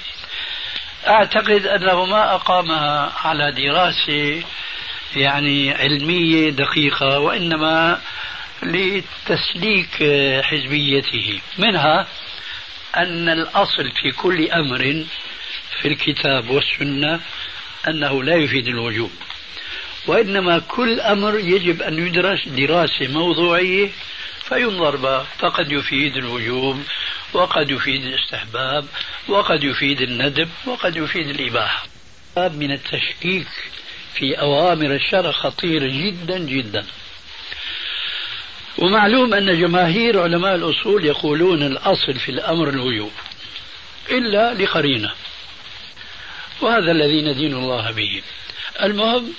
أعتقد 1.06 1.66
أنه 1.66 2.04
ما 2.04 2.34
أقامها 2.34 3.12
على 3.24 3.52
دراسة 3.52 4.42
يعني 5.16 5.74
علمية 5.74 6.50
دقيقة 6.50 7.18
وإنما 7.18 8.00
لتسليك 8.62 9.94
حزبيته. 10.42 11.40
منها 11.58 12.06
أن 12.96 13.28
الأصل 13.28 13.90
في 13.90 14.10
كل 14.10 14.50
أمر 14.50 15.04
في 15.80 15.88
الكتاب 15.88 16.50
والسنة 16.50 17.20
أنه 17.88 18.22
لا 18.22 18.36
يفيد 18.36 18.68
الوجوب. 18.68 19.12
وإنما 20.06 20.58
كل 20.58 21.00
أمر 21.00 21.38
يجب 21.38 21.82
أن 21.82 22.06
يدرس 22.06 22.48
دراسة 22.48 23.08
موضوعية 23.08 23.90
فينظر 24.44 24.96
به 24.96 25.22
فقد 25.38 25.72
يفيد 25.72 26.16
الوجوب 26.16 26.82
وقد 27.32 27.70
يفيد 27.70 28.02
الاستحباب 28.02 28.86
وقد 29.28 29.64
يفيد 29.64 30.00
الندب 30.00 30.48
وقد 30.66 30.96
يفيد 30.96 31.28
الإباحة. 31.28 31.86
من 32.36 32.72
التشكيك 32.72 33.48
في 34.14 34.40
أوامر 34.40 34.94
الشرع 34.94 35.32
خطير 35.32 35.88
جدا 35.88 36.38
جدا. 36.38 36.86
ومعلوم 38.78 39.34
أن 39.34 39.60
جماهير 39.60 40.22
علماء 40.22 40.54
الأصول 40.54 41.04
يقولون 41.04 41.62
الأصل 41.62 42.14
في 42.14 42.28
الأمر 42.28 42.68
الوجوب 42.68 43.12
إلا 44.10 44.54
لقرينة. 44.54 45.12
وهذا 46.60 46.92
الذي 46.92 47.22
ندين 47.22 47.54
الله 47.54 47.90
به. 47.90 48.22
المهم 48.82 49.34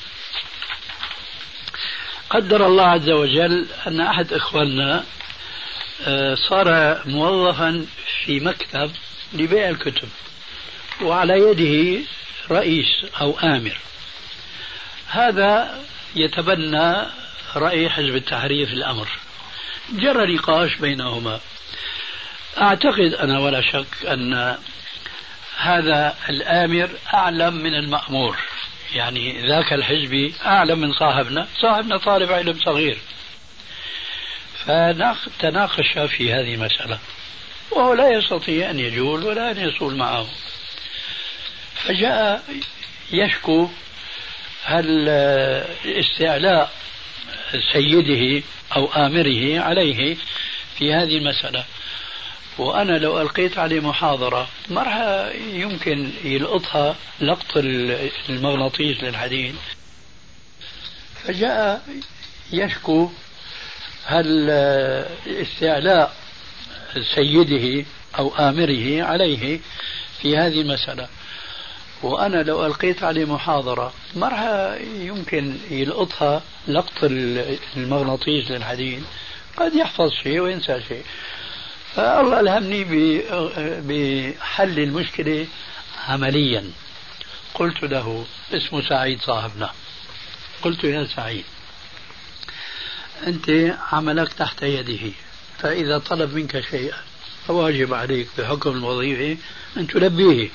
قدر 2.32 2.66
الله 2.66 2.84
عز 2.84 3.10
وجل 3.10 3.66
أن 3.88 4.02
أحد 4.02 4.34
إخواننا 4.34 5.04
آه، 6.08 6.36
صار 6.36 7.02
موظفا 7.06 7.86
في 8.26 8.40
مكتب 8.40 8.92
لبيع 9.34 9.70
الكتب 9.70 10.10
وعلى 11.02 11.34
يده 11.34 12.06
رئيس 12.52 13.06
أو 13.22 13.40
آمر. 13.40 13.78
هذا 15.08 15.80
يتبنى 16.16 17.06
رأي 17.56 17.90
حزب 17.90 18.16
التحرير 18.16 18.68
في 18.68 18.74
الأمر. 18.74 19.08
جرى 19.90 20.36
نقاش 20.36 20.76
بينهما. 20.76 21.40
أعتقد 22.62 23.14
أنا 23.14 23.40
ولا 23.40 23.62
شك 23.62 24.06
أن 24.06 24.58
هذا 25.58 26.16
الآمر 26.30 26.90
أعلم 27.14 27.54
من 27.54 27.74
المأمور. 27.74 28.38
يعني 28.94 29.48
ذاك 29.48 29.74
الحزبي 29.74 30.34
أعلم 30.46 30.80
من 30.80 30.94
صاحبنا 30.94 31.48
صاحبنا 31.62 31.98
طالب 31.98 32.32
علم 32.32 32.60
صغير. 32.60 32.98
فتناقش 34.66 35.98
في 35.98 36.34
هذه 36.34 36.54
المسألة 36.54 37.00
وهو 37.72 37.94
لا 37.94 38.10
يستطيع 38.10 38.70
أن 38.70 38.80
يجول 38.80 39.24
ولا 39.24 39.52
أن 39.52 39.58
يصول 39.70 39.96
معه. 39.96 40.28
فجاء 41.76 42.44
يشكو 43.12 43.70
هل 44.64 45.10
استعلاء 45.86 46.72
سيده 47.74 48.44
أو 48.76 48.94
آمره 48.94 49.60
عليه 49.60 50.18
في 50.78 50.94
هذه 50.94 51.18
المسألة. 51.18 51.66
وأنا 52.62 52.98
لو 52.98 53.22
ألقيت 53.22 53.58
عليه 53.58 53.80
محاضرة 53.80 54.48
ما 54.70 54.84
راح 54.84 55.30
يمكن 55.54 56.12
يلقطها 56.24 56.96
لقط 57.22 57.58
المغناطيس 58.30 59.04
للحديد. 59.04 59.56
فجاء 61.24 61.82
يشكو 62.54 63.10
هل 64.06 64.50
استعلاء 65.28 66.16
سيده 67.16 67.86
أو 68.20 68.36
آمره 68.36 69.04
عليه 69.04 69.60
في 70.22 70.38
هذه 70.38 70.62
المسألة. 70.62 71.08
وأنا 72.04 72.44
لو 72.44 72.66
ألقيت 72.66 73.04
عليه 73.04 73.26
محاضرة 73.26 73.94
ما 74.16 74.28
راح 74.28 74.42
يمكن 74.96 75.58
يلقطها 75.72 76.42
لقط 76.68 77.04
المغناطيس 77.78 78.52
للحديد. 78.52 79.04
قد 79.58 79.76
يحفظ 79.76 80.12
شيء 80.24 80.40
وينسى 80.40 80.82
شيء. 80.88 81.04
فالله 81.96 82.40
ألهمني 82.40 82.84
بحل 83.88 84.80
المشكلة 84.80 85.48
عمليا. 86.08 86.72
قلت 87.54 87.84
له 87.84 88.26
اسمه 88.54 88.82
سعيد 88.82 89.22
صاحبنا. 89.22 89.72
قلت 90.62 90.84
يا 90.84 91.06
سعيد 91.06 91.46
أنت 93.28 93.78
عملك 93.92 94.34
تحت 94.34 94.64
يده 94.64 95.12
فإذا 95.60 95.98
طلب 95.98 96.34
منك 96.34 96.60
شيئا 96.62 96.98
فواجب 97.48 97.94
عليك 97.94 98.28
بحكم 98.38 98.70
الوظيفة 98.70 99.42
أن 99.78 99.88
تلبيه. 99.88 100.50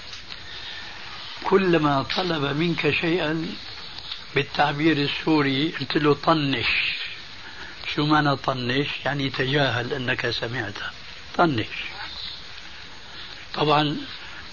كلما 1.44 2.02
طلب 2.16 2.56
منك 2.56 2.90
شيئا 2.90 3.46
بالتعبير 4.34 4.96
السوري 4.96 5.72
قلت 5.80 5.96
له 5.96 6.14
طنش. 6.14 6.66
شو 7.94 8.06
معنى 8.06 8.36
طنش؟ 8.36 8.86
يعني 9.04 9.30
تجاهل 9.30 9.92
أنك 9.92 10.30
سمعته. 10.30 10.86
طنش. 11.38 11.66
طبعا 13.54 13.96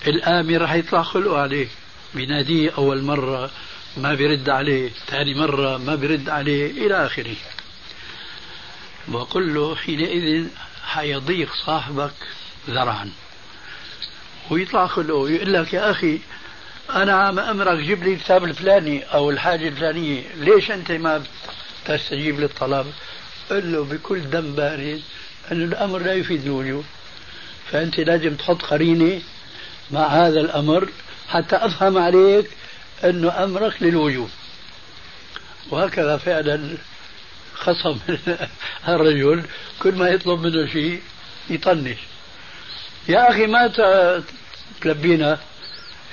الآمر 0.07 0.61
راح 0.61 0.73
يطلع 0.73 1.03
خلقه 1.03 1.37
عليه 1.37 1.67
بيناديه 2.15 2.71
أول 2.77 3.01
مرة 3.03 3.51
ما 3.97 4.13
بيرد 4.13 4.49
عليه 4.49 4.91
ثاني 5.07 5.33
مرة 5.33 5.77
ما 5.77 5.95
بيرد 5.95 6.29
عليه 6.29 6.71
إلى 6.71 7.05
آخره. 7.05 7.35
بقول 9.07 9.53
له 9.53 9.75
حينئذ 9.75 10.47
حيضيق 10.85 11.53
صاحبك 11.65 12.13
ذرعا. 12.69 13.11
ويطلع 14.49 14.87
خلقه 14.87 15.29
يقول 15.29 15.53
لك 15.53 15.73
يا 15.73 15.91
أخي 15.91 16.19
أنا 16.89 17.13
عم 17.13 17.39
أمرك 17.39 17.79
جيب 17.79 18.03
لي 18.03 18.13
الكتاب 18.13 18.43
الفلاني 18.43 19.03
أو 19.03 19.29
الحاجة 19.29 19.67
الفلانية. 19.67 20.23
ليش 20.35 20.71
أنت 20.71 20.91
ما 20.91 21.23
تستجيب 21.85 22.39
للطلب؟ 22.39 22.93
قل 23.49 23.71
له 23.71 23.83
بكل 23.83 24.29
دم 24.29 24.55
بارد 24.55 25.01
أن 25.53 25.61
الأمر 25.61 25.99
لا 25.99 26.13
يفيد 26.13 26.45
الوجوب 26.45 26.85
فأنت 27.71 27.99
لازم 27.99 28.35
تحط 28.35 28.61
قرينة 28.61 29.21
مع 29.91 30.07
هذا 30.07 30.39
الأمر 30.39 30.89
حتى 31.29 31.55
أفهم 31.55 31.97
عليك 31.97 32.49
أنه 33.03 33.43
أمرك 33.43 33.73
للوجوب. 33.81 34.29
وهكذا 35.69 36.17
فعلا 36.17 36.77
خصم 37.53 37.97
الرجل. 38.87 39.43
كل 39.79 39.95
ما 39.95 40.09
يطلب 40.09 40.39
منه 40.39 40.71
شيء 40.71 41.01
يطنش. 41.49 41.97
يا 43.09 43.29
أخي 43.29 43.47
ما 43.47 43.71
تلبينا. 44.81 45.39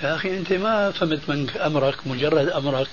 يا 0.03 0.15
أخي 0.15 0.37
أنت 0.37 0.53
ما 0.53 0.91
فهمت 0.91 1.29
من 1.29 1.51
أمرك 1.51 2.07
مجرد 2.07 2.49
أمرك. 2.49 2.89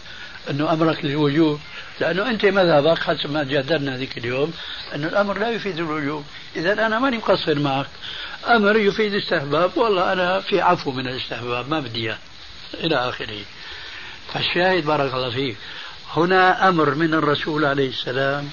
أنه 0.49 0.73
أمرك 0.73 1.05
للوجوب. 1.05 1.59
لأنه 1.99 2.29
أنت 2.29 2.45
مذهبك 2.45 2.99
حسب 2.99 3.31
ما 3.31 3.43
جادلنا 3.43 3.97
ذيك 3.97 4.17
اليوم 4.17 4.53
أنه 4.95 5.07
الأمر 5.07 5.37
لا 5.37 5.49
يفيد 5.49 5.77
الوجوب. 5.77 6.23
إذا 6.55 6.73
أنا 6.85 6.99
ماني 6.99 7.17
مقصر 7.17 7.59
معك. 7.59 7.87
أمر 8.47 8.77
يفيد 8.77 9.13
الاستحباب. 9.13 9.77
والله 9.77 10.13
أنا 10.13 10.39
في 10.39 10.61
عفو 10.61 10.91
من 10.91 11.07
الاستحباب. 11.07 11.69
ما 11.69 11.79
بدي 11.79 12.13
إلى 12.73 12.95
آخره. 12.95 13.41
فالشاهد 14.33 14.85
بارك 14.85 15.13
الله 15.13 15.29
فيك. 15.29 15.57
هنا 16.15 16.69
أمر 16.69 16.95
من 16.95 17.13
الرسول 17.13 17.65
عليه 17.65 17.89
السلام 17.89 18.49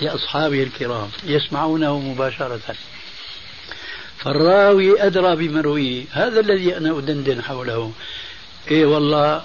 لأصحابه 0.00 0.62
الكرام. 0.62 1.08
يسمعونه 1.24 1.98
مباشرة. 1.98 2.74
فالراوي 4.18 5.02
أدرى 5.02 5.36
بمرويه. 5.36 6.04
هذا 6.12 6.40
الذي 6.40 6.76
أنا 6.76 6.98
أدندن 6.98 7.42
حوله. 7.42 7.92
إيه 8.70 8.86
والله 8.86 9.42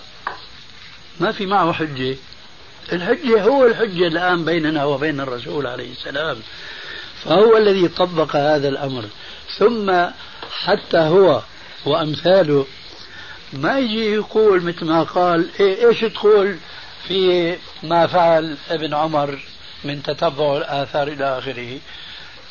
ما 1.20 1.32
في 1.32 1.45
معه 1.45 1.72
حجة. 1.72 2.16
الحجة 2.93 3.43
هو 3.43 3.66
الحجة 3.66 4.07
الآن 4.07 4.45
بيننا 4.45 4.86
وبين 4.86 5.20
الرسول 5.20 5.68
عليه 5.68 5.91
السلام. 5.91 6.38
فهو 7.24 7.57
الذي 7.57 7.88
طبق 7.88 8.36
هذا 8.36 8.68
الأمر. 8.70 9.05
ثم 9.57 10.05
حتى 10.51 10.97
هو 10.97 11.41
وأمثاله 11.86 12.66
ما 13.53 13.80
يجي 13.80 14.13
يقول 14.13 14.63
مثل 14.63 14.86
ما 14.86 15.03
قال 15.03 15.49
إيه 15.59 15.88
إيش 15.88 15.99
تقول 16.01 16.57
في 17.07 17.55
ما 17.84 18.07
فعل 18.07 18.57
ابن 18.70 18.93
عمر 18.93 19.39
من 19.84 20.03
تتبع 20.03 20.57
الآثار 20.57 21.07
إلى 21.07 21.38
آخره؟ 21.38 21.80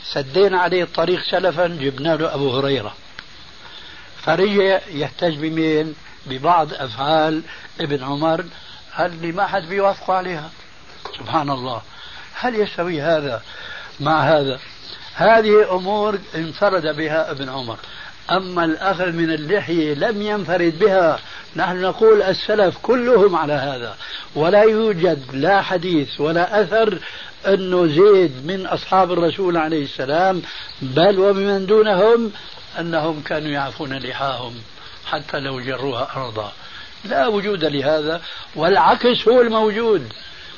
سدينا 0.05 0.61
عليه 0.61 0.83
الطريق 0.83 1.23
سلفا 1.31 1.67
جبنا 1.67 2.17
له 2.17 2.35
أبو 2.35 2.51
هريرة. 2.51 2.95
فرجع 4.23 4.81
يحتج 4.91 5.35
بمين؟ 5.35 5.95
ببعض 6.27 6.75
أفعال 6.75 7.43
ابن 7.81 8.05
عمر 8.05 8.45
اللي 9.01 9.33
ما 9.33 9.47
حد 9.47 9.68
بيوافق 9.68 10.11
عليها. 10.11 10.51
سبحان 11.18 11.51
الله. 11.51 11.83
هل 12.35 12.55
يستوي 12.55 13.03
هذا 13.03 13.43
مع 14.01 14.22
هذا؟ 14.22 14.59
هذه 15.14 15.75
أمور 15.75 16.18
انفرد 16.35 16.97
بها 16.97 17.31
ابن 17.31 17.49
عمر. 17.49 17.79
أما 18.31 18.64
الأخذ 18.64 19.12
من 19.12 19.31
اللحية 19.31 19.95
لم 19.95 20.22
ينفرد 20.22 20.79
بها 20.79 21.18
نحن 21.57 21.81
نقول 21.81 22.22
السلف 22.22 22.79
كلهم 22.83 23.37
على 23.37 23.53
هذا. 23.53 23.97
ولا 24.35 24.62
يوجد 24.62 25.25
لا 25.33 25.62
حديث 25.62 26.20
ولا 26.20 26.62
أثر 26.62 26.99
أنه 27.47 27.87
زيد 27.87 28.47
من 28.47 28.66
أصحاب 28.66 29.12
الرسول 29.12 29.57
عليه 29.57 29.85
السلام 29.85 30.43
بل 30.83 31.18
ومن 31.18 31.66
دونهم 31.66 32.33
أنهم 32.81 33.22
كانوا 33.22 33.51
يعفون 33.51 33.99
لحاهم. 33.99 34.55
حتى 35.07 35.41
لو 35.41 35.61
جروها 35.61 36.09
أرضا. 36.17 36.53
لا 37.05 37.27
وجود 37.27 37.65
لهذا 37.65 38.23
والعكس 38.57 39.29
هو 39.29 39.41
الموجود. 39.41 40.13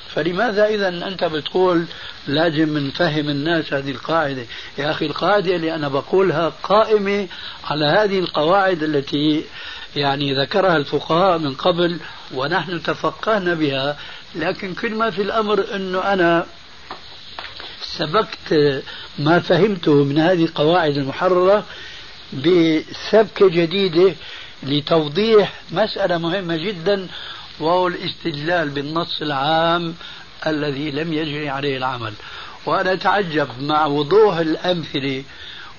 فلماذا 0.09 0.67
إذا 0.67 0.89
أنت 0.89 1.25
بتقول 1.25 1.85
لازم 2.27 2.79
نفهم 2.79 3.29
الناس 3.29 3.73
هذه 3.73 3.91
القاعدة؟ 3.91 4.47
يا 4.79 4.91
أخي 4.91 5.07
القاعدة 5.07 5.57
اللي 5.57 5.75
أنا 5.75 5.89
بقولها 5.89 6.53
قائمة 6.63 7.29
على 7.65 7.87
هذه 7.87 8.19
القواعد 8.19 8.83
التي 8.83 9.45
يعني 9.97 10.35
ذكرها 10.35 10.77
الفقهاء 10.77 11.39
من 11.39 11.55
قبل 11.55 11.99
ونحن 12.35 12.83
تفقهنا 12.83 13.55
بها. 13.55 13.97
لكن 14.35 14.75
كل 14.75 14.95
ما 14.95 15.11
في 15.11 15.23
الأمر 15.23 15.65
أنه 15.75 16.13
أنا 16.13 16.47
سبقت 17.81 18.83
ما 19.19 19.41
فهمته 19.41 20.05
من 20.05 20.19
هذه 20.19 20.45
القواعد 20.45 20.97
المحررة 20.97 21.65
بسبكة 22.33 23.49
جديدة 23.49 24.15
لتوضيح 24.63 25.53
مسألة 25.73 26.19
مهمة 26.19 26.57
جدا 26.57 27.09
وهو 27.61 27.89
الاستدلال 27.89 28.69
بالنص 28.69 29.23
العام 29.23 29.95
الذي 30.47 30.91
لم 30.91 31.13
يجري 31.13 31.49
عليه 31.49 31.77
العمل. 31.77 32.13
وأنا 32.67 32.93
أتعجب 32.93 33.49
مع 33.61 33.87
وضوح 33.87 34.37
الأمثلة 34.37 35.25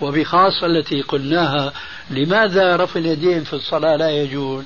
وبخاصة 0.02 0.66
التي 0.66 1.02
قلناها 1.02 1.74
لماذا 2.10 2.76
رفع 2.76 3.00
اليدين 3.00 3.44
في 3.44 3.54
الصلاة 3.54 3.96
لا 3.96 4.10
يجوز؟ 4.10 4.64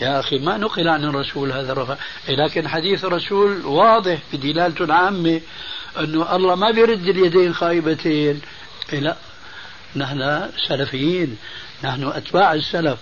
يا 0.00 0.20
أخي 0.20 0.38
ما 0.38 0.56
نقل 0.56 0.88
عن 0.88 1.04
الرسول 1.04 1.52
هذا 1.52 1.72
الرفع 1.72 1.96
لكن 2.28 2.68
حديث 2.68 3.04
الرسول 3.04 3.66
واضح 3.66 4.18
بدلالته 4.32 4.84
العامة 4.84 5.40
أنه 6.00 6.36
الله 6.36 6.54
ما 6.54 6.70
بيرد 6.70 7.08
اليدين 7.08 7.54
خايبتين 7.54 8.40
لا 8.92 9.16
نحن 9.96 10.50
سلفيين 10.68 11.38
نحن 11.84 12.08
أتباع 12.08 12.54
السلف. 12.54 12.98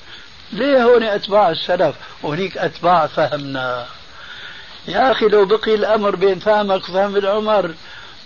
ليه 0.53 0.84
هون 0.84 1.03
أتباع 1.03 1.51
السلف؟ 1.51 1.97
وهنيك 2.22 2.59
أتباع 2.59 3.07
فهمنا. 3.07 3.86
يا 4.88 5.12
أخي 5.12 5.24
لو 5.24 5.45
بقي 5.47 5.74
الأمر 5.74 6.16
بين 6.16 6.38
فهمك 6.38 6.88
وفهم 6.88 7.16
ابن 7.16 7.26
عمر 7.26 7.74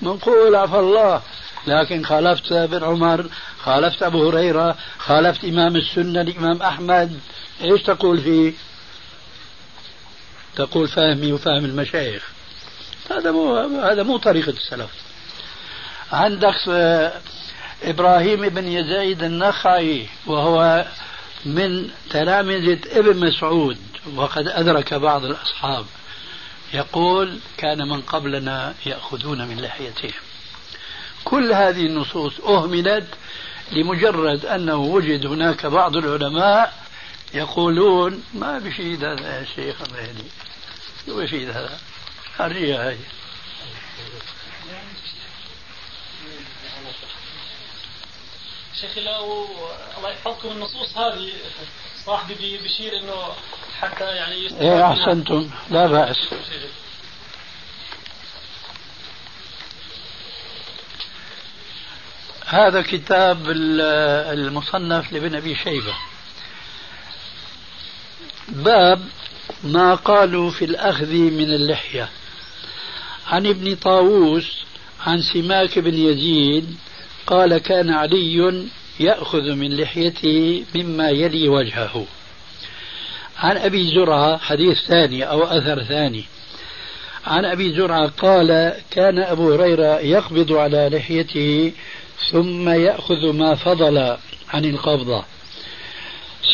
منقول 0.03 0.55
عفى 0.55 0.79
الله. 0.79 1.23
لكن 1.67 2.05
خالفت 2.05 2.53
ابن 2.53 2.85
عمر 2.85 3.27
خالفت 3.63 4.03
أبو 4.03 4.29
هريرة 4.29 4.77
خالفت 4.99 5.45
إمام 5.45 5.77
السنة 5.77 6.21
الإمام 6.21 6.63
أحمد. 6.63 7.21
إيش 7.63 7.83
تقول 7.83 8.21
فيه؟ 8.21 8.53
تقول 10.57 10.89
فهمي 10.89 11.33
وفهم 11.33 11.65
المشايخ. 11.65 12.23
هذا 13.11 13.31
مو 13.31 13.57
هذا 13.81 14.03
مو 14.03 14.17
طريقة 14.17 14.51
السلف. 14.51 14.91
عندك 16.13 16.55
إبراهيم 17.85 18.49
بن 18.49 18.69
يزيد 18.69 19.23
النخعي 19.23 20.07
وهو 20.27 20.87
من 21.45 21.91
تلامذة 22.11 22.79
ابن 22.87 23.27
مسعود 23.27 23.79
وقد 24.15 24.49
أدرك 24.49 24.95
بعض 24.95 25.25
الأصحاب. 25.25 25.87
يقول 26.75 27.39
كان 27.57 27.89
من 27.89 28.01
قبلنا 28.01 28.75
يأخذون 28.87 29.49
من 29.49 29.61
لحيتهم. 29.61 30.21
كل 31.25 31.53
هذه 31.53 31.87
النصوص 31.87 32.41
أهملت 32.41 33.07
لمجرد 33.73 34.47
أنه 34.47 34.77
وجد 34.77 35.27
هناك 35.27 35.67
بعض 35.67 35.97
العلماء 35.97 36.85
يقولون 37.35 38.23
ما 38.35 38.59
بشيد 38.59 39.05
هذا 39.05 39.39
يا 39.39 39.47
شيخ 39.57 39.77
الله 39.83 40.15
شو 41.07 41.23
بشيد 41.23 41.49
هذا 41.49 41.79
أرجيها 42.41 42.89
هاي 42.89 42.99
شيخي 48.81 49.01
لو 49.01 49.47
الله 49.99 50.11
يحفظكم 50.11 50.49
النصوص 50.49 50.97
هذه. 50.97 51.33
صاحبي 52.07 52.59
بيشير 52.59 52.99
إنه 52.99 53.35
حتى 53.81 54.05
يعني 54.05 54.35
إيه 54.61 54.93
أحسنتم. 54.93 55.51
لا 55.71 55.87
بأس. 55.87 56.17
هذا 62.47 62.83
كتاب 62.83 63.51
المصنف 63.51 65.13
لابن 65.13 65.35
أبي 65.35 65.57
شيبة. 65.57 65.95
باب 68.49 69.09
ما 69.65 69.95
قالوا 69.95 70.51
في 70.51 70.65
الأخذ 70.65 71.13
من 71.13 71.55
اللحية. 71.55 72.09
عن 73.27 73.47
ابن 73.47 73.77
طاووس 73.77 74.65
عن 75.07 75.23
سماك 75.23 75.79
بن 75.79 75.95
يزيد 75.95 76.77
قال 77.27 77.59
كان 77.59 77.91
علي 77.91 78.69
يأخذ 79.01 79.55
من 79.55 79.77
لحيته 79.77 80.65
مما 80.75 81.11
يلي 81.11 81.49
وجهه. 81.49 82.07
عن 83.39 83.57
أبي 83.57 83.95
زرعة 83.95 84.39
حديث 84.39 84.79
ثاني 84.79 85.25
أو 85.25 85.45
أثر 85.45 85.85
ثاني. 85.85 86.25
عن 87.27 87.45
أبي 87.45 87.73
زرعة 87.73 88.09
قال 88.09 88.75
كان 88.91 89.19
أبو 89.19 89.53
هريرة 89.53 90.01
يقبض 90.01 90.53
على 90.53 90.91
لحيته 90.93 91.73
ثم 92.31 92.69
يأخذ 92.69 93.33
ما 93.33 93.55
فضل 93.55 94.17
عن 94.53 94.65
القبضة 94.65 95.25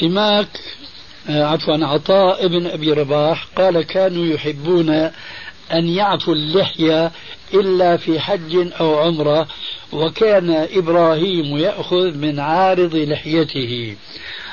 سماك 0.00 0.48
آه، 1.28 1.44
عفوا 1.44 1.86
عطاء 1.86 2.44
ابن 2.44 2.66
أبي 2.66 2.92
رباح 2.92 3.46
قال 3.56 3.82
كانوا 3.82 4.26
يحبون 4.26 4.90
أن 5.72 5.88
يعفوا 5.88 6.34
اللحية 6.34 7.12
إلا 7.54 7.96
في 7.96 8.20
حج 8.20 8.72
أو 8.80 8.98
عمرة 8.98 9.48
وكان 9.92 10.50
إبراهيم 10.50 11.56
يأخذ 11.56 12.16
من 12.16 12.40
عارض 12.40 12.96
لحيته. 12.96 13.96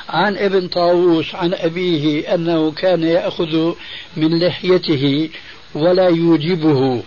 عن 0.10 0.38
ابن 0.38 0.68
طاووس 0.68 1.36
عن 1.36 1.54
أبيه 1.54 2.34
أنه 2.34 2.72
كان 2.72 3.04
يأخذ 3.04 3.74
من 4.18 4.40
لحيته 4.40 5.30
ولا 5.76 6.10
يوجبه. 6.10 7.04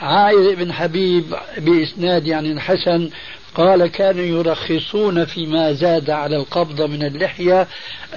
عائد 0.00 0.58
بن 0.58 0.72
حبيب 0.72 1.24
بإسناد 1.58 2.26
يعني 2.26 2.52
الحسن 2.52 3.10
قال 3.54 3.86
كانوا 3.86 4.24
يرخصون 4.24 5.24
فيما 5.24 5.72
زاد 5.72 6.10
على 6.10 6.36
القبضة 6.36 6.86
من 6.86 7.02
اللحية 7.02 7.68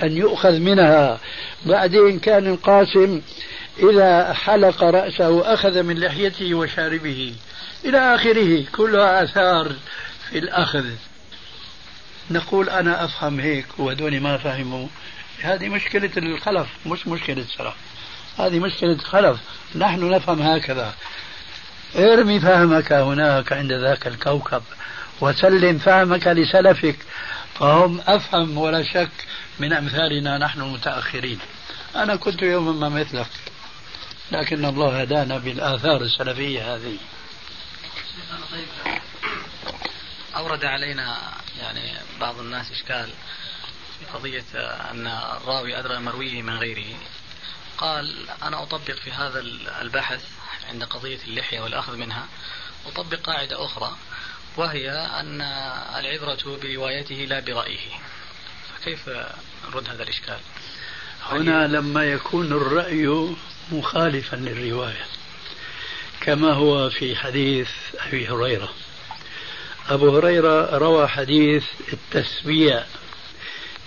أن 0.03 0.17
يؤخذ 0.17 0.59
منها. 0.59 1.19
بعدين 1.65 2.19
كان 2.19 2.47
القاسم 2.47 3.21
إذا 3.79 4.33
حلق 4.33 4.83
رأسه 4.83 5.53
أخذ 5.53 5.83
من 5.83 5.99
لحيته 5.99 6.53
وشاربه. 6.53 7.33
إلى 7.85 8.15
آخره 8.15 8.65
كلها 8.71 9.23
آثار 9.23 9.71
في 10.29 10.39
الأخذ. 10.39 10.85
نقول 12.31 12.69
أنا 12.69 13.05
أفهم 13.05 13.39
هيك 13.39 13.65
وهدول 13.77 14.19
ما 14.19 14.37
فهموا. 14.37 14.87
هذه 15.41 15.69
مشكلة 15.69 16.11
الخلف 16.17 16.67
مش 16.85 17.07
مشكلة 17.07 17.45
سلف 17.57 17.73
هذه 18.37 18.59
مشكلة 18.59 18.97
خلف. 18.97 19.39
نحن 19.75 20.09
نفهم 20.09 20.41
هكذا. 20.41 20.93
ارمي 21.95 22.39
فهمك 22.39 22.93
هناك 22.93 23.53
عند 23.53 23.71
ذاك 23.71 24.07
الكوكب 24.07 24.63
وسلم 25.21 25.77
فهمك 25.77 26.27
لسلفك. 26.27 26.97
فهم 27.59 28.01
أفهم 28.07 28.57
ولا 28.57 28.83
شك 28.83 29.27
من 29.59 29.73
أمثالنا 29.73 30.37
نحن 30.37 30.61
المتأخرين. 30.61 31.39
أنا 31.95 32.15
كنت 32.15 32.41
يوما 32.41 32.71
ما 32.71 32.89
مثلك 32.89 33.29
لكن 34.31 34.65
الله 34.65 35.01
هدانا 35.01 35.37
بالآثار 35.37 36.01
السلفية 36.01 36.75
هذه. 36.75 36.97
أورد 40.35 40.65
علينا 40.65 41.17
يعني 41.59 41.93
بعض 42.19 42.39
الناس 42.39 42.71
إشكال 42.71 43.09
في 43.99 44.05
قضية 44.13 44.43
أن 44.91 45.07
الراوي 45.07 45.79
أدرى 45.79 45.99
مرويه 45.99 46.41
من 46.41 46.57
غيره. 46.57 46.97
قال 47.77 48.29
أنا 48.43 48.63
أطبق 48.63 48.91
في 48.91 49.11
هذا 49.11 49.39
البحث 49.81 50.23
عند 50.69 50.83
قضية 50.83 51.19
اللحية 51.27 51.59
والأخذ 51.59 51.97
منها 51.97 52.27
أطبق 52.85 53.19
قاعدة 53.19 53.65
أخرى 53.65 53.95
وهي 54.57 54.91
أن 54.91 55.41
العبرة 55.95 56.59
بروايته 56.63 57.15
لا 57.15 57.39
برأيه. 57.39 57.99
فكيف 58.73 59.09
نرد 59.67 59.89
هذا 59.89 60.03
الإشكال؟ 60.03 60.39
هنا 61.29 61.67
لما 61.67 62.03
يكون 62.03 62.51
الرأي 62.51 63.35
مخالفا 63.71 64.35
للرواية. 64.35 65.05
كما 66.25 66.53
هو 66.53 66.89
في 66.89 67.15
حديث 67.15 67.69
أبي 68.07 68.27
هريرة. 68.27 68.69
أبو 69.89 70.17
هريرة 70.17 70.77
روى 70.77 71.07
حديث 71.07 71.63
التسبيع 71.93 72.83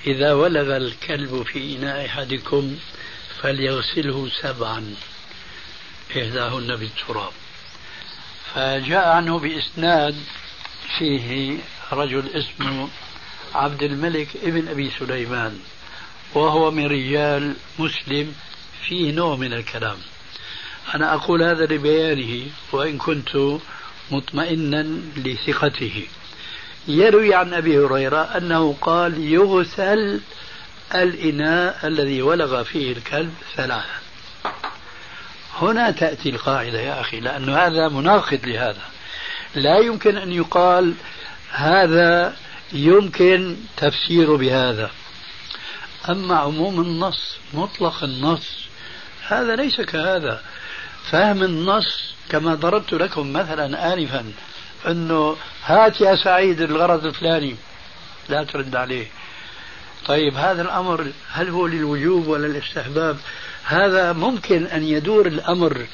إذا 0.06 0.32
ولغ 0.32 0.76
الكلب 0.76 1.42
في 1.42 1.76
إناء 1.76 2.06
أحدكم 2.06 2.76
فليغسله 3.42 4.30
سبعا 4.40 4.94
إحداهن 6.10 6.76
بالتراب. 6.76 7.32
فجاء 8.54 9.08
عنه 9.08 9.38
بإسناد 9.38 10.16
فيه 10.98 11.58
رجل 11.92 12.28
اسمه 12.28 12.88
عبد 13.54 13.82
الملك 13.82 14.28
ابن 14.42 14.68
أبي 14.68 14.90
سليمان 14.98 15.60
وهو 16.34 16.70
من 16.70 16.86
رجال 16.86 17.54
مسلم 17.78 18.34
فيه 18.88 19.12
نوع 19.12 19.36
من 19.36 19.52
الكلام. 19.52 19.98
أنا 20.94 21.14
أقول 21.14 21.42
هذا 21.42 21.64
لبيانه 21.64 22.46
وإن 22.72 22.98
كنت 22.98 23.58
مطمئنا 24.10 24.82
لثقته. 25.16 26.06
يروي 26.88 27.34
عن 27.34 27.54
أبي 27.54 27.78
هريرة 27.78 28.22
أنه 28.36 28.76
قال 28.80 29.18
يغسل 29.32 30.20
الإناء 30.94 31.86
الذي 31.86 32.22
ولغ 32.22 32.62
فيه 32.62 32.92
الكلب 32.92 33.34
ثلاثا. 33.56 33.98
هنا 35.58 35.90
تأتي 35.90 36.28
القاعدة 36.28 36.80
يا 36.80 37.00
أخي 37.00 37.20
لأن 37.20 37.48
هذا 37.48 37.88
مناقض 37.88 38.40
لهذا. 38.44 38.82
لا 39.54 39.78
يمكن 39.78 40.16
أن 40.16 40.32
يقال 40.32 40.94
هذا 41.50 42.36
يمكن 42.72 43.56
تفسيره 43.76 44.36
بهذا. 44.36 44.90
أما 46.08 46.36
عموم 46.36 46.80
النص 46.80 47.36
مطلق 47.54 48.04
النص 48.04 48.64
هذا 49.26 49.56
ليس 49.56 49.80
كهذا. 49.80 50.42
فهم 51.10 51.42
النص 51.42 52.14
كما 52.28 52.54
ضربت 52.54 52.92
لكم 52.92 53.32
مثلا 53.32 53.94
آنفا 53.94 54.32
أنه 54.88 55.36
هات 55.64 56.00
يا 56.00 56.16
سعيد 56.24 56.60
الغرض 56.60 57.06
الفلاني 57.06 57.56
لا 58.28 58.44
ترد 58.44 58.76
عليه. 58.76 59.06
طيب 60.06 60.34
هذا 60.36 60.62
الأمر 60.62 61.12
هل 61.30 61.48
هو 61.48 61.66
للوجوب 61.66 62.28
ولا 62.28 62.46
الاستحباب 62.46 63.16
هذا 63.64 64.12
ممكن 64.12 64.66
أن 64.66 64.84
يدور 64.84 65.26
الأمر. 65.26 65.86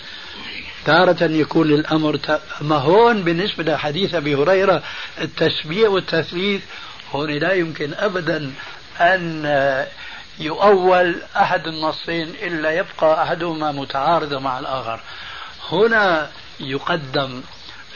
تارة 0.84 1.24
يكون 1.24 1.72
الأمر 1.72 2.20
أما 2.60 2.76
هون 2.76 3.22
بالنسبة 3.22 3.64
لحديث 3.64 4.14
أبي 4.14 4.34
هريرة 4.34 4.82
التسبيح 5.20 5.90
والتثليث 5.90 6.62
هون 7.12 7.30
لا 7.30 7.52
يمكن 7.52 7.94
أبدا 7.94 8.52
أن 9.00 9.46
يؤول 10.38 11.22
أحد 11.36 11.66
النصين 11.66 12.28
إلا 12.42 12.70
يبقى 12.70 13.22
أحدهما 13.22 13.72
متعارضا 13.72 14.38
مع 14.38 14.58
الآخر. 14.58 15.00
هنا 15.70 16.30
يقدم 16.60 17.42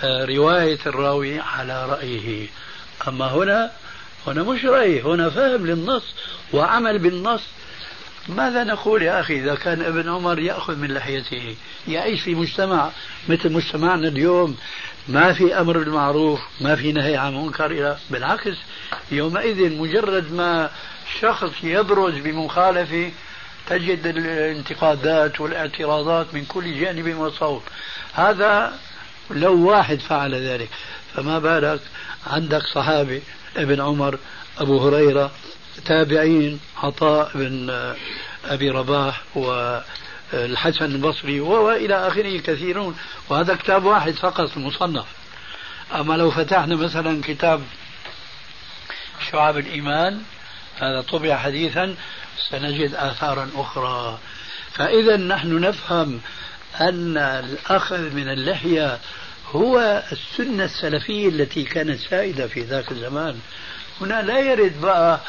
آه، 0.02 0.24
رواية 0.24 0.78
الراوي 0.86 1.40
على 1.40 1.86
رأيه. 1.86 2.46
أما 3.08 3.26
هنا 3.26 3.70
هنا 4.26 4.42
مش 4.42 4.64
رأي 4.64 5.02
هنا 5.02 5.30
فهم 5.30 5.66
للنص 5.66 6.04
وعمل 6.52 6.98
بالنص. 6.98 7.42
ماذا 8.28 8.64
نقول 8.64 9.02
يا 9.02 9.20
أخي 9.20 9.40
إذا 9.40 9.54
كان 9.54 9.82
ابن 9.82 10.08
عمر 10.08 10.38
يأخذ 10.38 10.76
من 10.76 10.94
لحيته؟ 10.94 11.56
يعيش 11.88 12.22
في 12.22 12.34
مجتمع 12.34 12.90
مثل 13.28 13.52
مجتمعنا 13.52 14.08
اليوم. 14.08 14.56
ما 15.08 15.32
في 15.32 15.60
أمر 15.60 15.78
بالمعروف 15.78 16.40
ما 16.60 16.76
في 16.76 16.92
نهي 16.92 17.16
عن 17.16 17.34
منكر 17.34 17.96
بالعكس 18.10 18.56
يومئذ 19.12 19.72
مجرد 19.78 20.32
ما 20.32 20.70
شخص 21.20 21.52
يبرز 21.62 22.14
بمخالفة 22.14 23.10
تجد 23.66 24.06
الانتقادات 24.06 25.40
والاعتراضات 25.40 26.34
من 26.34 26.44
كل 26.44 26.80
جانب 26.80 27.18
وصوب. 27.18 27.62
هذا 28.14 28.78
لو 29.30 29.68
واحد 29.68 30.00
فعل 30.00 30.34
ذلك 30.34 30.68
فما 31.14 31.38
بالك 31.38 31.80
عندك 32.26 32.62
صحابي 32.74 33.22
ابن 33.56 33.80
عمر 33.80 34.18
أبو 34.58 34.88
هريرة 34.88 35.30
تابعين 35.84 36.60
عطاء 36.82 37.30
بن 37.34 37.70
أبي 38.44 38.70
رباح 38.70 39.22
والحسن 39.34 40.84
البصري 40.84 41.40
وإلى 41.40 42.08
آخره 42.08 42.38
كثيرون. 42.38 42.96
وهذا 43.28 43.54
كتاب 43.54 43.84
واحد 43.84 44.12
فقط 44.12 44.56
المصنف. 44.56 45.06
أما 45.94 46.14
لو 46.14 46.30
فتحنا 46.30 46.76
مثلا 46.76 47.22
كتاب 47.24 47.62
شعاب 49.30 49.58
الإيمان 49.58 50.22
هذا 50.80 51.00
طبع 51.00 51.36
حديثا 51.36 51.94
سنجد 52.50 52.94
آثارا 52.94 53.50
أخرى. 53.56 54.18
فإذا 54.72 55.16
نحن 55.16 55.60
نفهم 55.60 56.20
أن 56.80 57.18
الأخذ 57.18 58.00
من 58.14 58.28
اللحية 58.28 58.98
هو 59.52 60.02
السنة 60.12 60.64
السلفية 60.64 61.28
التي 61.28 61.64
كانت 61.64 62.00
سائدة 62.00 62.46
في 62.46 62.60
ذاك 62.60 62.92
الزمان. 62.92 63.38
هنا 64.00 64.22
لا 64.22 64.38
يرد 64.38 64.80
بقى 64.80 65.20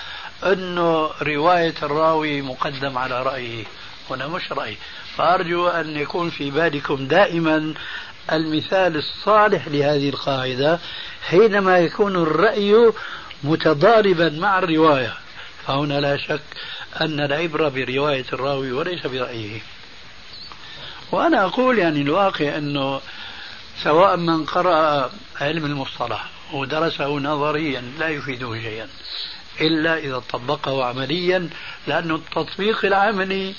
أنه 0.46 1.10
رواية 1.22 1.74
الراوي 1.84 2.42
مقدم 2.42 2.98
على 2.98 3.24
رأيه. 3.24 3.64
هنا 4.10 4.28
مش 4.28 4.52
رأي. 4.52 4.78
فأرجو 5.16 5.68
أن 5.68 5.98
يكون 5.98 6.30
في 6.30 6.52
بالكم 6.52 7.08
دائما 7.08 7.74
المثال 8.32 8.96
الصالح 8.96 9.68
لهذه 9.68 10.10
القاعدة 10.10 10.80
حينما 11.30 11.78
يكون 11.78 12.16
الرأي 12.16 12.92
متضاربا 13.44 14.30
مع 14.30 14.60
الرواية. 14.60 15.14
فهنا 15.70 16.00
لا 16.00 16.18
شك 16.18 16.42
أن 17.02 17.20
العبرة 17.20 17.70
برواية 17.70 18.26
الراوي 18.34 18.72
وليس 18.72 19.08
برأيه. 19.08 19.62
وأنا 21.12 21.46
أقول 21.46 21.80
يعني 21.80 22.02
الواقع 22.02 22.58
أنه 22.58 23.02
سواء 23.84 24.18
من 24.18 24.46
قرأ 24.46 25.12
علم 25.42 25.66
المصطلح 25.66 26.26
ودرسه 26.54 27.20
نظريا 27.20 27.82
لا 28.00 28.08
يفيده 28.08 28.62
شيئا 28.62 28.88
إلا 29.62 29.98
إذا 29.98 30.20
طبقه 30.20 30.86
عمليا 30.86 31.50
لأن 31.88 32.12
التطبيق 32.12 32.86
العملي 32.86 33.54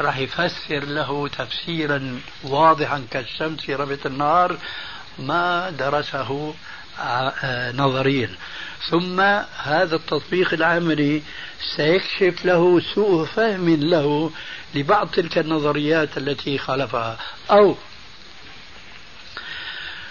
راح 0.00 0.18
يفسر 0.18 0.84
له 0.84 1.28
تفسيرا 1.28 2.20
واضحا 2.42 3.06
كالشمس 3.10 3.60
في 3.60 3.74
ربة 3.74 3.98
النهار 4.06 4.58
ما 5.18 5.70
درسه 5.70 6.54
آه، 6.98 7.72
نظريا. 7.72 8.30
ثم 8.90 9.20
هذا 9.62 9.96
التطبيق 9.96 10.52
العملي 10.52 11.22
سيكشف 11.76 12.44
له 12.44 12.80
سوء 12.94 13.24
فهم 13.24 13.68
له 13.68 14.30
لبعض 14.74 15.08
تلك 15.08 15.38
النظريات 15.38 16.18
التي 16.18 16.58
خالفها. 16.58 17.18
أو 17.50 17.76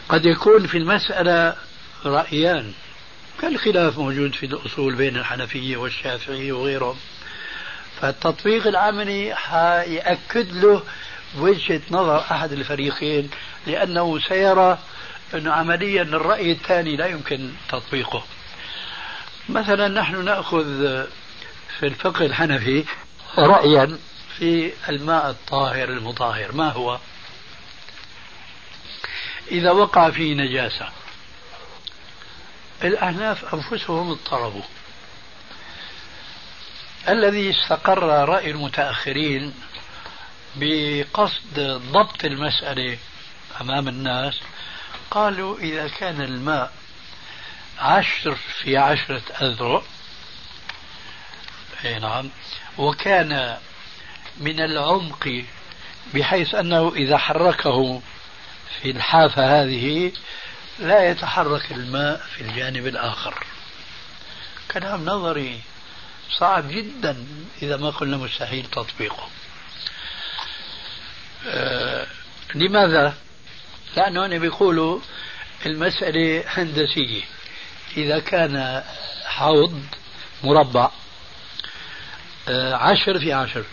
قد 0.09 0.25
يكون 0.25 0.67
في 0.67 0.77
المسألة 0.77 1.55
رأيان 2.05 2.73
كالخلاف 3.41 3.97
موجود 3.97 4.35
في 4.35 4.45
الأصول 4.45 4.95
بين 4.95 5.17
الحنفية 5.17 5.77
والشافعية 5.77 6.51
وغيرهم. 6.51 6.97
فالتطبيق 8.01 8.67
العملي 8.67 9.35
حيأكد 9.35 10.51
له 10.51 10.83
وجهة 11.37 11.81
نظر 11.91 12.19
أحد 12.19 12.51
الفريقين 12.51 13.29
لأنه 13.67 14.19
سيرى 14.19 14.77
أنه 15.33 15.51
عمليا 15.51 16.01
الرأي 16.01 16.51
الثاني 16.51 16.95
لا 16.95 17.05
يمكن 17.05 17.51
تطبيقه. 17.69 18.23
مثلا 19.49 19.87
نحن 19.87 20.25
نأخذ 20.25 20.65
في 21.79 21.83
الفقه 21.83 22.25
الحنفي 22.25 22.85
رأيا 23.37 23.97
في 24.37 24.73
الماء 24.89 25.29
الطاهر 25.29 25.89
المطهر 25.89 26.51
ما 26.51 26.71
هو؟ 26.71 26.99
إذا 29.51 29.71
وقع 29.71 30.09
فيه 30.09 30.33
نجاسة 30.33 30.89
الأحناف 32.83 33.55
أنفسهم 33.55 34.11
اضطربوا. 34.11 34.63
الذي 37.09 37.49
استقر 37.49 38.29
رأي 38.29 38.51
المتأخرين 38.51 39.53
بقصد 40.55 41.59
ضبط 41.91 42.25
المسألة 42.25 42.97
أمام 43.61 43.87
الناس 43.87 44.39
قالوا 45.11 45.59
إذا 45.59 45.87
كان 45.87 46.21
الماء 46.21 46.71
عشر 47.79 48.35
في 48.35 48.77
عشرة 48.77 49.21
أذرع. 49.41 49.81
أي 51.85 51.99
نعم. 51.99 52.29
وكان 52.77 53.57
من 54.37 54.59
العمق 54.59 55.43
بحيث 56.13 56.55
أنه 56.55 56.93
إذا 56.95 57.17
حركه 57.17 58.01
في 58.81 58.91
الحافة 58.91 59.61
هذه 59.61 60.11
لا 60.79 61.09
يتحرك 61.09 61.71
الماء 61.71 62.17
في 62.17 62.41
الجانب 62.41 62.87
الآخر. 62.87 63.43
كلام 64.71 65.05
نظري 65.05 65.61
صعب 66.37 66.67
جدا 66.67 67.25
إذا 67.61 67.77
ما 67.77 67.89
قلنا 67.89 68.17
مستحيل 68.17 68.65
تطبيقه. 68.65 69.29
آه 71.47 72.07
لماذا؟ 72.55 73.17
لأنه 73.97 74.25
هنا 74.25 74.37
بيقولوا 74.37 74.99
المسألة 75.65 76.43
هندسية. 76.47 77.21
إذا 77.97 78.19
كان 78.19 78.83
حوض 79.25 79.83
مربع 80.43 80.91
آه 82.47 82.73
عشر 82.73 83.19
في 83.19 83.33
عشر. 83.33 83.63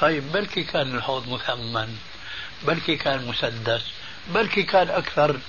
طيب 0.00 0.32
بلكي 0.32 0.64
كان 0.64 0.94
الحوض 0.94 1.28
مثمن 1.28 1.96
بلكي 2.62 2.96
كان 2.96 3.26
مسدس 3.26 3.82
بلكي 4.34 4.62
كان 4.62 4.88
أكثر 4.88 5.40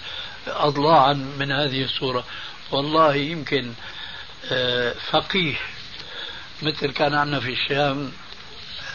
أضلاعا 0.48 1.14
من 1.14 1.52
هذه 1.52 1.84
الصورة. 1.84 2.24
والله 2.72 3.16
يمكن 3.16 3.74
آه، 4.52 4.94
فقيه 5.12 5.56
مثل 6.62 6.92
كان 6.92 7.14
عندنا 7.14 7.40
في 7.40 7.54
الشام 7.54 8.12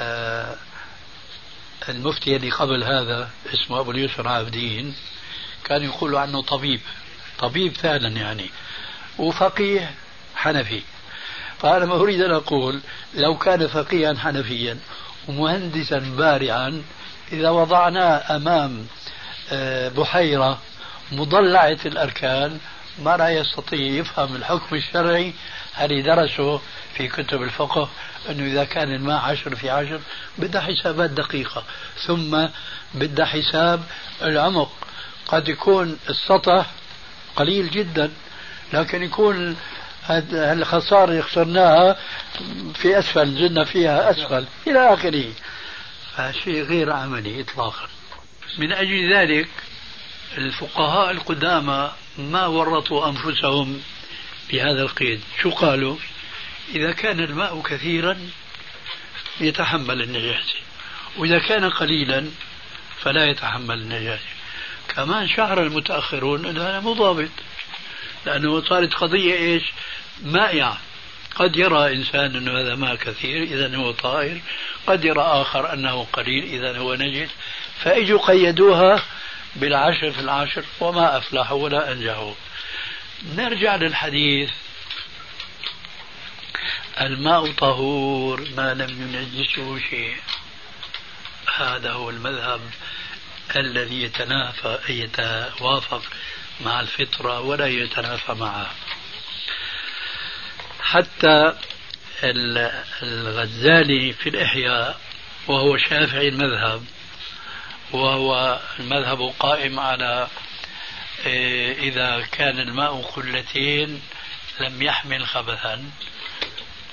آه، 0.01 0.57
المفتي 1.89 2.37
اللي 2.37 2.51
قبل 2.51 2.85
هذا 2.85 3.31
اسمه 3.55 3.81
أبو 3.81 3.91
اليسر 3.91 4.29
عابدين 4.29 4.95
كان 5.65 5.85
يقول 5.85 6.17
عنه 6.17 6.43
طبيب 6.43 6.81
طبيب 7.39 7.75
فعلا 7.75 8.09
يعني. 8.09 8.51
وفقيه 9.19 9.91
حنفي. 10.37 10.83
فأنا 11.59 11.85
ما 11.85 11.95
أريد 11.95 12.21
أن 12.21 12.31
أقول 12.31 12.81
لو 13.15 13.39
كان 13.39 13.67
فقيها 13.67 14.15
حنفيا 14.15 14.79
ومهندسا 15.29 15.99
بارعا 15.99 16.83
إذا 17.33 17.51
وضعناه 17.51 18.37
أمام 18.37 18.87
آه، 19.53 19.89
بحيرة 19.89 20.59
مضلعة 21.13 21.79
الأركان 21.87 22.59
ما 22.99 23.17
لا 23.17 23.29
يستطيع 23.29 23.79
يفهم 23.79 24.37
الحكم 24.37 24.77
الشرعي 24.77 25.33
هل 25.75 26.03
درسه 26.03 26.61
في 26.95 27.09
كتب 27.09 27.43
الفقه 27.43 27.89
أنه 28.31 28.47
إذا 28.47 28.65
كان 28.65 28.95
الماء 28.95 29.21
عشر 29.21 29.57
في 29.57 29.71
عشر 29.71 30.01
بدها 30.39 30.61
حسابات 30.61 31.11
دقيقة 31.11 31.65
ثم 32.07 32.47
بدها 32.95 33.27
حساب 33.27 33.83
العمق. 34.23 34.73
قد 35.27 35.49
يكون 35.49 35.99
السطح 36.09 36.67
قليل 37.37 37.71
جدا. 37.71 38.11
لكن 38.75 39.03
يكون 39.03 39.57
الخسارة 40.33 41.05
اللي 41.05 41.23
خسرناها 41.23 41.97
في 42.75 42.99
أسفل 42.99 43.35
زلنا 43.35 43.65
فيها 43.65 44.11
أسفل 44.11 44.47
إلى 44.67 44.95
آخره. 44.95 45.33
فشيء 46.17 46.63
غير 46.63 46.93
عملي 46.93 47.41
إطلاقا. 47.41 47.89
من 48.59 48.73
أجل 48.73 49.15
ذلك 49.15 49.49
الفقهاء 50.39 51.11
القدامى 51.11 51.93
ما 52.19 52.47
ورطوا 52.47 53.09
أنفسهم 53.09 53.81
بهذا 54.51 54.83
القيد. 54.83 55.21
شو 55.43 55.51
قالوا؟ 55.51 55.97
إذا 56.75 56.93
كان 56.93 57.21
الماء 57.21 57.63
كثيرا 57.63 58.19
يتحمل 59.41 60.03
النجاسة 60.03 60.55
وإذا 61.17 61.39
كان 61.39 61.71
قليلا 61.71 62.27
فلا 63.01 63.25
يتحمل 63.31 63.81
النجاسة 63.81 64.35
كمان 64.89 65.29
شعر 65.29 65.63
المتأخرون 65.63 66.47
أن 66.47 66.59
هذا 66.59 66.81
مضابط. 66.81 67.31
لأنه 68.27 68.65
صارت 68.65 68.95
قضية 68.95 69.35
إيش؟ 69.35 69.63
مائعة 70.23 70.79
قد 71.35 71.57
يرى 71.57 71.93
إنسان 71.93 72.37
أن 72.37 72.49
هذا 72.49 72.75
ماء 72.75 72.95
كثير 72.95 73.43
إذا 73.43 73.77
هو 73.77 73.91
طائر 73.93 74.41
قد 74.87 75.05
يرى 75.05 75.23
آخر 75.23 75.73
أنه 75.73 76.07
قليل 76.13 76.45
إذا 76.45 76.79
هو 76.79 76.95
نجس. 76.95 77.31
فإجوا 77.79 78.27
قيدوها 78.27 79.03
بالعشر 79.57 80.11
في 80.11 80.21
العشر 80.21 80.65
وما 80.81 81.17
أفلحوا 81.17 81.63
ولا 81.63 81.93
أنجحوا. 81.93 82.35
نرجع 83.37 83.77
للحديث. 83.77 84.51
الماء 87.01 87.53
طهور 87.53 88.49
ما 88.57 88.75
لم 88.75 89.15
ينجسه 89.15 89.79
شيء. 89.91 90.17
هذا 91.57 91.93
هو 91.93 92.11
المذهب 92.11 92.61
الذي 93.57 94.03
يتنافى 94.03 94.79
يتوافق 94.89 96.03
مع 96.61 96.81
الفطرة 96.81 97.41
ولا 97.41 97.67
يتنافى 97.67 98.33
معها. 98.33 98.75
حتى 100.81 101.55
الغزالي 103.03 104.13
في 104.13 104.29
الإحياء 104.29 105.01
وهو 105.47 105.77
شافعي 105.77 106.29
المذهب 106.29 106.85
وهو 107.93 108.61
المذهب 108.81 109.35
قائم 109.39 109.81
على 109.81 110.29
إيه، 111.27 111.79
إذا 111.79 112.27
كان 112.33 112.59
الماء 112.61 113.03
قلتين 113.03 114.03
لم 114.61 114.83
يحمل 114.83 115.27
خبثا. 115.27 115.91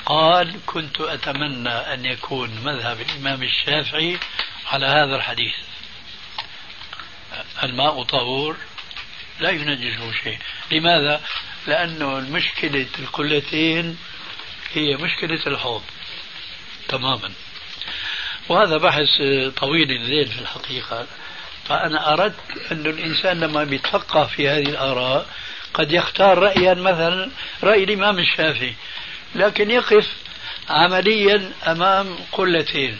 قال 0.05 0.59
كنت 0.65 1.01
أتمنى 1.01 1.69
أن 1.69 2.05
يكون 2.05 2.49
مذهب 2.63 3.01
الإمام 3.01 3.43
الشافعي 3.43 4.19
على 4.67 4.85
هذا 4.85 5.15
الحديث. 5.15 5.55
الماء 7.63 8.03
طهور 8.03 8.57
لا 9.39 9.49
ينجسه 9.49 10.11
شيء. 10.23 10.37
لماذا؟ 10.71 11.21
لأنه 11.67 12.17
المشكلة 12.17 12.87
القلتين 12.99 13.97
هي 14.73 14.95
مشكلة 14.95 15.47
الحوض. 15.47 15.83
تماما. 16.87 17.31
وهذا 18.49 18.77
بحث 18.77 19.21
طويل 19.55 19.91
الليل 19.91 20.27
في 20.27 20.39
الحقيقة. 20.39 21.07
فأنا 21.67 22.13
أردت 22.13 22.71
أن 22.71 22.85
الإنسان 22.85 23.39
لما 23.39 23.63
بيتفقه 23.63 24.25
في 24.25 24.49
هذه 24.49 24.69
الآراء 24.69 25.27
قد 25.73 25.91
يختار 25.91 26.37
رأيا 26.39 26.73
مثلا 26.73 27.31
رأي 27.63 27.83
الإمام 27.83 28.19
الشافعي 28.19 28.75
لكن 29.35 29.71
يقف 29.71 30.07
عمليا 30.69 31.51
أمام 31.67 32.15
قلتين 32.31 32.99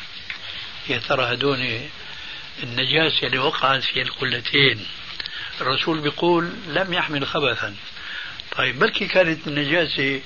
يا 0.90 0.98
ترى 0.98 1.34
هدول 1.34 1.80
النجاسة 2.64 3.28
اللي 3.28 3.38
وقعت 3.38 3.84
في 3.84 4.02
القلتين 4.02 4.86
الرسول 5.62 6.00
بيقول 6.00 6.52
لم 6.68 6.94
يحمل 6.94 7.28
خبثا. 7.28 7.76
طيب 8.58 8.80
بلكي 8.80 9.08
كانت 9.08 9.48
النجاسة 9.48 10.22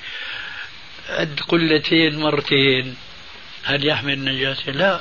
قد 1.08 1.40
قلتين 1.48 2.20
مرتين 2.20 2.96
هل 3.64 3.86
يحمل 3.86 4.12
النجاسة؟ 4.12 4.72
لا. 4.72 5.00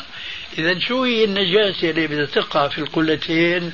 إذا 0.58 0.80
شو 0.80 1.04
هي 1.04 1.24
النجاسة 1.24 1.90
اللي 1.90 2.08
بدها 2.08 2.26
تقع 2.26 2.68
في 2.68 2.78
القلتين 2.78 3.74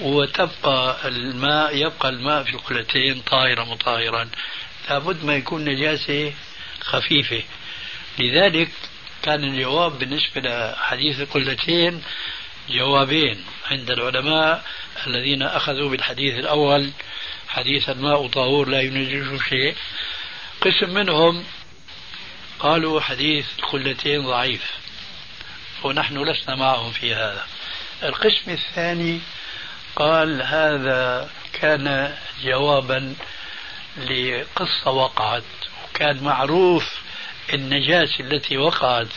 وتبقى 0.00 1.08
الماء 1.08 1.76
يبقى 1.76 2.08
الماء 2.08 2.42
في 2.42 2.50
القلتين 2.50 3.20
طاهرا 3.20 3.64
مطهرا؟ 3.64 4.28
لابد 4.90 5.24
ما 5.24 5.34
يكون 5.36 5.64
نجاسة 5.64 6.32
خفيفة. 6.80 7.42
لذلك 8.18 8.68
كان 9.22 9.44
الجواب 9.44 9.98
بالنسبة 9.98 10.40
لحديث 10.40 11.20
القلتين 11.20 12.02
جوابين 12.68 13.44
عند 13.70 13.90
العلماء 13.90 14.64
الذين 15.06 15.42
أخذوا 15.42 15.90
بالحديث 15.90 16.34
الأول 16.34 16.90
حديث 17.48 17.88
الماء 17.88 18.26
طهور 18.26 18.68
لا 18.68 18.80
ينجش 18.80 19.48
شيء. 19.48 19.74
قسم 20.60 20.94
منهم 20.94 21.44
قالوا 22.58 23.00
حديث 23.00 23.46
القلتين 23.58 24.26
ضعيف 24.26 24.70
ونحن 25.82 26.18
لسنا 26.18 26.54
معهم 26.54 26.92
في 26.92 27.14
هذا. 27.14 27.46
القسم 28.02 28.50
الثاني 28.50 29.20
قال 29.96 30.42
هذا 30.42 31.30
كان 31.52 32.14
جوابا 32.44 33.14
لقصة 33.96 34.90
وقعت 34.90 35.42
وكان 35.84 36.22
معروف 36.22 37.00
النجاسة 37.54 38.20
التي 38.20 38.56
وقعت 38.56 39.08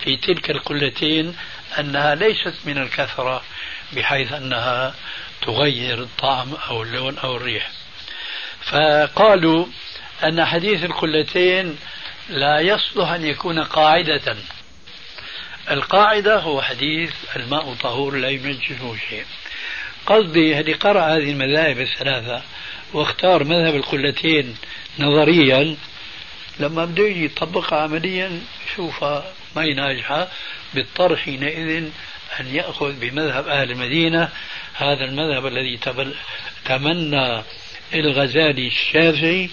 في 0.00 0.16
تلك 0.16 0.50
القلتين 0.50 1.36
أنها 1.78 2.14
ليست 2.14 2.54
من 2.64 2.78
الكثرة 2.78 3.42
بحيث 3.92 4.32
أنها 4.32 4.94
تغير 5.42 6.02
الطعم 6.02 6.54
أو 6.70 6.82
اللون 6.82 7.18
أو 7.18 7.36
الريح. 7.36 7.70
فقالوا 8.62 9.66
أن 10.24 10.44
حديث 10.44 10.84
القلتين 10.84 11.78
لا 12.28 12.60
يصلح 12.60 13.10
أن 13.10 13.24
يكون 13.24 13.64
قاعدة. 13.64 14.36
القاعدة 15.70 16.40
هو 16.40 16.62
حديث 16.62 17.12
الماء 17.36 17.74
طهور 17.74 18.16
لا 18.16 18.28
ينجسه 18.28 18.96
شيء. 19.08 19.24
قصدي 20.06 20.60
اللي 20.60 20.72
قرأ 20.72 21.00
هذه 21.00 21.30
المذاهب 21.30 21.80
الثلاثة 21.80 22.42
واختار 22.92 23.44
مذهب 23.44 23.74
القلتين 23.74 24.56
نظريا 24.98 25.76
لما 26.60 26.84
بده 26.84 27.04
يجي 27.04 27.24
يطبقها 27.24 27.82
عمليا 27.82 28.40
شوفها 28.76 29.32
ما 29.56 29.62
هي 29.62 29.74
ناجحة 29.74 30.28
بيضطر 30.74 31.16
حينئذ 31.16 31.90
أن 32.40 32.54
يأخذ 32.54 33.00
بمذهب 33.00 33.48
أهل 33.48 33.70
المدينة. 33.70 34.28
هذا 34.74 35.04
المذهب 35.04 35.46
الذي 35.46 35.78
تمنى 36.64 37.42
الغزالي 37.94 38.66
الشافعي 38.66 39.50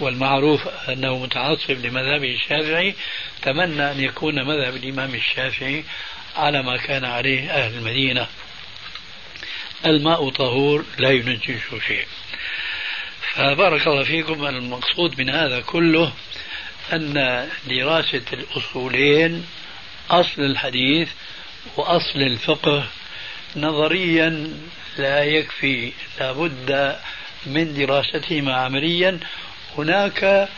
والمعروف 0.00 0.68
أنه 0.88 1.18
متعصب 1.18 1.86
لمذهبه 1.86 2.34
الشافعي 2.34 2.94
تمنى 3.42 3.90
أن 3.90 4.00
يكون 4.00 4.34
مذهب 4.34 4.76
الإمام 4.76 5.14
الشافعي 5.14 5.84
على 6.36 6.62
ما 6.62 6.76
كان 6.76 7.04
عليه 7.04 7.50
أهل 7.50 7.74
المدينة. 7.74 8.26
الماء 9.86 10.30
طهور 10.30 10.84
لا 10.98 11.10
ينجش 11.10 11.60
شيء. 11.86 12.06
فبارك 13.34 13.86
الله 13.86 14.04
فيكم. 14.04 14.46
المقصود 14.46 15.20
من 15.20 15.30
هذا 15.30 15.60
كله 15.60 16.12
أن 16.92 17.48
دراسة 17.68 18.22
الأصولين 18.32 19.46
أصل 20.10 20.42
الحديث 20.42 21.08
وأصل 21.76 22.18
الفقه 22.18 22.84
نظريا 23.56 24.54
لا 24.98 25.24
يكفي 25.24 25.92
لابد 26.20 26.96
من 27.46 27.74
دراستهما 27.74 28.54
عمليا. 28.54 29.20
هناك 29.78 30.48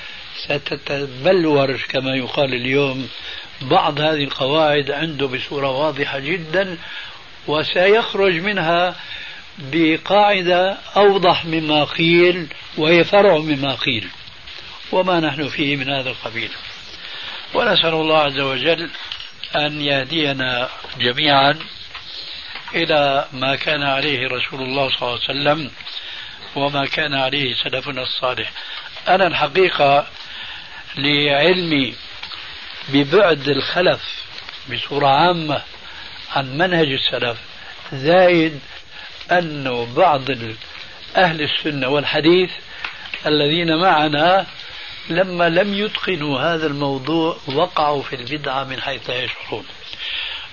ستتبلور 0.45 1.77
كما 1.77 2.17
يقال 2.17 2.55
اليوم 2.55 3.09
بعض 3.63 4.01
هذه 4.01 4.25
القواعد 4.25 4.91
عنده 4.91 5.27
بصورة 5.27 5.71
واضحة 5.71 6.19
جدا 6.19 6.79
وسيخرج 7.47 8.35
منها 8.35 8.97
بقاعدة 9.59 10.79
أوضح 10.97 11.45
مما 11.45 11.85
قيل 11.85 12.47
وهي 12.77 13.05
فرع 13.05 13.39
مما 13.39 13.75
قيل. 13.75 14.09
وما 14.93 15.21
نحن 15.21 15.49
فيه 15.49 15.77
من 15.77 15.89
هذا 15.91 16.11
القبيل. 16.11 16.51
ونسأل 17.55 17.95
الله 17.95 18.19
عز 18.19 18.39
وجل 18.41 18.91
أن 19.57 19.81
يهدينا 19.83 20.69
جميعا 20.99 21.59
إلى 22.75 23.27
ما 23.33 23.57
كان 23.57 23.83
عليه 23.83 24.29
رسول 24.29 24.63
الله 24.63 24.89
صلى 24.89 25.03
الله 25.03 25.21
عليه 25.29 25.41
وسلم 25.41 25.71
وما 26.55 26.87
كان 26.87 27.15
عليه 27.15 27.55
سلفنا 27.55 28.03
الصالح. 28.03 28.53
أنا 29.09 29.27
الحقيقة 29.27 30.07
لعلمي 30.97 31.95
ببعد 32.89 33.49
الخلف 33.49 34.25
بصورة 34.73 35.07
عامة 35.07 35.63
عن 36.37 36.59
منهج 36.59 36.89
السلف 36.89 37.39
زايد 37.93 38.61
أنه 39.33 39.95
بعض 39.95 40.31
أهل 41.17 41.43
السنة 41.43 41.89
والحديث 41.89 42.51
الذين 43.27 43.77
معنا 43.77 44.47
لما 45.09 45.49
لم 45.49 45.75
يتقنوا 45.75 46.41
هذا 46.41 46.67
الموضوع 46.67 47.39
وقعوا 47.47 48.03
في 48.03 48.17
البدعة 48.17 48.65
من 48.65 48.81
حيث 48.81 49.11
لا 49.11 49.23
يشعرون. 49.23 49.67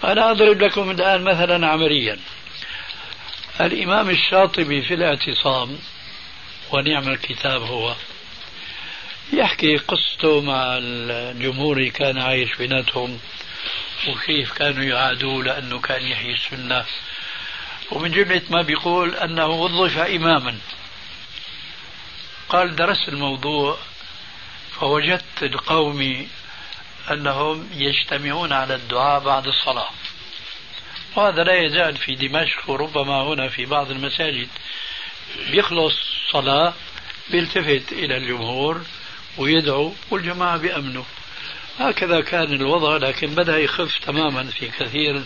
أنا 0.03 0.31
أضرب 0.31 0.61
لكم 0.61 0.91
الآن 0.91 1.23
مثلا 1.23 1.67
عمليا. 1.67 2.19
الإمام 3.61 4.09
الشاطبي 4.09 4.81
في 4.81 4.93
الاعتصام 4.93 5.79
ونعم 6.71 7.09
الكتاب 7.09 7.61
هو 7.61 7.95
يحكي 9.33 9.77
قصته 9.77 10.41
مع 10.41 10.77
الجمهور 10.81 11.87
كان 11.87 12.17
عايش 12.17 12.55
بيناتهم 12.55 13.19
وكيف 14.07 14.53
كانوا 14.53 14.83
يعادوه 14.83 15.43
لأنه 15.43 15.79
كان 15.79 16.05
يحيي 16.05 16.33
السنة. 16.33 16.85
ومن 17.91 18.11
جملة 18.11 18.41
ما 18.49 18.61
بيقول 18.61 19.15
أنه 19.15 19.47
وظف 19.47 19.97
إماما. 19.97 20.57
قال 22.49 22.75
درست 22.75 23.09
الموضوع 23.09 23.77
فوجدت 24.79 25.43
القوم 25.43 26.27
أنهم 27.11 27.69
يجتمعون 27.73 28.53
على 28.53 28.75
الدعاء 28.75 29.19
بعد 29.19 29.47
الصلاة. 29.47 29.89
وهذا 31.15 31.43
لا 31.43 31.65
يزال 31.65 31.97
في 31.97 32.15
دمشق 32.15 32.69
وربما 32.69 33.23
هنا 33.23 33.49
في 33.49 33.65
بعض 33.65 33.91
المساجد. 33.91 34.47
بيخلص 35.51 35.93
صلاة 36.31 36.73
بيلتفت 37.31 37.91
إلى 37.91 38.17
الجمهور 38.17 38.81
ويدعو 39.37 39.93
والجماعة 40.11 40.57
بيأمنوا 40.57 41.03
هكذا 41.79 42.21
كان 42.21 42.53
الوضع 42.53 42.97
لكن 42.97 43.27
بدأ 43.27 43.57
يخف 43.57 43.97
تماما 43.97 44.43
في 44.43 44.67
كثير 44.67 45.23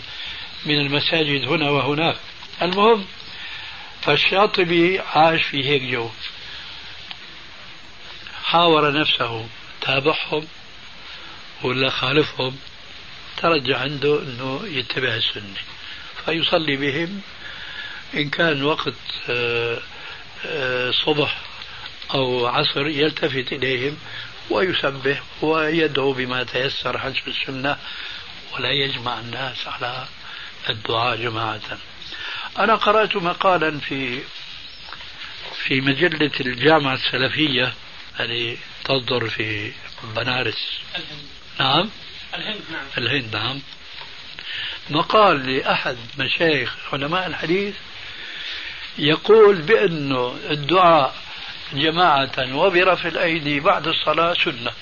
من 0.66 0.80
المساجد 0.80 1.48
هنا 1.48 1.70
وهناك. 1.70 2.16
المهم 2.62 3.04
فالشاطبي 4.02 5.00
عاش 5.00 5.42
في 5.42 5.68
هيك 5.68 5.82
جو. 5.82 6.10
حاور 8.44 8.92
نفسه 8.92 9.48
تابعهم 9.80 10.46
ولا 11.62 11.90
خالفهم 11.90 12.56
ترجع 13.36 13.78
عنده 13.78 14.22
إنه 14.22 14.60
يتبع 14.64 15.14
السنة 15.14 15.60
فيصلي 16.24 16.76
بهم. 16.76 17.20
إن 18.14 18.30
كان 18.30 18.62
وقت 18.62 18.94
آه، 19.30 19.78
آه، 20.46 20.90
صبح 20.90 21.38
أو 22.14 22.46
عصر 22.46 22.86
يلتفت 22.86 23.52
إليهم 23.52 23.96
ويسبح 24.50 25.22
ويدعو 25.42 26.12
بما 26.12 26.44
تيسر 26.44 26.98
حسب 26.98 27.28
السنة 27.28 27.76
ولا 28.52 28.70
يجمع 28.70 29.20
الناس 29.20 29.68
على 29.68 30.06
الدعاء 30.70 31.16
جماعة. 31.16 31.78
أنا 32.58 32.74
قرأت 32.74 33.16
مقالا 33.16 33.78
في 33.78 34.20
في 35.66 35.80
مجلة 35.80 36.30
الجامعة 36.40 36.94
السلفية 36.94 37.74
التي 38.20 38.58
تصدر 38.84 39.28
في 39.28 39.72
بنارس. 40.02 40.80
الهند 40.96 41.28
نعم. 41.60 41.90
الهند. 42.34 42.60
نعم. 42.72 42.86
الهند 42.98 43.36
نعم. 43.36 43.60
مقال 44.90 45.56
لأحد 45.56 45.96
مشايخ 46.18 46.76
علماء 46.92 47.26
الحديث 47.26 47.74
يقول 48.98 49.62
بأنه 49.62 50.36
الدعاء 50.50 51.14
جماعة 51.72 52.56
وبرفع 52.56 53.08
الأيدي 53.08 53.60
بعد 53.60 53.88
الصلاة 53.88 54.34
سنة. 54.34 54.72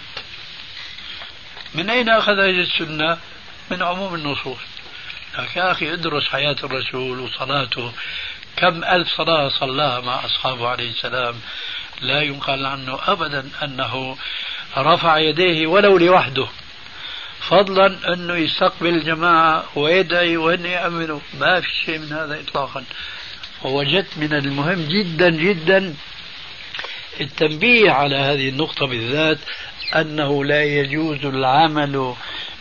من 1.74 1.90
أين 1.90 2.08
أخذ 2.08 2.32
هذه 2.32 2.60
السنة؟ 2.60 3.18
من 3.70 3.82
عموم 3.82 4.14
النصوص. 4.14 4.58
لكن 5.38 5.60
يا 5.60 5.72
أخي 5.72 5.92
ادرس 5.92 6.28
حياة 6.28 6.56
الرسول 6.64 7.18
وصلاته. 7.18 7.92
كم 8.56 8.84
ألف 8.84 9.08
صلاة 9.16 9.48
صلاها 9.48 10.00
مع 10.00 10.24
أصحابه 10.24 10.68
عليه 10.68 10.90
السلام؟ 10.90 11.40
لا 12.00 12.22
ينقل 12.22 12.66
عنه 12.66 12.98
أبدا 13.06 13.48
أنه 13.62 14.16
رفع 14.76 15.18
يديه 15.18 15.66
ولو 15.66 15.98
لوحده. 15.98 16.46
فضلا 17.40 18.14
أنه 18.14 18.34
يستقبل 18.34 18.88
الجماعة 18.88 19.64
ويدعي 19.78 20.36
وأن 20.36 20.66
يأمنوا 20.66 21.20
ما 21.40 21.60
في 21.60 21.68
شيء 21.84 21.98
من 21.98 22.12
هذا 22.12 22.40
إطلاقا. 22.40 22.84
ووجدت 23.64 24.18
من 24.18 24.32
المهم 24.32 24.88
جدا 24.88 25.30
جدا 25.30 25.94
التنبيه 27.20 27.90
على 27.90 28.16
هذه 28.16 28.48
النقطة 28.48 28.86
بالذات 28.86 29.38
أنه 29.96 30.44
لا 30.44 30.64
يجوز 30.64 31.24
العمل 31.24 32.14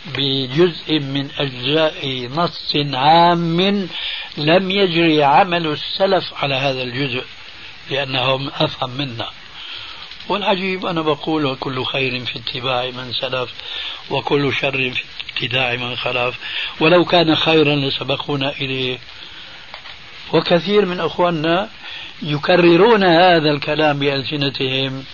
بجزء 0.06 1.00
من 1.00 1.28
أجزاء 1.38 2.28
نص 2.34 2.76
عام 2.94 3.88
لم 4.36 4.70
يجري 4.70 5.24
عمل 5.24 5.66
السلف 5.66 6.24
على 6.34 6.54
هذا 6.54 6.82
الجزء. 6.82 7.24
لأنهم 7.90 8.48
أفهم 8.48 8.90
منا. 8.90 9.30
والعجيب 10.28 10.86
أنا 10.86 11.02
بقول 11.02 11.46
وكل 11.46 11.84
خير 11.84 12.24
في 12.24 12.38
اتباع 12.38 12.90
من 12.90 13.12
سلف 13.12 13.50
وكل 14.10 14.54
شر 14.54 14.90
في 14.90 15.02
ابتداع 15.30 15.76
من 15.76 15.96
خلف. 15.96 16.38
ولو 16.80 17.04
كان 17.04 17.36
خيرا 17.36 17.76
لسبقونا 17.76 18.50
إليه. 18.50 18.98
وكثير 20.32 20.86
من 20.86 21.00
أخواننا 21.00 21.68
يكررون 22.22 23.04
هذا 23.04 23.50
الكلام 23.50 23.98
بألسنتهم 23.98 25.04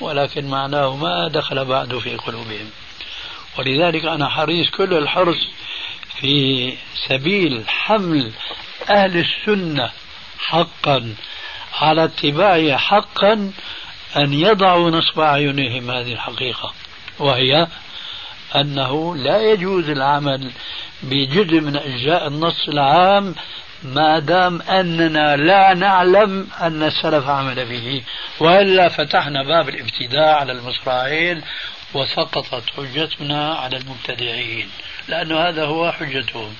ولكن 0.00 0.46
معناه 0.46 0.96
ما 0.96 1.28
دخل 1.28 1.64
بعد 1.64 1.98
في 1.98 2.16
قلوبهم. 2.16 2.70
ولذلك 3.58 4.04
أنا 4.04 4.28
حريص 4.28 4.70
كل 4.70 4.94
الحرص 4.94 5.48
في 6.20 6.72
سبيل 7.08 7.64
حمل 7.68 8.32
أهل 8.90 9.24
السنة 9.24 9.90
حقا. 10.38 11.14
على 11.72 12.04
اتباعها 12.04 12.76
حقا 12.76 13.52
أن 14.16 14.32
يضعوا 14.32 14.90
نصب 14.90 15.20
أعينهم 15.20 15.90
هذه 15.90 16.12
الحقيقة 16.12 16.72
وهي 17.18 17.66
أنه 18.56 19.16
لا 19.16 19.52
يجوز 19.52 19.90
العمل 19.90 20.50
بجزء 21.02 21.60
من 21.60 21.76
أجزاء 21.76 22.26
النص 22.26 22.68
العام 22.68 23.34
ما 23.82 24.18
دام 24.18 24.62
أننا 24.62 25.36
لا 25.36 25.74
نعلم 25.74 26.48
أن 26.60 26.82
السلف 26.82 27.28
عمل 27.28 27.64
به 27.64 28.02
وإلا 28.40 28.88
فتحنا 28.88 29.42
باب 29.42 29.68
الابتداع 29.68 30.36
على 30.36 30.52
المصراعين 30.52 31.42
وسقطت 31.94 32.62
حجتنا 32.76 33.54
على 33.54 33.76
المبتدعين 33.76 34.68
لأن 35.08 35.32
هذا 35.32 35.64
هو 35.64 35.92
حجتهم. 35.92 36.54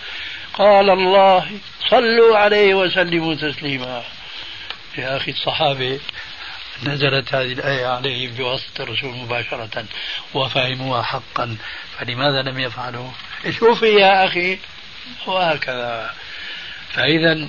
قال 0.54 0.90
الله 0.90 1.50
صلوا 1.90 2.38
عليه 2.38 2.74
وسلموا 2.74 3.34
تسليما. 3.34 4.02
يا 4.98 5.16
أخي 5.16 5.30
الصحابة 5.30 6.00
نزلت 6.82 7.34
هذه 7.34 7.52
الآية 7.52 7.86
عليهم 7.86 8.30
بواسطة 8.30 8.82
الرسول 8.82 9.10
مباشرة 9.10 9.84
وفهموها 10.34 11.02
حقا 11.02 11.56
فلماذا 11.98 12.42
لم 12.42 12.58
يفعلوا؟ 12.58 13.10
شوفي 13.50 13.86
يا 13.86 14.24
أخي 14.24 14.58
وهكذا. 15.26 16.14
فإذا 16.92 17.48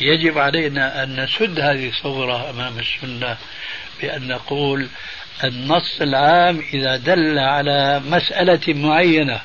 يجب 0.00 0.38
علينا 0.38 1.02
أن 1.02 1.20
نسد 1.24 1.60
هذه 1.60 1.88
الثغرة 1.88 2.50
أمام 2.50 2.78
السنة 2.78 3.36
بأن 4.00 4.28
نقول 4.28 4.88
النص 5.44 6.00
العام 6.00 6.64
إذا 6.74 6.96
دل 6.96 7.38
على 7.38 8.00
مسألة 8.06 8.74
معينة 8.74 9.40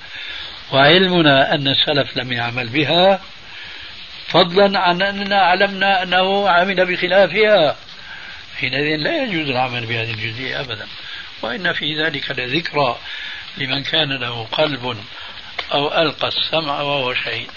وعلمنا 0.72 1.56
أن 1.56 1.68
السلف 1.68 2.18
لم 2.18 2.32
يعمل 2.32 2.70
بها. 2.70 3.22
فضلا 4.32 4.80
عن 4.80 5.02
أننا 5.02 5.42
علمنا 5.42 6.04
أنه 6.04 6.50
عمل 6.50 6.86
بخلافها. 6.86 7.78
حينئذ 8.60 8.96
لا 8.98 9.24
يجوز 9.24 9.50
العمل 9.50 9.86
بهذه 9.86 10.12
الجزئية 10.12 10.62
أبدا. 10.62 10.88
وإن 11.42 11.74
في 11.74 12.04
ذلك 12.04 12.32
لذكرى 12.32 12.98
لمن 13.58 13.84
كان 13.84 14.14
له 14.14 14.48
قلب 14.52 14.98
أو 15.74 16.02
ألقى 16.02 16.28
السمع 16.28 16.82
وهو 16.82 17.14
شهيد. 17.14 17.52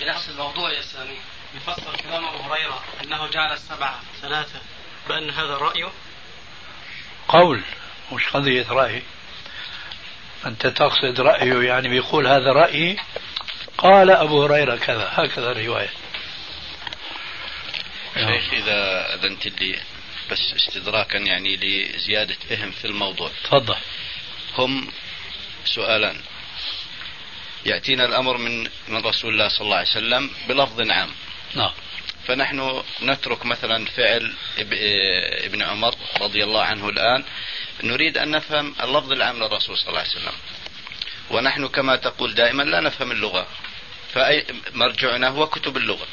بنفس 0.00 0.28
الموضوع 0.28 0.72
يا 0.72 0.82
سامي. 0.82 1.16
يفسر 1.56 1.96
كلام 2.02 2.24
أبو 2.24 2.38
هريرة 2.38 2.84
أنه 3.04 3.30
جعل 3.30 3.52
السبعة 3.52 4.00
ثلاثة 4.22 4.60
بأن 5.08 5.30
هذا 5.30 5.54
رأيه؟ 5.54 5.88
قول 7.28 7.62
مش 8.12 8.28
قضية 8.28 8.66
رأي. 8.70 9.02
أنت 10.46 10.66
تقصد 10.66 11.20
رأيه 11.20 11.68
يعني 11.68 11.88
بيقول 11.88 12.26
هذا 12.26 12.52
رأيي 12.52 12.96
قال 13.78 14.10
أبو 14.10 14.44
هريرة 14.44 14.76
كذا 14.76 15.08
هكذا 15.12 15.52
الرواية. 15.52 15.90
شيخ 18.14 18.52
إذا 18.52 19.14
أذنت 19.14 19.46
لي 19.46 19.78
بس 20.30 20.52
استدراكا 20.56 21.18
يعني 21.18 21.56
لزيادة 21.56 22.36
فهم 22.48 22.70
في 22.70 22.84
الموضوع. 22.84 23.30
تفضل. 23.44 23.76
هم 24.58 24.88
سؤالان. 25.64 26.20
يأتينا 27.66 28.04
الأمر 28.04 28.36
من 28.36 28.68
من 28.88 29.06
رسول 29.06 29.32
الله 29.32 29.48
صلى 29.48 29.60
الله 29.60 29.76
عليه 29.76 29.88
وسلم 29.88 30.30
بلفظ 30.48 30.90
عام. 30.90 31.10
نعم. 31.54 31.72
فنحن 32.26 32.82
نترك 33.02 33.46
مثلا 33.46 33.86
فعل 33.86 34.34
ابن 35.44 35.62
عمر 35.62 35.94
رضي 36.20 36.44
الله 36.44 36.62
عنه 36.62 36.88
الآن. 36.88 37.24
نريد 37.82 38.18
أن 38.18 38.30
نفهم 38.30 38.74
اللفظ 38.80 39.12
العام 39.12 39.36
للرسول 39.36 39.78
صلى 39.78 39.88
الله 39.88 40.00
عليه 40.00 40.10
وسلم. 40.10 40.34
ونحن 41.32 41.68
كما 41.68 41.96
تقول 41.96 42.34
دائما 42.34 42.62
لا 42.62 42.80
نفهم 42.80 43.12
اللغة. 43.12 43.46
فمرجعنا 44.14 45.28
هو 45.28 45.46
كتب 45.46 45.76
اللغة. 45.76 46.06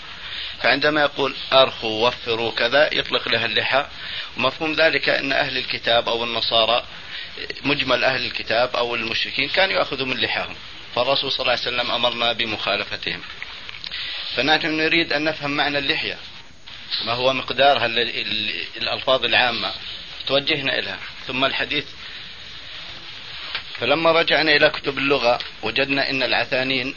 فعندما 0.62 1.02
يقول 1.02 1.36
أرخوا 1.54 2.08
وفروا 2.08 2.52
كذا 2.52 2.94
يطلق 2.94 3.28
لها 3.28 3.46
اللحى 3.46 3.86
ومفهوم 4.38 4.74
ذلك 4.74 5.10
أن 5.10 5.32
أهل 5.32 5.58
الكتاب 5.58 6.10
أو 6.10 6.24
النصارى 6.24 6.86
مجمل 7.64 8.04
أهل 8.04 8.26
الكتاب 8.26 8.76
أو 8.76 8.96
المشركين 8.96 9.50
كانوا 9.50 9.76
يأخذوا 9.76 10.08
من 10.08 10.18
لحاهم. 10.18 10.56
فالرسول 10.96 11.32
صلى 11.32 11.40
الله 11.40 11.52
عليه 11.52 11.62
وسلم 11.62 11.92
أمرنا 11.92 12.34
بمخالفتهم. 12.34 13.22
فنحن 14.36 14.78
نريد 14.78 15.14
أن 15.14 15.24
نفهم 15.24 15.52
معنى 15.52 15.78
اللحية. 15.78 16.18
ما 17.06 17.14
هو 17.14 17.34
مقدارها 17.34 17.86
الألفاظ 18.78 19.26
العامة. 19.26 19.72
توجهنا 20.28 20.80
إليها. 20.80 21.00
ثم 21.28 21.46
الحديث 21.46 21.86
فلما 23.80 24.12
رجعنا 24.12 24.56
إلى 24.56 24.70
كتب 24.70 24.98
اللغة 24.98 25.40
وجدنا 25.62 26.10
أن 26.10 26.24
العثانين 26.24 26.96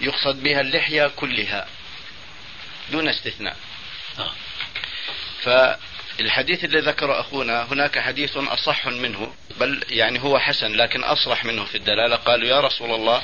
يقصد 0.00 0.42
بها 0.42 0.60
اللحية 0.60 1.06
كلها 1.16 1.66
دون 2.92 3.08
استثناء. 3.08 3.56
آه. 4.18 4.32
فالحديث 5.42 6.64
اللي 6.64 6.80
ذكر 6.80 7.20
أخونا 7.20 7.64
هناك 7.72 7.98
حديث 7.98 8.36
أصح 8.36 8.86
منه 8.86 9.34
بل 9.60 9.84
يعني 9.88 10.22
هو 10.22 10.38
حسن 10.38 10.72
لكن 10.72 11.04
أصرح 11.04 11.44
منه 11.44 11.64
في 11.64 11.74
الدلالة. 11.74 12.16
قالوا 12.16 12.48
يا 12.48 12.60
رسول 12.60 12.90
الله 12.90 13.22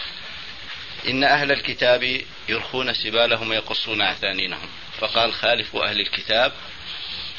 إن 1.08 1.24
أهل 1.24 1.52
الكتاب 1.52 2.20
يرخون 2.48 2.94
سبالهم 2.94 3.50
ويقصون 3.50 4.02
عثانينهم. 4.02 4.68
فقال 4.98 5.32
خالفوا 5.32 5.84
أهل 5.84 6.00
الكتاب 6.00 6.52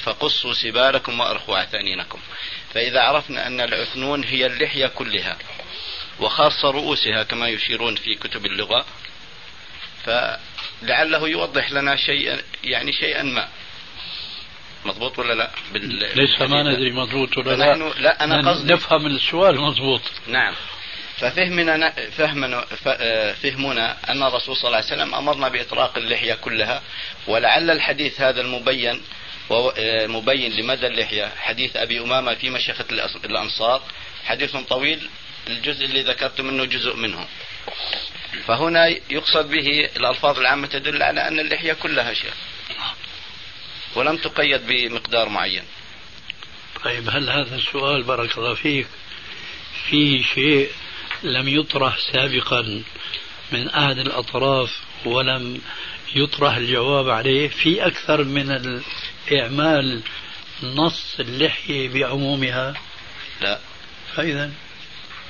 فقصوا 0.04 0.54
سبالكم 0.54 1.20
وأرخوا 1.20 1.58
عثانينكم. 1.58 2.20
فإذا 2.74 3.02
عرفنا 3.02 3.48
أن 3.48 3.62
العثنون 3.62 4.24
هي 4.24 4.46
اللحية 4.46 4.88
كلها 4.88 5.38
وخاصة 6.20 6.72
رؤوسها 6.72 7.24
كما 7.24 7.48
يشيرون 7.48 7.96
في 7.96 8.16
كتب 8.16 8.46
اللغة 8.46 8.86
فلعله 10.04 11.28
يوضح 11.28 11.72
لنا 11.72 11.96
شيئا 11.96 12.42
يعني 12.64 12.94
شيئا 12.94 13.24
ما. 13.24 13.48
مضبوط 14.86 15.20
ولا 15.20 15.34
لا؟ 15.34 15.52
ليس 16.16 16.42
ما 16.42 16.64
ندري 16.64 16.92
مضبوط 16.92 17.38
ولا 17.38 17.56
لا. 17.56 17.92
لا 18.00 18.24
أنا 18.24 18.52
قصدي 18.52 18.74
نفهم 18.74 19.06
السؤال 19.06 19.62
مضبوط. 19.62 20.02
نعم. 20.28 20.54
ففهمنا 21.18 21.90
فهمنا 21.90 22.66
فهمنا 23.34 23.98
أن 24.10 24.24
الرسول 24.24 24.56
صلى 24.56 24.68
الله 24.68 24.78
عليه 24.78 24.88
وسلم 24.88 25.16
أمرنا 25.16 25.50
بإطراق 25.50 25.98
اللحية 25.98 26.34
كلها 26.34 26.82
ولعل 27.28 27.72
الحديث 27.72 28.22
هذا 28.22 28.42
المبين 28.42 29.02
مبين 30.08 30.52
لمدى 30.52 30.88
اللحية 30.88 31.32
حديث 31.38 31.76
أبي 31.76 32.00
أمامة 32.00 32.34
في 32.36 32.50
مشيخة 32.50 32.86
الأنصار. 33.26 33.82
حديث 34.26 34.56
طويل 34.56 35.10
الجزء 35.48 35.86
اللي 35.86 36.02
ذكرت 36.02 36.42
منه 36.42 36.66
جزء 36.66 36.96
منه. 36.96 37.28
فهنا 38.48 38.88
يقصد 38.88 39.50
به 39.50 39.90
الألفاظ 39.96 40.40
العامة 40.40 40.68
تدل 40.68 41.04
على 41.04 41.28
أن 41.28 41.40
اللحية 41.40 41.74
كلها 41.74 42.14
شيخ. 42.14 42.34
ولم 43.96 44.18
تقيد 44.18 44.68
بمقدار 44.68 45.30
معين. 45.30 45.64
طيب 46.84 47.10
هل 47.10 47.30
هذا 47.30 47.56
السؤال 47.56 48.04
بارك 48.04 48.38
الله 48.38 48.54
فيك 48.54 48.88
فيه 49.90 50.24
شيء 50.24 50.70
لم 51.24 51.48
يطرح 51.48 51.98
سابقا 52.12 52.84
من 53.52 53.70
أحد 53.70 53.98
الأطراف 53.98 54.70
ولم 55.06 55.62
يطرح 56.16 56.56
الجواب 56.56 57.10
عليه 57.10 57.48
في 57.48 57.86
أكثر 57.88 58.24
من 58.24 58.82
إعمال 59.32 60.02
نص 60.64 61.20
اللحية 61.20 61.90
بعمومها؟ 61.90 62.74
لا. 63.42 63.60
فإذا؟ 64.16 64.52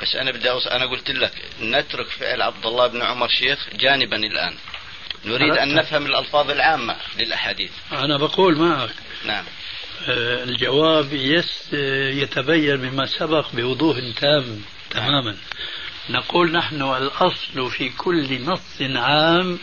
بس 0.02 0.16
أنا 0.16 0.32
بدي 0.32 0.50
أوصل 0.50 0.70
أنا 0.70 0.86
قلت 0.86 1.12
لك 1.12 1.34
نترك 1.62 2.08
فعل 2.08 2.42
عبد 2.42 2.66
الله 2.66 2.88
بن 2.88 3.02
عمر 3.02 3.28
شيخ 3.28 3.70
جانبا 3.74 4.16
الآن. 4.16 4.56
نريد 5.26 5.58
أن 5.58 5.76
نفهم 5.76 6.06
الألفاظ 6.06 6.52
العامة 6.52 6.96
للأحاديث. 7.20 7.72
أنا 7.92 8.18
بقول 8.18 8.58
معك. 8.58 8.94
نعم. 9.26 9.46
آه، 10.08 10.44
الجواب 10.44 11.14
يس 11.14 11.74
يتبين 12.14 12.76
مما 12.76 13.06
سبق 13.06 13.48
بوضوح 13.54 13.98
تام 14.20 14.62
تماما. 14.90 15.38
نقول 16.10 16.52
نحن 16.52 16.82
الأصل 16.82 17.72
في 17.72 17.90
كل 17.90 18.42
نص 18.46 18.82
عام 18.82 19.60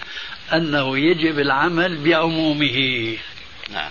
أنه 0.53 0.99
يجب 0.99 1.39
العمل 1.39 1.97
بعمومه. 2.05 3.17
نعم. 3.71 3.91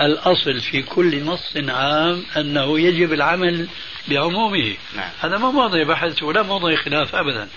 الأصل 0.00 0.60
في 0.60 0.82
كل 0.82 1.24
نص 1.24 1.56
عام 1.68 2.24
أنه 2.36 2.80
يجب 2.80 3.12
العمل 3.12 3.68
بعمومه. 4.08 4.74
نعم. 4.96 5.10
هذا 5.20 5.38
ما 5.38 5.50
موضع 5.50 5.82
بحث 5.82 6.22
ولا 6.22 6.42
موضع 6.42 6.76
خلاف 6.76 7.14
أبدا. 7.14 7.48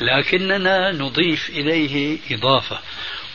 لكننا 0.00 0.92
نضيف 0.92 1.50
إليه 1.50 2.18
إضافة 2.30 2.78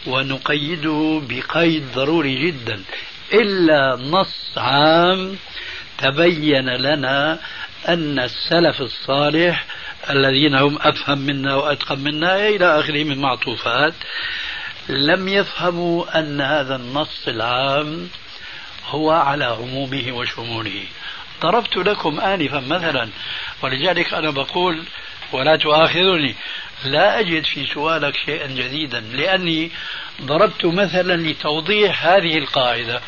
ونقيده 0.08 1.22
بقيد 1.30 1.84
ضروري 1.96 2.48
جدا. 2.48 2.84
إلا 3.34 3.96
نص 3.96 4.58
عام 4.58 5.38
تبين 5.98 6.70
لنا 6.70 7.40
أن 7.88 8.20
السلف 8.20 8.82
الصالح 8.82 9.66
الذين 10.10 10.56
هم 10.56 10.78
أفهم 10.82 11.18
منا 11.18 11.56
وأتقن 11.56 12.00
منا 12.00 12.48
إلى 12.48 12.80
آخره 12.80 13.04
من 13.04 13.18
معطوفات 13.18 13.94
لم 14.90 15.28
يفهموا 15.28 16.20
أن 16.20 16.42
هذا 16.42 16.76
النص 16.76 17.28
العام 17.28 18.10
هو 18.92 19.12
على 19.12 19.46
عمومه 19.46 20.12
وشموله. 20.12 20.84
ضربت 21.42 21.78
لكم 21.78 22.20
آنفا 22.20 22.60
مثلا 22.60 23.10
ولذلك 23.62 24.14
أنا 24.14 24.30
بقول 24.30 24.84
ولا 25.32 25.56
تؤاخذني 25.56 26.36
لا 26.84 27.20
أجد 27.20 27.44
في 27.44 27.66
سؤالك 27.66 28.16
شيئا 28.26 28.48
جديدا 28.48 29.00
لأني 29.00 29.72
ضربت 30.22 30.66
مثلا 30.66 31.30
لتوضيح 31.30 32.06
هذه 32.06 32.38
القاعدة. 32.38 33.02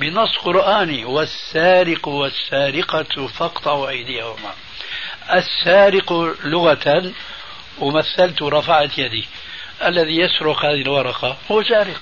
بنص 0.00 0.36
قرآني 0.36 1.04
والسارق 1.04 2.08
والسارقة 2.08 3.26
فاقطعوا 3.26 3.88
أيديهما. 3.88 4.54
السارق 5.32 6.12
لغة 6.44 7.12
ومثلت 7.78 8.42
رفعت 8.42 8.98
يدي. 8.98 9.24
الذي 9.84 10.16
يسرق 10.16 10.64
هذه 10.64 10.82
الورقة 10.82 11.36
هو 11.50 11.62
سارق. 11.62 12.00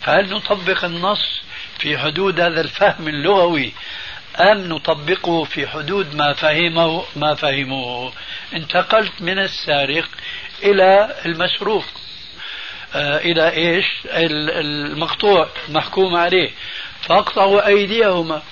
فهل 0.00 0.30
نطبق 0.34 0.84
النص 0.84 1.40
في 1.78 1.98
حدود 1.98 2.40
هذا 2.40 2.60
الفهم 2.60 3.08
اللغوي 3.08 3.72
أم 4.40 4.68
نطبقه 4.68 5.44
في 5.44 5.66
حدود 5.66 6.14
ما 6.14 6.32
فهمه 6.32 7.04
ما 7.16 7.34
فهموه. 7.34 8.12
انتقلت 8.54 9.12
من 9.20 9.38
السارق 9.38 10.08
إلى 10.62 11.16
المسروق. 11.26 11.84
آه 12.94 13.18
إلى 13.18 13.50
إيش؟ 13.52 13.86
المقطوع 14.06 15.48
محكوم 15.68 16.16
عليه. 16.16 16.50
فأقطعوا 17.00 17.66
أيديهما. 17.66 18.42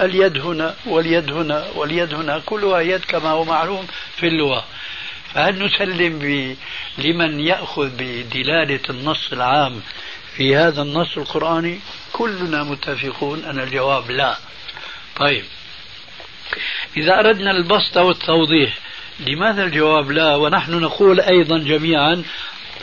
اليد 0.00 0.38
هنا 0.38 0.74
واليد 0.86 1.32
هنا 1.32 1.66
واليد 1.74 2.14
هنا. 2.14 2.42
كلها 2.46 2.80
يد 2.80 3.04
كما 3.04 3.28
هو 3.28 3.44
معلوم 3.44 3.86
في 4.16 4.26
اللغة. 4.26 4.64
فهل 5.34 5.64
نسلم. 5.64 6.56
لمن 6.98 7.40
يأخذ 7.40 7.90
بدلالة 7.98 8.80
النص 8.90 9.32
العام 9.32 9.82
في 10.36 10.56
هذا 10.56 10.82
النص 10.82 11.18
القرآني 11.18 11.80
كلنا 12.12 12.62
متفقون 12.62 13.44
أن 13.44 13.60
الجواب 13.60 14.10
لا. 14.10 14.36
طيب. 15.16 15.44
إذا 16.96 17.18
أردنا 17.18 17.50
البسط 17.50 17.96
والتوضيح 17.96 18.78
لماذا 19.20 19.64
الجواب 19.64 20.10
لا؟ 20.10 20.36
ونحن 20.36 20.80
نقول 20.80 21.20
أيضا 21.20 21.58
جميعا 21.58 22.22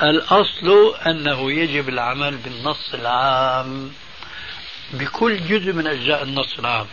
الأصل 0.04 0.96
أنه 1.08 1.52
يجب 1.52 1.90
العمل 1.90 2.38
بالنص 2.38 2.94
العام. 2.94 3.92
بكل 4.94 5.48
جزء 5.48 5.74
من 5.74 5.88
أجزاء 5.88 6.24
النص 6.24 6.60
العام. 6.60 6.88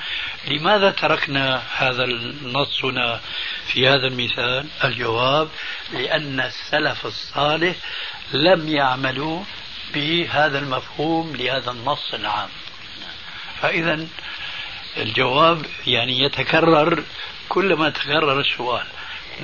لماذا 0.49 0.91
تركنا 0.91 1.63
هذا 1.77 2.05
النص 2.05 2.85
هنا 2.85 3.21
في 3.67 3.89
هذا 3.89 4.07
المثال؟ 4.07 4.67
الجواب 4.85 5.49
لأن 5.93 6.41
السلف 6.41 7.07
الصالح 7.07 7.77
لم 8.33 8.69
يعملوا 8.69 9.43
بهذا 9.95 10.59
المفهوم 10.59 11.37
لهذا 11.37 11.71
النص 11.71 12.15
العام. 12.15 12.49
فإذا 13.63 14.07
الجواب 14.97 15.67
يعني 15.87 16.21
يتكرر 16.21 17.03
كلما 17.49 17.91
تكرر 17.91 18.41
السؤال. 18.41 18.87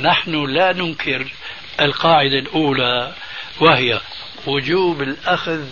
نحن 0.01 0.45
لا 0.45 0.73
ننكر 0.73 1.33
القاعدة 1.81 2.39
الأولى 2.39 3.13
وهي 3.61 4.01
وجوب 4.47 5.03
الأخذ 5.03 5.65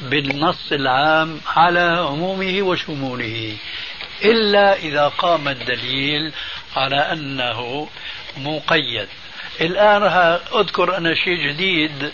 بالنص 0.00 0.72
العام 0.72 1.40
على 1.56 1.80
عمومه 1.80 2.62
وشموله 2.62 3.56
إلا 4.24 4.76
إذا 4.76 5.08
قام 5.08 5.48
الدليل 5.48 6.32
على 6.76 6.96
أنه 6.96 7.88
مقيد. 8.36 9.08
الآن 9.60 10.02
أذكر 10.60 10.96
أنا 10.96 11.14
شيء 11.14 11.48
جديد 11.48 12.12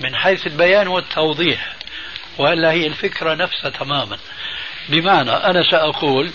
من 0.00 0.16
حيث 0.16 0.46
البيان 0.46 0.88
والتوضيح 0.88 1.76
وإلا 2.38 2.70
هي 2.70 2.86
الفكرة 2.86 3.34
نفسها 3.34 3.70
تماما. 3.70 4.18
بمعنى 4.88 5.30
أنا 5.30 5.62
سأقول 5.62 6.30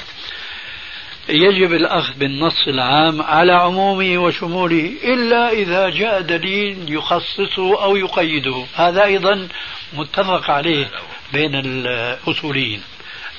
يجب 1.29 1.73
الأخذ 1.73 2.13
بالنص 2.13 2.67
العام 2.67 3.21
على 3.21 3.51
عمومه 3.51 4.17
وشموله 4.17 4.93
إلا 5.03 5.49
إذا 5.49 5.89
جاء 5.89 6.21
دليل 6.21 6.93
يخصصه 6.93 7.83
أو 7.83 7.95
يقيده. 7.95 8.65
هذا 8.75 9.03
أيضا 9.03 9.47
متفق 9.93 10.49
عليه 10.49 10.91
بين 11.33 11.55
الأصوليين. 11.55 12.81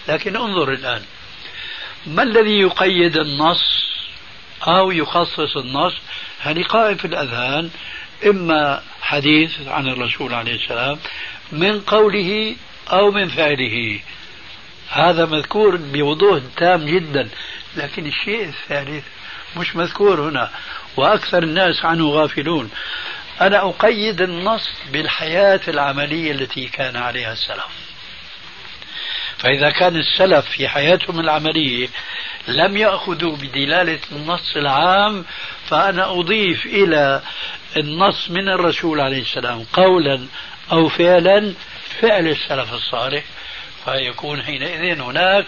لكن 0.08 0.36
انظر 0.36 0.72
الآن 0.72 1.02
ما 2.06 2.22
الذي 2.22 2.60
يقيد 2.60 3.16
النص 3.16 3.86
أو 4.68 4.90
يخصص 4.90 5.56
النص؟ 5.56 5.94
هذه 6.40 6.62
قائم 6.62 6.96
في 6.96 7.04
الأذهان 7.04 7.70
إما 8.26 8.82
حديث 9.00 9.68
عن 9.68 9.88
الرسول 9.88 10.34
عليه 10.34 10.54
السلام 10.54 10.98
من 11.52 11.80
قوله 11.80 12.56
أو 12.92 13.10
من 13.10 13.28
فعله. 13.28 14.00
هذا 14.90 15.24
مذكور 15.24 15.76
بوضوح 15.76 16.40
تام 16.56 16.84
جدا 16.84 17.28
لكن 17.76 18.06
الشيء 18.06 18.44
الثالث 18.44 19.04
مش 19.56 19.76
مذكور 19.76 20.20
هنا 20.20 20.50
وأكثر 20.96 21.42
الناس 21.42 21.84
عنه 21.84 22.08
غافلون. 22.08 22.70
أنا 23.40 23.68
أقيد 23.68 24.20
النص 24.20 24.70
بالحياة 24.92 25.60
العملية 25.68 26.32
التي 26.32 26.68
كان 26.68 26.96
عليها 26.96 27.32
السلف. 27.32 27.66
فإذا 29.38 29.70
كان 29.70 29.96
السلف 29.96 30.46
في 30.46 30.68
حياتهم 30.68 31.20
العملية 31.20 31.88
لم 32.48 32.76
يأخذوا 32.76 33.36
بدلالة 33.36 33.98
النص 34.12 34.56
العام 34.56 35.24
فأنا 35.68 36.20
أضيف 36.20 36.66
إلى 36.66 37.22
النص 37.76 38.30
من 38.30 38.48
الرسول 38.48 39.00
عليه 39.00 39.22
السلام 39.22 39.64
قولا 39.72 40.26
أو 40.72 40.88
فعلا 40.88 41.54
فعل 42.00 42.28
السلف 42.28 42.74
الصالح. 42.74 43.24
فيكون 43.84 44.42
حينئذ 44.42 45.00
هناك 45.00 45.46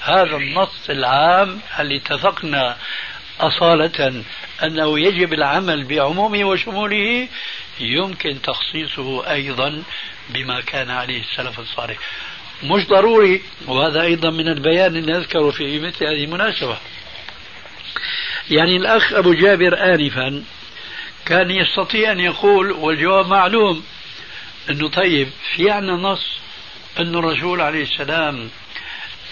هذا 0.00 0.36
النص 0.36 0.90
العام 0.90 1.60
اللي 1.80 1.96
اتفقنا 1.96 2.76
أصالة 3.40 4.22
أنه 4.62 5.00
يجب 5.00 5.32
العمل 5.32 5.84
بعمومه 5.84 6.44
وشموله 6.44 7.28
يمكن 7.80 8.42
تخصيصه 8.42 9.30
أيضا 9.30 9.82
بما 10.30 10.60
كان 10.60 10.90
عليه 10.90 11.20
السلف 11.20 11.60
الصالح. 11.60 11.96
مش 12.62 12.86
ضروري 12.86 13.42
وهذا 13.66 14.02
أيضا 14.02 14.30
من 14.30 14.48
البيان 14.48 14.96
اللي 14.96 15.12
نذكره 15.12 15.50
في 15.50 15.78
مثل 15.78 16.04
هذه 16.04 16.24
المناسبة. 16.24 16.76
يعني 18.50 18.76
الأخ 18.76 19.12
أبو 19.12 19.32
جابر 19.32 19.94
آنفا 19.94 20.44
كان 21.26 21.50
يستطيع 21.50 22.12
أن 22.12 22.20
يقول 22.20 22.72
والجواب 22.72 23.26
معلوم. 23.26 23.84
أنه 24.70 24.88
طيب 24.88 25.30
في 25.54 25.70
عنا 25.70 25.92
نص 25.92 26.26
أن 26.98 27.14
الرسول 27.14 27.60
عليه 27.60 27.82
السلام 27.82 28.50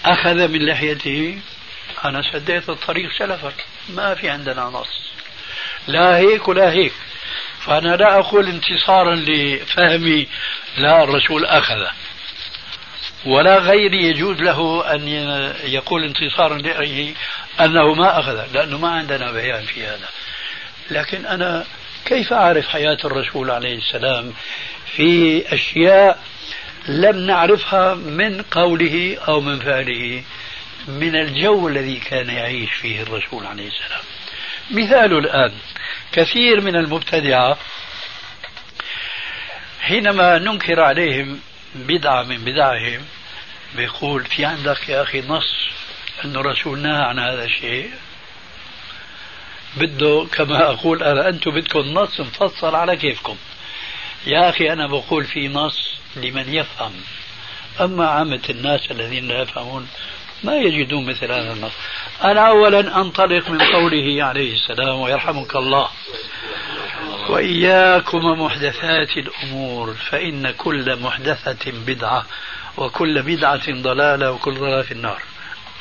أخذ 0.05 0.47
من 0.47 0.65
لحيته. 0.65 1.39
أنا 2.05 2.21
سديت 2.33 2.69
الطريق 2.69 3.11
سلفا 3.17 3.53
ما 3.89 4.15
في 4.15 4.29
عندنا 4.29 4.63
نص. 4.63 5.11
لا 5.87 6.17
هيك 6.17 6.47
ولا 6.47 6.71
هيك. 6.71 6.93
فأنا 7.59 7.95
لا 7.95 8.19
أقول 8.19 8.47
انتصارا 8.47 9.15
لفهمي 9.15 10.27
لا 10.77 11.03
الرسول 11.03 11.45
أخذ. 11.45 11.85
ولا 13.25 13.57
غيري 13.57 14.03
يجوز 14.03 14.37
له 14.37 14.93
أن 14.95 15.07
يقول 15.63 16.03
انتصارا 16.03 16.57
لرأيه 16.57 17.13
أنه 17.59 17.93
ما 17.93 18.19
أخذ 18.19 18.45
لأنه 18.53 18.77
ما 18.77 18.89
عندنا 18.89 19.31
بيان 19.31 19.65
في 19.65 19.85
هذا. 19.85 20.09
لكن 20.91 21.25
أنا 21.25 21.65
كيف 22.05 22.33
أعرف 22.33 22.67
حياة 22.67 22.97
الرسول 23.05 23.51
عليه 23.51 23.77
السلام 23.77 24.33
في 24.95 25.43
أشياء 25.53 26.23
لم 26.87 27.17
نعرفها 27.17 27.95
من 27.95 28.41
قوله 28.41 29.17
أو 29.27 29.41
من 29.41 29.59
فعله 29.59 30.23
من 30.87 31.15
الجو 31.15 31.67
الذي 31.67 31.95
كان 31.95 32.29
يعيش 32.29 32.71
فيه 32.71 33.01
الرسول 33.01 33.45
عليه 33.45 33.67
السلام؟ 33.67 34.03
مثال 34.71 35.17
الآن 35.17 35.51
كثير 36.11 36.61
من 36.61 36.75
المبتدعة 36.75 37.57
حينما 39.81 40.37
ننكر 40.37 40.79
عليهم 40.79 41.39
بدعة 41.75 42.23
من 42.23 42.37
بدعهم 42.37 43.01
بيقول 43.75 44.25
في 44.25 44.45
عندك 44.45 44.89
يا 44.89 45.01
أخي 45.01 45.21
نص 45.21 45.69
أن 46.25 46.35
الرسول 46.35 46.79
نهى 46.79 47.01
عن 47.03 47.19
هذا 47.19 47.43
الشيء. 47.43 47.89
بده 49.77 50.27
كما 50.31 50.69
أقول 50.69 51.03
أنا 51.03 51.29
أنتم 51.29 51.51
بدكم 51.51 51.79
نص 51.79 52.19
مفصل 52.19 52.75
على 52.75 52.95
كيفكم. 52.95 53.35
يا 54.27 54.49
أخي 54.49 54.73
أنا 54.73 54.87
بقول 54.87 55.23
في 55.23 55.47
نص 55.47 55.95
لمن 56.15 56.53
يفهم. 56.53 56.91
أما 57.81 58.07
عامة 58.07 58.41
الناس 58.49 58.91
الذين 58.91 59.27
لا 59.27 59.41
يفهمون 59.41 59.87
ما 60.43 60.55
يجدون 60.55 61.05
مثل 61.05 61.31
هذا 61.31 61.53
النص. 61.53 61.71
أنا 62.23 62.47
أولا 62.47 63.01
أنطلق 63.01 63.49
من 63.49 63.61
قوله 63.61 64.23
عليه 64.23 64.53
السلام 64.53 64.99
ويرحمك 64.99 65.55
الله. 65.55 65.89
وإياكم 67.29 68.25
محدثات 68.25 69.17
الأمور 69.17 69.93
فإن 69.93 70.51
كل 70.51 70.99
محدثة 71.01 71.71
بدعة 71.87 72.25
وكل 72.77 73.21
بدعة 73.21 73.81
ضلالة 73.81 74.31
وكل 74.31 74.53
ضلالة 74.53 74.81
في 74.81 74.91
النار. 74.91 75.21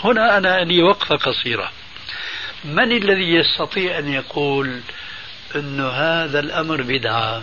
هنا 0.05 0.39
أنا 0.39 0.65
لي 0.65 0.83
وقفة 0.83 1.16
قصيرة. 1.16 1.71
من 2.65 2.93
الذي 2.93 3.35
يستطيع 3.35 3.99
أن 3.99 4.09
يقول 4.09 4.81
أن 5.57 5.81
هذا 5.81 6.41
الأمر 6.41 6.82
بدعة؟ 6.82 7.43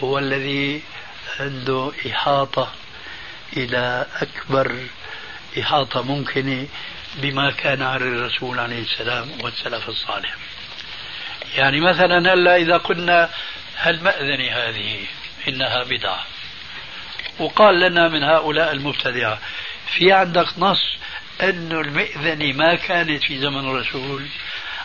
هو 0.00 0.18
الذي 0.18 0.82
عنده 1.40 1.92
إحاطة 2.10 2.72
إلى 3.56 4.06
أكبر 4.20 4.76
إحاطة 5.60 6.02
ممكنة 6.02 6.66
بما 7.14 7.50
كان 7.50 7.82
على 7.82 8.04
الرسول 8.04 8.58
عليه 8.58 8.82
السلام 8.82 9.28
والسلف 9.42 9.88
الصالح. 9.88 10.34
يعني 11.56 11.80
مثلا 11.80 12.34
هلأ 12.34 12.56
إذا 12.56 12.76
قلنا 12.76 13.30
هالمأذنة 13.76 14.52
هذه 14.52 15.06
إنها 15.48 15.82
بدعة؟ 15.84 16.24
وقال 17.38 17.80
لنا 17.80 18.08
من 18.08 18.22
هؤلاء 18.22 18.72
المبتدعة 18.72 19.38
في 19.86 20.12
عندك 20.12 20.46
نص 20.58 20.96
أنه 21.42 21.80
المئذنة 21.80 22.52
ما 22.52 22.74
كانت 22.74 23.24
في 23.24 23.38
زمن 23.38 23.70
الرسول. 23.70 24.26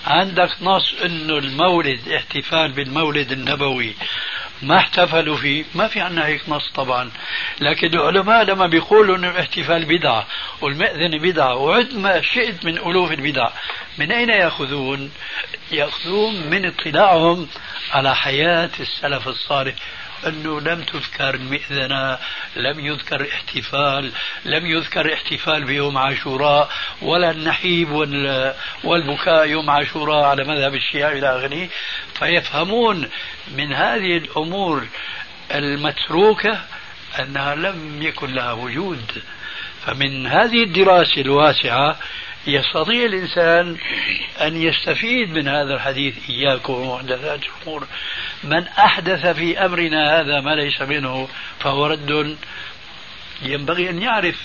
عندك 0.08 0.50
نص 0.62 0.94
أنه 1.06 1.38
المولد 1.38 2.10
احتفال 2.10 2.72
بالمولد 2.72 3.32
النبوي. 3.32 3.96
ما 4.62 4.78
احتفلوا 4.78 5.38
فيه. 5.38 5.66
ما 5.76 5.88
في 5.88 6.02
عنا 6.02 6.26
هيك 6.26 6.42
نص 6.50 6.72
طبعا. 6.76 7.12
لكن 7.62 7.88
العلماء 7.88 8.44
لما 8.44 8.68
بيقولوا 8.68 9.18
إنه 9.18 9.30
الاحتفال 9.30 9.86
بدعة 9.86 10.28
والمأذنة 10.62 11.20
بدعة 11.20 11.56
وعد 11.56 11.94
ما 11.94 12.22
شئت 12.22 12.66
من 12.66 12.78
ألوف 12.78 13.12
البدع 13.12 13.50
من 13.98 14.12
أين 14.12 14.30
يأخذون؟ 14.30 15.12
يأخذون 15.72 16.36
من 16.50 16.66
اطلاعهم 16.66 17.48
على 17.92 18.16
حياة 18.16 18.70
السلف 18.80 19.28
الصالح. 19.28 19.76
أنه 20.28 20.62
لم 20.62 20.84
تذكر 20.84 21.36
المئذنة 21.36 22.18
لم 22.56 22.80
يذكر 22.80 23.28
احتفال 23.32 24.12
لم 24.46 24.66
يذكر 24.66 25.14
احتفال 25.14 25.64
بيوم 25.64 25.98
عاشوراء 25.98 26.70
ولا 27.02 27.32
النحيب 27.32 27.92
والبكاء 28.84 29.48
يوم 29.48 29.70
عاشوراء 29.70 30.24
على 30.26 30.44
مذهب 30.44 30.76
الشيعة 30.76 31.12
إلى 31.12 31.38
آخره. 31.38 31.70
فيفهمون 32.20 33.10
من 33.58 33.74
هذه 33.74 34.18
الأمور 34.18 34.88
المتروكة 35.56 36.62
أنها 37.20 37.56
لم 37.56 38.02
يكن 38.02 38.34
لها 38.34 38.52
وجود. 38.52 39.24
فمن 39.86 40.28
هذه 40.28 40.64
الدراسة 40.64 41.22
الواسعة 41.22 41.98
يستطيع 42.48 43.06
الإنسان 43.06 43.78
أن 44.46 44.62
يستفيد 44.62 45.30
من 45.30 45.48
هذا 45.48 45.74
الحديث 45.74 46.30
إياكم 46.30 46.74
ومحدثات 46.74 47.40
الأمور. 47.44 47.88
من 48.44 48.68
أحدث 48.68 49.28
في 49.28 49.66
أمرنا 49.66 50.20
هذا 50.20 50.42
ما 50.42 50.56
ليس 50.56 50.82
منه 50.82 51.28
فهو 51.60 51.86
رد. 51.86 52.38
ينبغي 53.42 53.90
أن 53.90 54.02
يعرف 54.02 54.36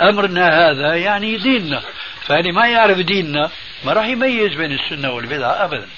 أمرنا 0.00 0.70
هذا 0.70 0.96
يعني 0.96 1.36
ديننا. 1.36 1.82
فاللي 2.20 2.52
ما 2.52 2.66
يعرف 2.66 2.98
ديننا 2.98 3.50
ما 3.84 3.92
راح 3.92 4.06
يميز 4.06 4.54
بين 4.54 4.72
السنة 4.72 5.10
والبدعة 5.10 5.64
أبدا. 5.64 5.88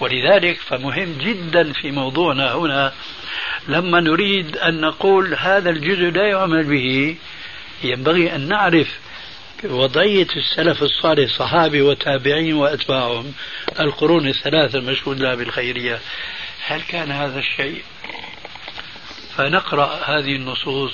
ولذلك 0.00 0.56
فمهم 0.56 1.18
جدا 1.18 1.72
في 1.72 1.90
موضوعنا 1.90 2.54
هنا 2.54 2.92
لما 3.68 4.00
نريد 4.00 4.56
أن 4.56 4.80
نقول 4.80 5.34
هذا 5.34 5.70
الجزء 5.70 6.10
لا 6.10 6.28
يعمل 6.28 6.64
به 6.64 7.16
ينبغي 7.84 8.34
أن 8.34 8.48
نعرف 8.48 8.98
وضعية 9.64 10.26
السلف 10.36 10.82
الصالح 10.82 11.30
صحابي 11.38 11.82
وتابعين 11.82 12.54
وأتباعهم. 12.54 13.34
القرون 13.80 14.28
الثلاثة 14.28 14.78
المشهود 14.78 15.20
لها 15.20 15.34
بالخيرية. 15.34 16.00
هل 16.66 16.82
كان 16.82 17.10
هذا 17.10 17.38
الشيء؟ 17.38 17.82
فنقرأ 19.36 20.00
هذه 20.04 20.36
النصوص 20.36 20.92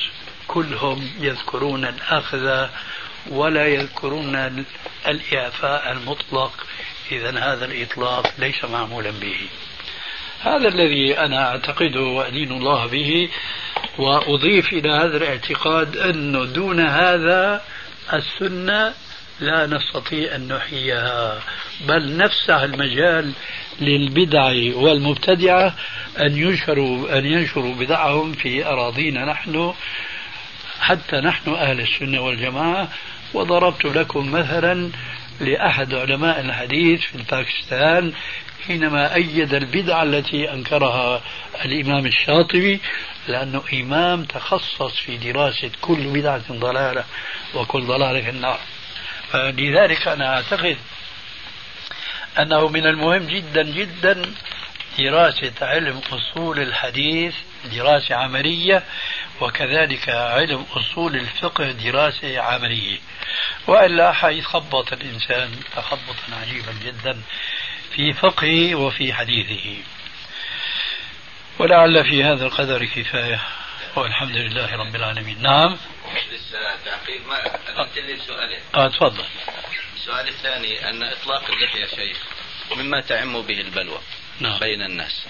كلهم 0.48 1.10
يذكرون 1.20 1.84
الأخذ 1.84 2.66
ولا 3.30 3.66
يذكرون 3.66 4.64
الإعفاء 5.08 5.92
المطلق. 5.92 6.66
إذا 7.12 7.30
هذا 7.30 7.64
الإطلاق 7.64 8.34
ليس 8.38 8.64
معمولا 8.64 9.10
به. 9.10 9.36
هذا 10.40 10.68
الذي 10.68 11.18
أنا 11.18 11.48
أعتقده 11.48 12.00
وأدين 12.00 12.52
الله 12.52 12.86
به 12.86 13.28
وأضيف 13.98 14.72
إلى 14.72 14.92
هذا 14.92 15.16
الاعتقاد 15.16 15.96
أنه 15.96 16.44
دون 16.44 16.80
هذا 16.80 17.62
السنة 18.12 18.92
لا 19.40 19.66
نستطيع 19.66 20.34
أن 20.34 20.48
نحييها 20.48 21.40
بل 21.88 22.16
نفسح 22.16 22.54
المجال 22.54 23.32
للبدع 23.80 24.52
والمبتدعة 24.74 25.74
أن 26.20 26.36
ينشروا 26.36 27.18
أن 27.18 27.26
ينشروا 27.26 27.74
بدعهم 27.74 28.32
في 28.32 28.66
أراضينا 28.66 29.24
نحن 29.24 29.74
حتى 30.80 31.16
نحن 31.16 31.50
أهل 31.54 31.80
السنة 31.80 32.20
والجماعة. 32.20 32.88
وضربت 33.34 33.84
لكم 33.84 34.32
مثلا 34.32 34.90
لأحد 35.40 35.94
علماء 35.94 36.40
الحديث 36.40 37.00
في 37.00 37.18
باكستان 37.30 38.12
حينما 38.66 39.14
أيد 39.14 39.54
البدعة 39.54 40.02
التي 40.02 40.52
أنكرها 40.52 41.22
الإمام 41.64 42.06
الشاطبي 42.06 42.80
لأنه 43.28 43.62
إمام 43.72 44.24
تخصص 44.24 44.96
في 44.96 45.16
دراسة 45.16 45.70
كل 45.80 46.06
بدعة 46.06 46.52
ضلالة 46.52 47.04
وكل 47.54 47.86
ضلالة 47.86 48.22
في 48.22 48.30
النار. 48.30 48.60
فلذلك 49.30 50.08
أنا 50.08 50.36
أعتقد 50.36 50.76
أنه 52.38 52.68
من 52.68 52.86
المهم 52.86 53.26
جدا 53.26 53.62
جدا 53.62 54.34
دراسة 54.98 55.52
علم 55.62 56.00
أصول 56.12 56.58
الحديث 56.58 57.34
دراسة 57.72 58.14
عملية 58.14 58.82
وكذلك 59.40 60.08
علم 60.08 60.66
أصول 60.76 61.16
الفقه 61.16 61.70
دراسة 61.70 62.40
عملية. 62.40 62.98
وإلا 63.66 64.12
حيتخبط 64.12 64.92
الإنسان 64.92 65.50
تخبطا 65.76 66.36
عجيبا 66.42 66.72
جدا 66.84 67.20
في 67.90 68.12
فقهه 68.12 68.74
وفي 68.74 69.12
حديثه. 69.12 69.76
ولعل 71.58 72.04
في 72.04 72.24
هذا 72.24 72.46
القدر 72.46 72.84
كفاية. 72.84 73.40
والحمد 73.96 74.36
لله 74.36 74.76
رب 74.76 74.96
العالمين. 74.96 75.42
نعم. 75.42 75.78
لسه 76.32 76.58
تعقيب 76.84 77.26
ما 77.26 77.58
لي 77.96 78.16
سؤالين 78.16 78.60
آه 78.74 78.88
تفضل. 78.88 79.24
السؤال 79.94 80.28
الثاني 80.28 80.90
أن 80.90 81.02
إطلاق 81.02 81.50
اللحية 81.50 81.86
شيخ 81.86 82.18
مما 82.76 83.00
تعم 83.00 83.42
به 83.42 83.60
البلوى 83.60 83.98
نعم. 84.40 84.58
بين 84.58 84.82
الناس. 84.82 85.26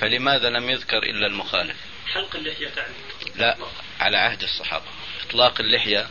فلماذا 0.00 0.50
لم 0.50 0.70
يذكر 0.70 0.98
إلا 0.98 1.26
المخالف؟ 1.26 1.76
حلق 2.14 2.36
اللحية 2.36 2.68
تعني 2.68 2.94
لا 3.36 3.56
على 4.00 4.16
عهد 4.16 4.42
الصحابة. 4.42 4.86
إطلاق 5.26 5.60
اللحية 5.60 6.06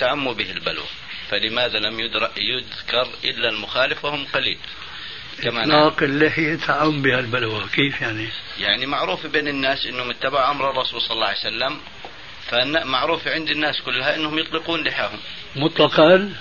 تعم 0.00 0.32
به 0.32 0.50
البلوى. 0.50 0.86
فلماذا 1.30 1.78
لم 1.78 2.00
يذكر 2.36 3.08
إلا 3.24 3.48
المخالف 3.48 4.04
وهم 4.04 4.26
قليل؟ 4.26 4.58
كما 5.42 5.62
إطلاق 5.62 6.02
اللحية 6.02 6.54
تعم 6.56 7.02
بها 7.02 7.18
البلوى. 7.18 7.64
كيف 7.74 8.00
يعني؟ 8.00 8.28
يعني 8.58 8.86
معروف 8.86 9.26
بين 9.26 9.48
الناس 9.48 9.86
أنهم 9.86 10.10
اتبعوا 10.10 10.50
أمر 10.50 10.70
الرسول 10.70 11.00
صلى 11.00 11.14
الله 11.14 11.26
عليه 11.26 11.38
وسلم 11.38 11.80
فمعروف 12.50 13.28
عند 13.28 13.50
الناس 13.50 13.80
كلها 13.80 14.14
أنهم 14.16 14.38
يطلقون 14.38 14.84
لحاهم. 14.84 15.18
مطلقا؟ 15.56 16.34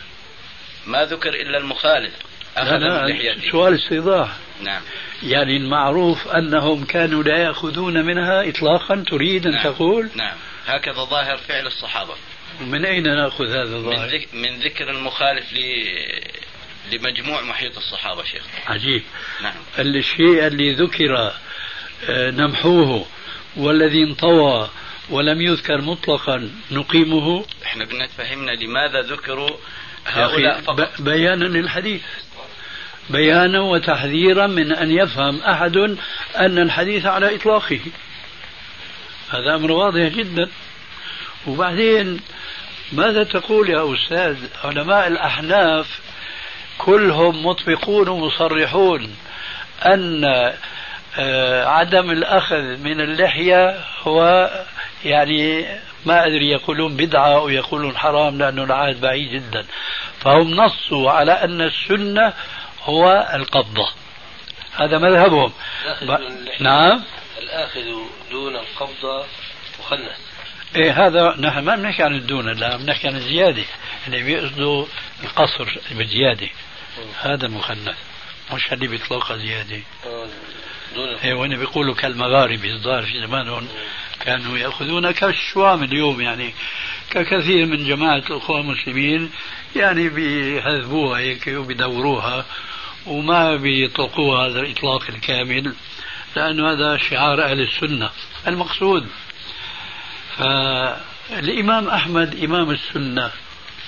ما 0.88 1.06
ذكر 1.06 1.30
إلا 1.30 1.58
المخالف. 1.58 2.14
أخذ 2.58 2.78
لا 2.78 3.08
لا 3.08 3.52
سؤال 3.52 3.76
استيضاح. 3.76 4.30
نعم. 4.62 4.82
يعني 5.24 5.58
المعروف 5.58 6.28
أنهم 6.28 6.86
كانوا 6.86 7.24
لا 7.24 7.38
يأخذون 7.38 8.06
منها 8.06 8.50
إطلاقا 8.50 9.04
تريد 9.08 9.48
أن 9.48 9.54
نعم. 9.54 9.64
تقول؟ 9.64 10.10
نعم. 10.16 10.38
هكذا 10.66 11.04
ظاهر 11.04 11.38
فعل 11.38 11.68
الصحابة. 11.68 12.14
من 12.62 12.86
أين 12.86 13.04
نأخذ 13.04 13.50
هذا 13.50 13.76
الظاهر؟ 13.76 14.00
من, 14.00 14.06
ذك 14.06 14.28
من 14.34 14.60
ذكر 14.60 14.90
المخالف 14.90 15.54
ل... 15.54 15.58
لمجموع 16.92 17.42
محيط 17.42 17.78
الصحابة 17.78 18.24
شيخ. 18.24 18.44
عجيب. 18.68 19.04
نعم. 19.42 19.54
الشيء 19.80 20.48
اللي 20.48 20.74
ذكر 20.74 21.34
آه، 22.10 22.32
نمحوه 22.32 23.06
والذي 23.56 24.04
انطوى 24.04 24.70
ولم 25.10 25.42
يذكر 25.42 25.82
مطلقا 25.82 26.50
نقيمه. 26.72 27.46
إحنا 27.66 27.86
بدنا 27.86 28.08
تفهمنا 28.08 28.52
لماذا 28.52 29.02
ذكروا 29.02 29.50
هؤلاء 30.06 30.62
فقط. 30.62 31.02
بيانا 31.02 31.46
للحديث. 31.46 32.02
بيانا 33.10 33.62
وتحذيرا 33.62 34.48
من 34.48 34.76
أن 34.76 34.92
يفهم 34.92 35.42
أحد 35.42 35.78
أن 36.36 36.60
الحديث 36.60 37.06
على 37.06 37.36
إطلاقه. 37.36 37.80
هذا 39.30 39.56
أمر 39.56 39.72
واضح 39.72 40.08
جدا. 40.08 40.50
وبعدين 41.48 42.20
ماذا 42.92 43.24
تقول 43.24 43.70
يا 43.70 43.94
أستاذ 43.94 44.38
علماء 44.64 45.08
الأحناف 45.08 46.00
كلهم 46.78 47.46
مطبقون 47.46 48.08
ومصرحون 48.08 49.16
أن 49.86 50.24
آه، 51.18 51.66
عدم 51.66 52.12
الأخذ 52.12 52.62
من 52.62 53.02
اللحية 53.02 53.80
هو 54.04 54.50
يعني 55.06 55.66
ما 56.06 56.26
أدري 56.26 56.50
يقولون 56.50 56.98
بدعة 56.98 57.36
أو 57.36 57.50
يقولون 57.50 57.98
حرام 57.98 58.38
لأنه 58.38 58.64
العهد 58.64 59.02
بعيد 59.02 59.32
جدا. 59.32 59.66
فهم 60.20 60.50
نصوا 60.56 61.12
على 61.12 61.32
أن 61.32 61.62
السنة 61.62 62.34
هو 62.84 63.30
القبضة. 63.34 63.90
هذا 64.76 64.98
مذهبهم. 64.98 65.54
ب... 66.02 66.18
نعم. 66.60 67.04
الآخذ 67.42 67.82
دون 68.32 68.56
القبضة 68.56 69.26
مخنث 69.80 70.33
إيه 70.76 71.08
هذا 71.08 71.36
نحن 71.40 71.60
ما 71.60 71.76
بنحكي 71.76 72.04
عن 72.04 72.16
الدون 72.16 72.50
لا 72.50 72.78
بنحكي 72.78 73.08
عن 73.08 73.16
الزيادة. 73.16 73.64
اللي 74.08 74.24
بيقصدوا 74.24 74.86
القصر 75.24 75.80
بالزيادة. 75.92 76.50
هذا 77.22 77.48
مخنث 77.48 77.98
مش 78.54 78.74
اللي 78.74 78.88
بيطلقها 78.88 79.38
زيادة. 79.38 79.82
إيه 81.24 81.34
وأنا 81.34 81.58
بيقولوا 81.58 81.96
كالمغاربة 81.96 82.70
الظاهر 82.70 83.04
في 83.04 83.28
زمانهم 83.28 83.68
كانوا 84.20 84.58
يأخذون 84.58 85.12
كالشوام 85.12 85.84
اليوم 85.84 86.22
يعني 86.22 86.54
ككثير 87.10 87.66
من 87.66 87.88
جماعة 87.88 88.18
الأخوة 88.18 88.60
المسلمين 88.60 89.32
يعني 89.76 90.10
بيهذبوها 90.10 91.20
هيك 91.20 91.48
وبيدوروها 91.48 92.46
وما 93.06 93.56
بيطلقوها 93.56 94.48
هذا 94.48 94.60
الإطلاق 94.60 95.04
الكامل 95.10 95.74
لأنه 96.36 96.72
هذا 96.72 96.98
شعار 96.98 97.44
أهل 97.44 97.62
السنة. 97.62 98.10
المقصود 98.48 99.08
فالإمام 100.38 101.88
أحمد 101.88 102.44
إمام 102.44 102.72
السنة 102.72 103.32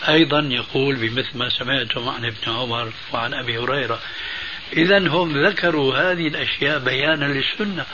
أيضا 0.07 0.39
يقول 0.39 0.95
بمثل 0.95 1.37
ما 1.37 1.49
سمعتم 1.49 2.09
عن 2.09 2.25
ابن 2.25 2.53
عمر 2.53 2.93
وعن 3.13 3.33
أبي 3.33 3.57
هريرة 3.57 3.99
إذا 4.73 4.97
هم 4.97 5.45
ذكروا 5.45 5.97
هذه 5.97 6.27
الأشياء 6.27 6.79
بيانا 6.79 7.25
للسنة 7.25 7.85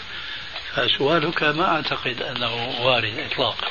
فسؤالك 0.73 1.43
ما 1.43 1.75
أعتقد 1.75 2.21
أنه 2.21 2.81
وارد 2.81 3.19
إطلاقا. 3.19 3.67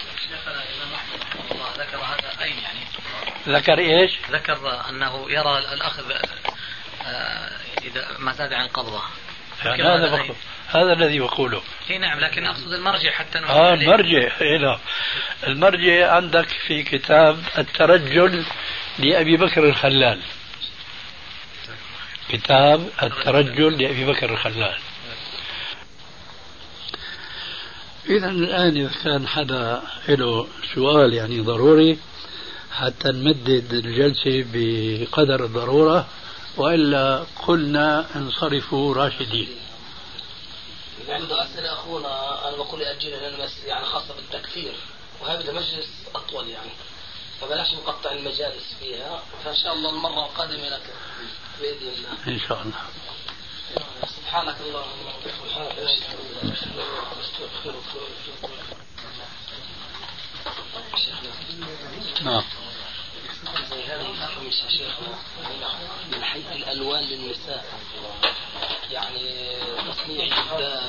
ذكر 1.78 1.96
هذا 1.96 2.42
أين 2.42 2.58
يعني 2.58 2.80
ذكر 3.48 3.78
إيش؟ 3.78 4.10
ذكر 4.30 4.80
أنه 4.88 5.30
يرى 5.30 5.58
الأخذ 5.58 6.12
آه، 7.02 7.50
إذا 7.82 8.08
ما 8.18 8.32
زاد 8.32 8.52
عن 8.52 8.68
قبضة. 8.68 9.02
يعني 9.64 9.82
هذا. 9.82 10.34
هذا 10.70 10.92
الذي 10.92 11.18
بقوله 11.18 11.62
إي 11.90 11.98
نعم 11.98 12.20
لكن 12.20 12.46
أقصد 12.46 12.72
المرجع 12.72 13.10
حتى 13.10 13.38
آه 13.38 13.74
المرجع 13.74 14.30
إي 14.40 14.58
نعم. 14.58 14.78
المرجع 15.46 16.12
عندك 16.12 16.48
في 16.66 16.82
كتاب 16.82 17.38
الترجل 17.58 18.44
لأبي 18.98 19.36
بكر 19.36 19.68
الخلال. 19.68 20.20
كتاب 22.28 22.88
الترجل 23.02 23.82
لأبي 23.82 24.04
بكر 24.04 24.30
الخلال. 24.30 24.78
إذا 28.08 28.28
الآن 28.28 28.76
إذا 28.76 28.90
كان 29.04 29.26
حدا 29.26 29.82
له 30.08 30.48
سؤال 30.74 31.14
يعني 31.14 31.40
ضروري 31.40 31.98
حتى 32.72 33.08
نمدد 33.08 33.72
الجلسة 33.72 34.44
بقدر 34.52 35.44
الضرورة 35.44 36.06
وإلا 36.56 37.24
قلنا 37.46 38.06
انصرفوا 38.16 38.94
راشدين. 38.94 39.48
عنده 41.10 41.44
أسئلة 41.44 41.72
أخونا 41.72 42.48
أنا 42.48 42.56
بقول 42.56 42.80
يأجلها 42.80 43.30
لأن 43.30 43.48
يعني 43.66 43.86
خاصة 43.86 44.14
بالتكفير. 44.14 44.74
وهذا 45.20 45.52
مجلس 45.52 45.88
أطول 46.14 46.48
يعني. 46.48 46.70
فبلاش 47.40 47.74
نقطع 47.74 48.12
المجالس 48.12 48.74
فيها. 48.80 49.22
فإن 49.44 49.56
شاء 49.56 49.72
الله 49.72 49.90
المرة 49.90 50.24
القادمة 50.26 50.68
لك 50.68 50.94
بإذن 51.60 51.88
الله. 51.88 52.34
إن 52.34 52.40
شاء 52.48 52.62
الله. 52.62 52.80
سبحانك 54.16 54.56
اللهم 54.60 55.06
وبحمدك. 55.06 55.40
نعم. 62.22 62.44
زي 63.70 63.96
الخمس 63.96 64.62
يا 64.64 64.68
شيخنا 64.68 65.18
من 66.12 66.24
حيث 66.24 66.44
الالوان 66.56 67.04
للنساء 67.04 67.64
يعني 68.90 69.20
تصنيع 69.92 70.28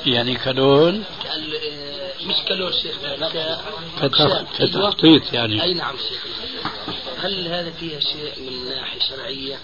يعني 0.06 0.34
كلون؟ 0.36 1.04
مش 2.24 2.36
كلون 2.48 2.72
شيخنا 2.72 3.60
كتخطيط 4.58 5.32
يعني. 5.32 5.62
أي 5.62 5.74
نعم 5.74 5.94
شيخنا 5.96 6.32
هل 7.18 7.48
هذا 7.48 7.70
فيها 7.70 8.00
شيء 8.00 8.32
من 8.38 8.68
ناحية 8.68 9.00
شرعية؟ 9.00 9.60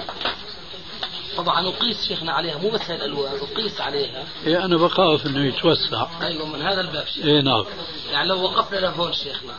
طبعا 1.36 1.60
نقيس 1.60 2.08
شيخنا 2.08 2.32
عليها 2.32 2.58
مو 2.58 2.70
بس 2.70 2.90
الألوان 2.90 3.32
نقيس 3.36 3.80
عليها. 3.80 4.24
إيه 4.46 4.64
أنا 4.64 4.76
بخاف 4.76 5.26
إنه 5.26 5.46
يتوسع. 5.46 6.06
أيوه 6.22 6.46
من 6.46 6.62
هذا 6.62 6.80
الباب 6.80 7.06
شيخنا 7.06 7.30
اي 7.30 7.42
نعم. 7.42 7.64
يعني 8.10 8.28
لو 8.28 8.42
وقفنا 8.42 8.78
لهون 8.78 9.12
شيخنا. 9.12 9.54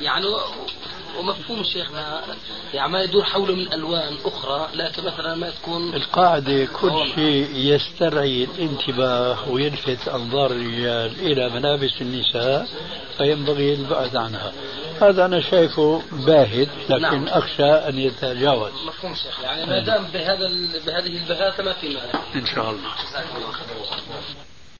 يعني 0.00 0.26
ومفهوم 1.18 1.64
شيخنا. 1.64 2.22
يعني 2.74 2.92
ما 2.92 3.02
يدور 3.02 3.24
حوله 3.24 3.54
من 3.54 3.72
ألوان 3.72 4.16
أخرى 4.24 4.68
لكن 4.74 5.04
مثلا 5.04 5.34
ما 5.34 5.50
تكون 5.50 5.94
القاعدة 5.94 6.64
كل 6.80 7.12
شيء 7.14 7.50
يسترعي 7.54 8.44
الانتباه 8.44 9.48
ويلفت 9.48 10.08
أنظار 10.08 10.50
الرجال 10.50 11.20
إلى 11.20 11.48
ملابس 11.48 12.00
النساء 12.00 12.68
فينبغي 13.18 13.74
البعد 13.74 14.16
عنها. 14.16 14.52
هذا 15.00 15.24
أنا 15.24 15.40
شايفه 15.40 16.02
باهت 16.12 16.68
لكن 16.88 17.00
نعم. 17.00 17.28
أخشى 17.28 17.72
أن 17.72 17.98
يتجاوز. 17.98 18.72
مفهوم 18.86 19.14
شيخ. 19.14 19.40
يعني 19.40 19.66
ما 19.66 19.78
دام 19.78 20.04
بهذا 20.04 20.48
بهذه 20.86 21.22
البهاته 21.22 21.62
ما 21.62 21.72
في 21.72 21.88
مانع. 21.88 22.20
إن 22.34 22.46
شاء 22.46 22.70
الله. 22.70 22.90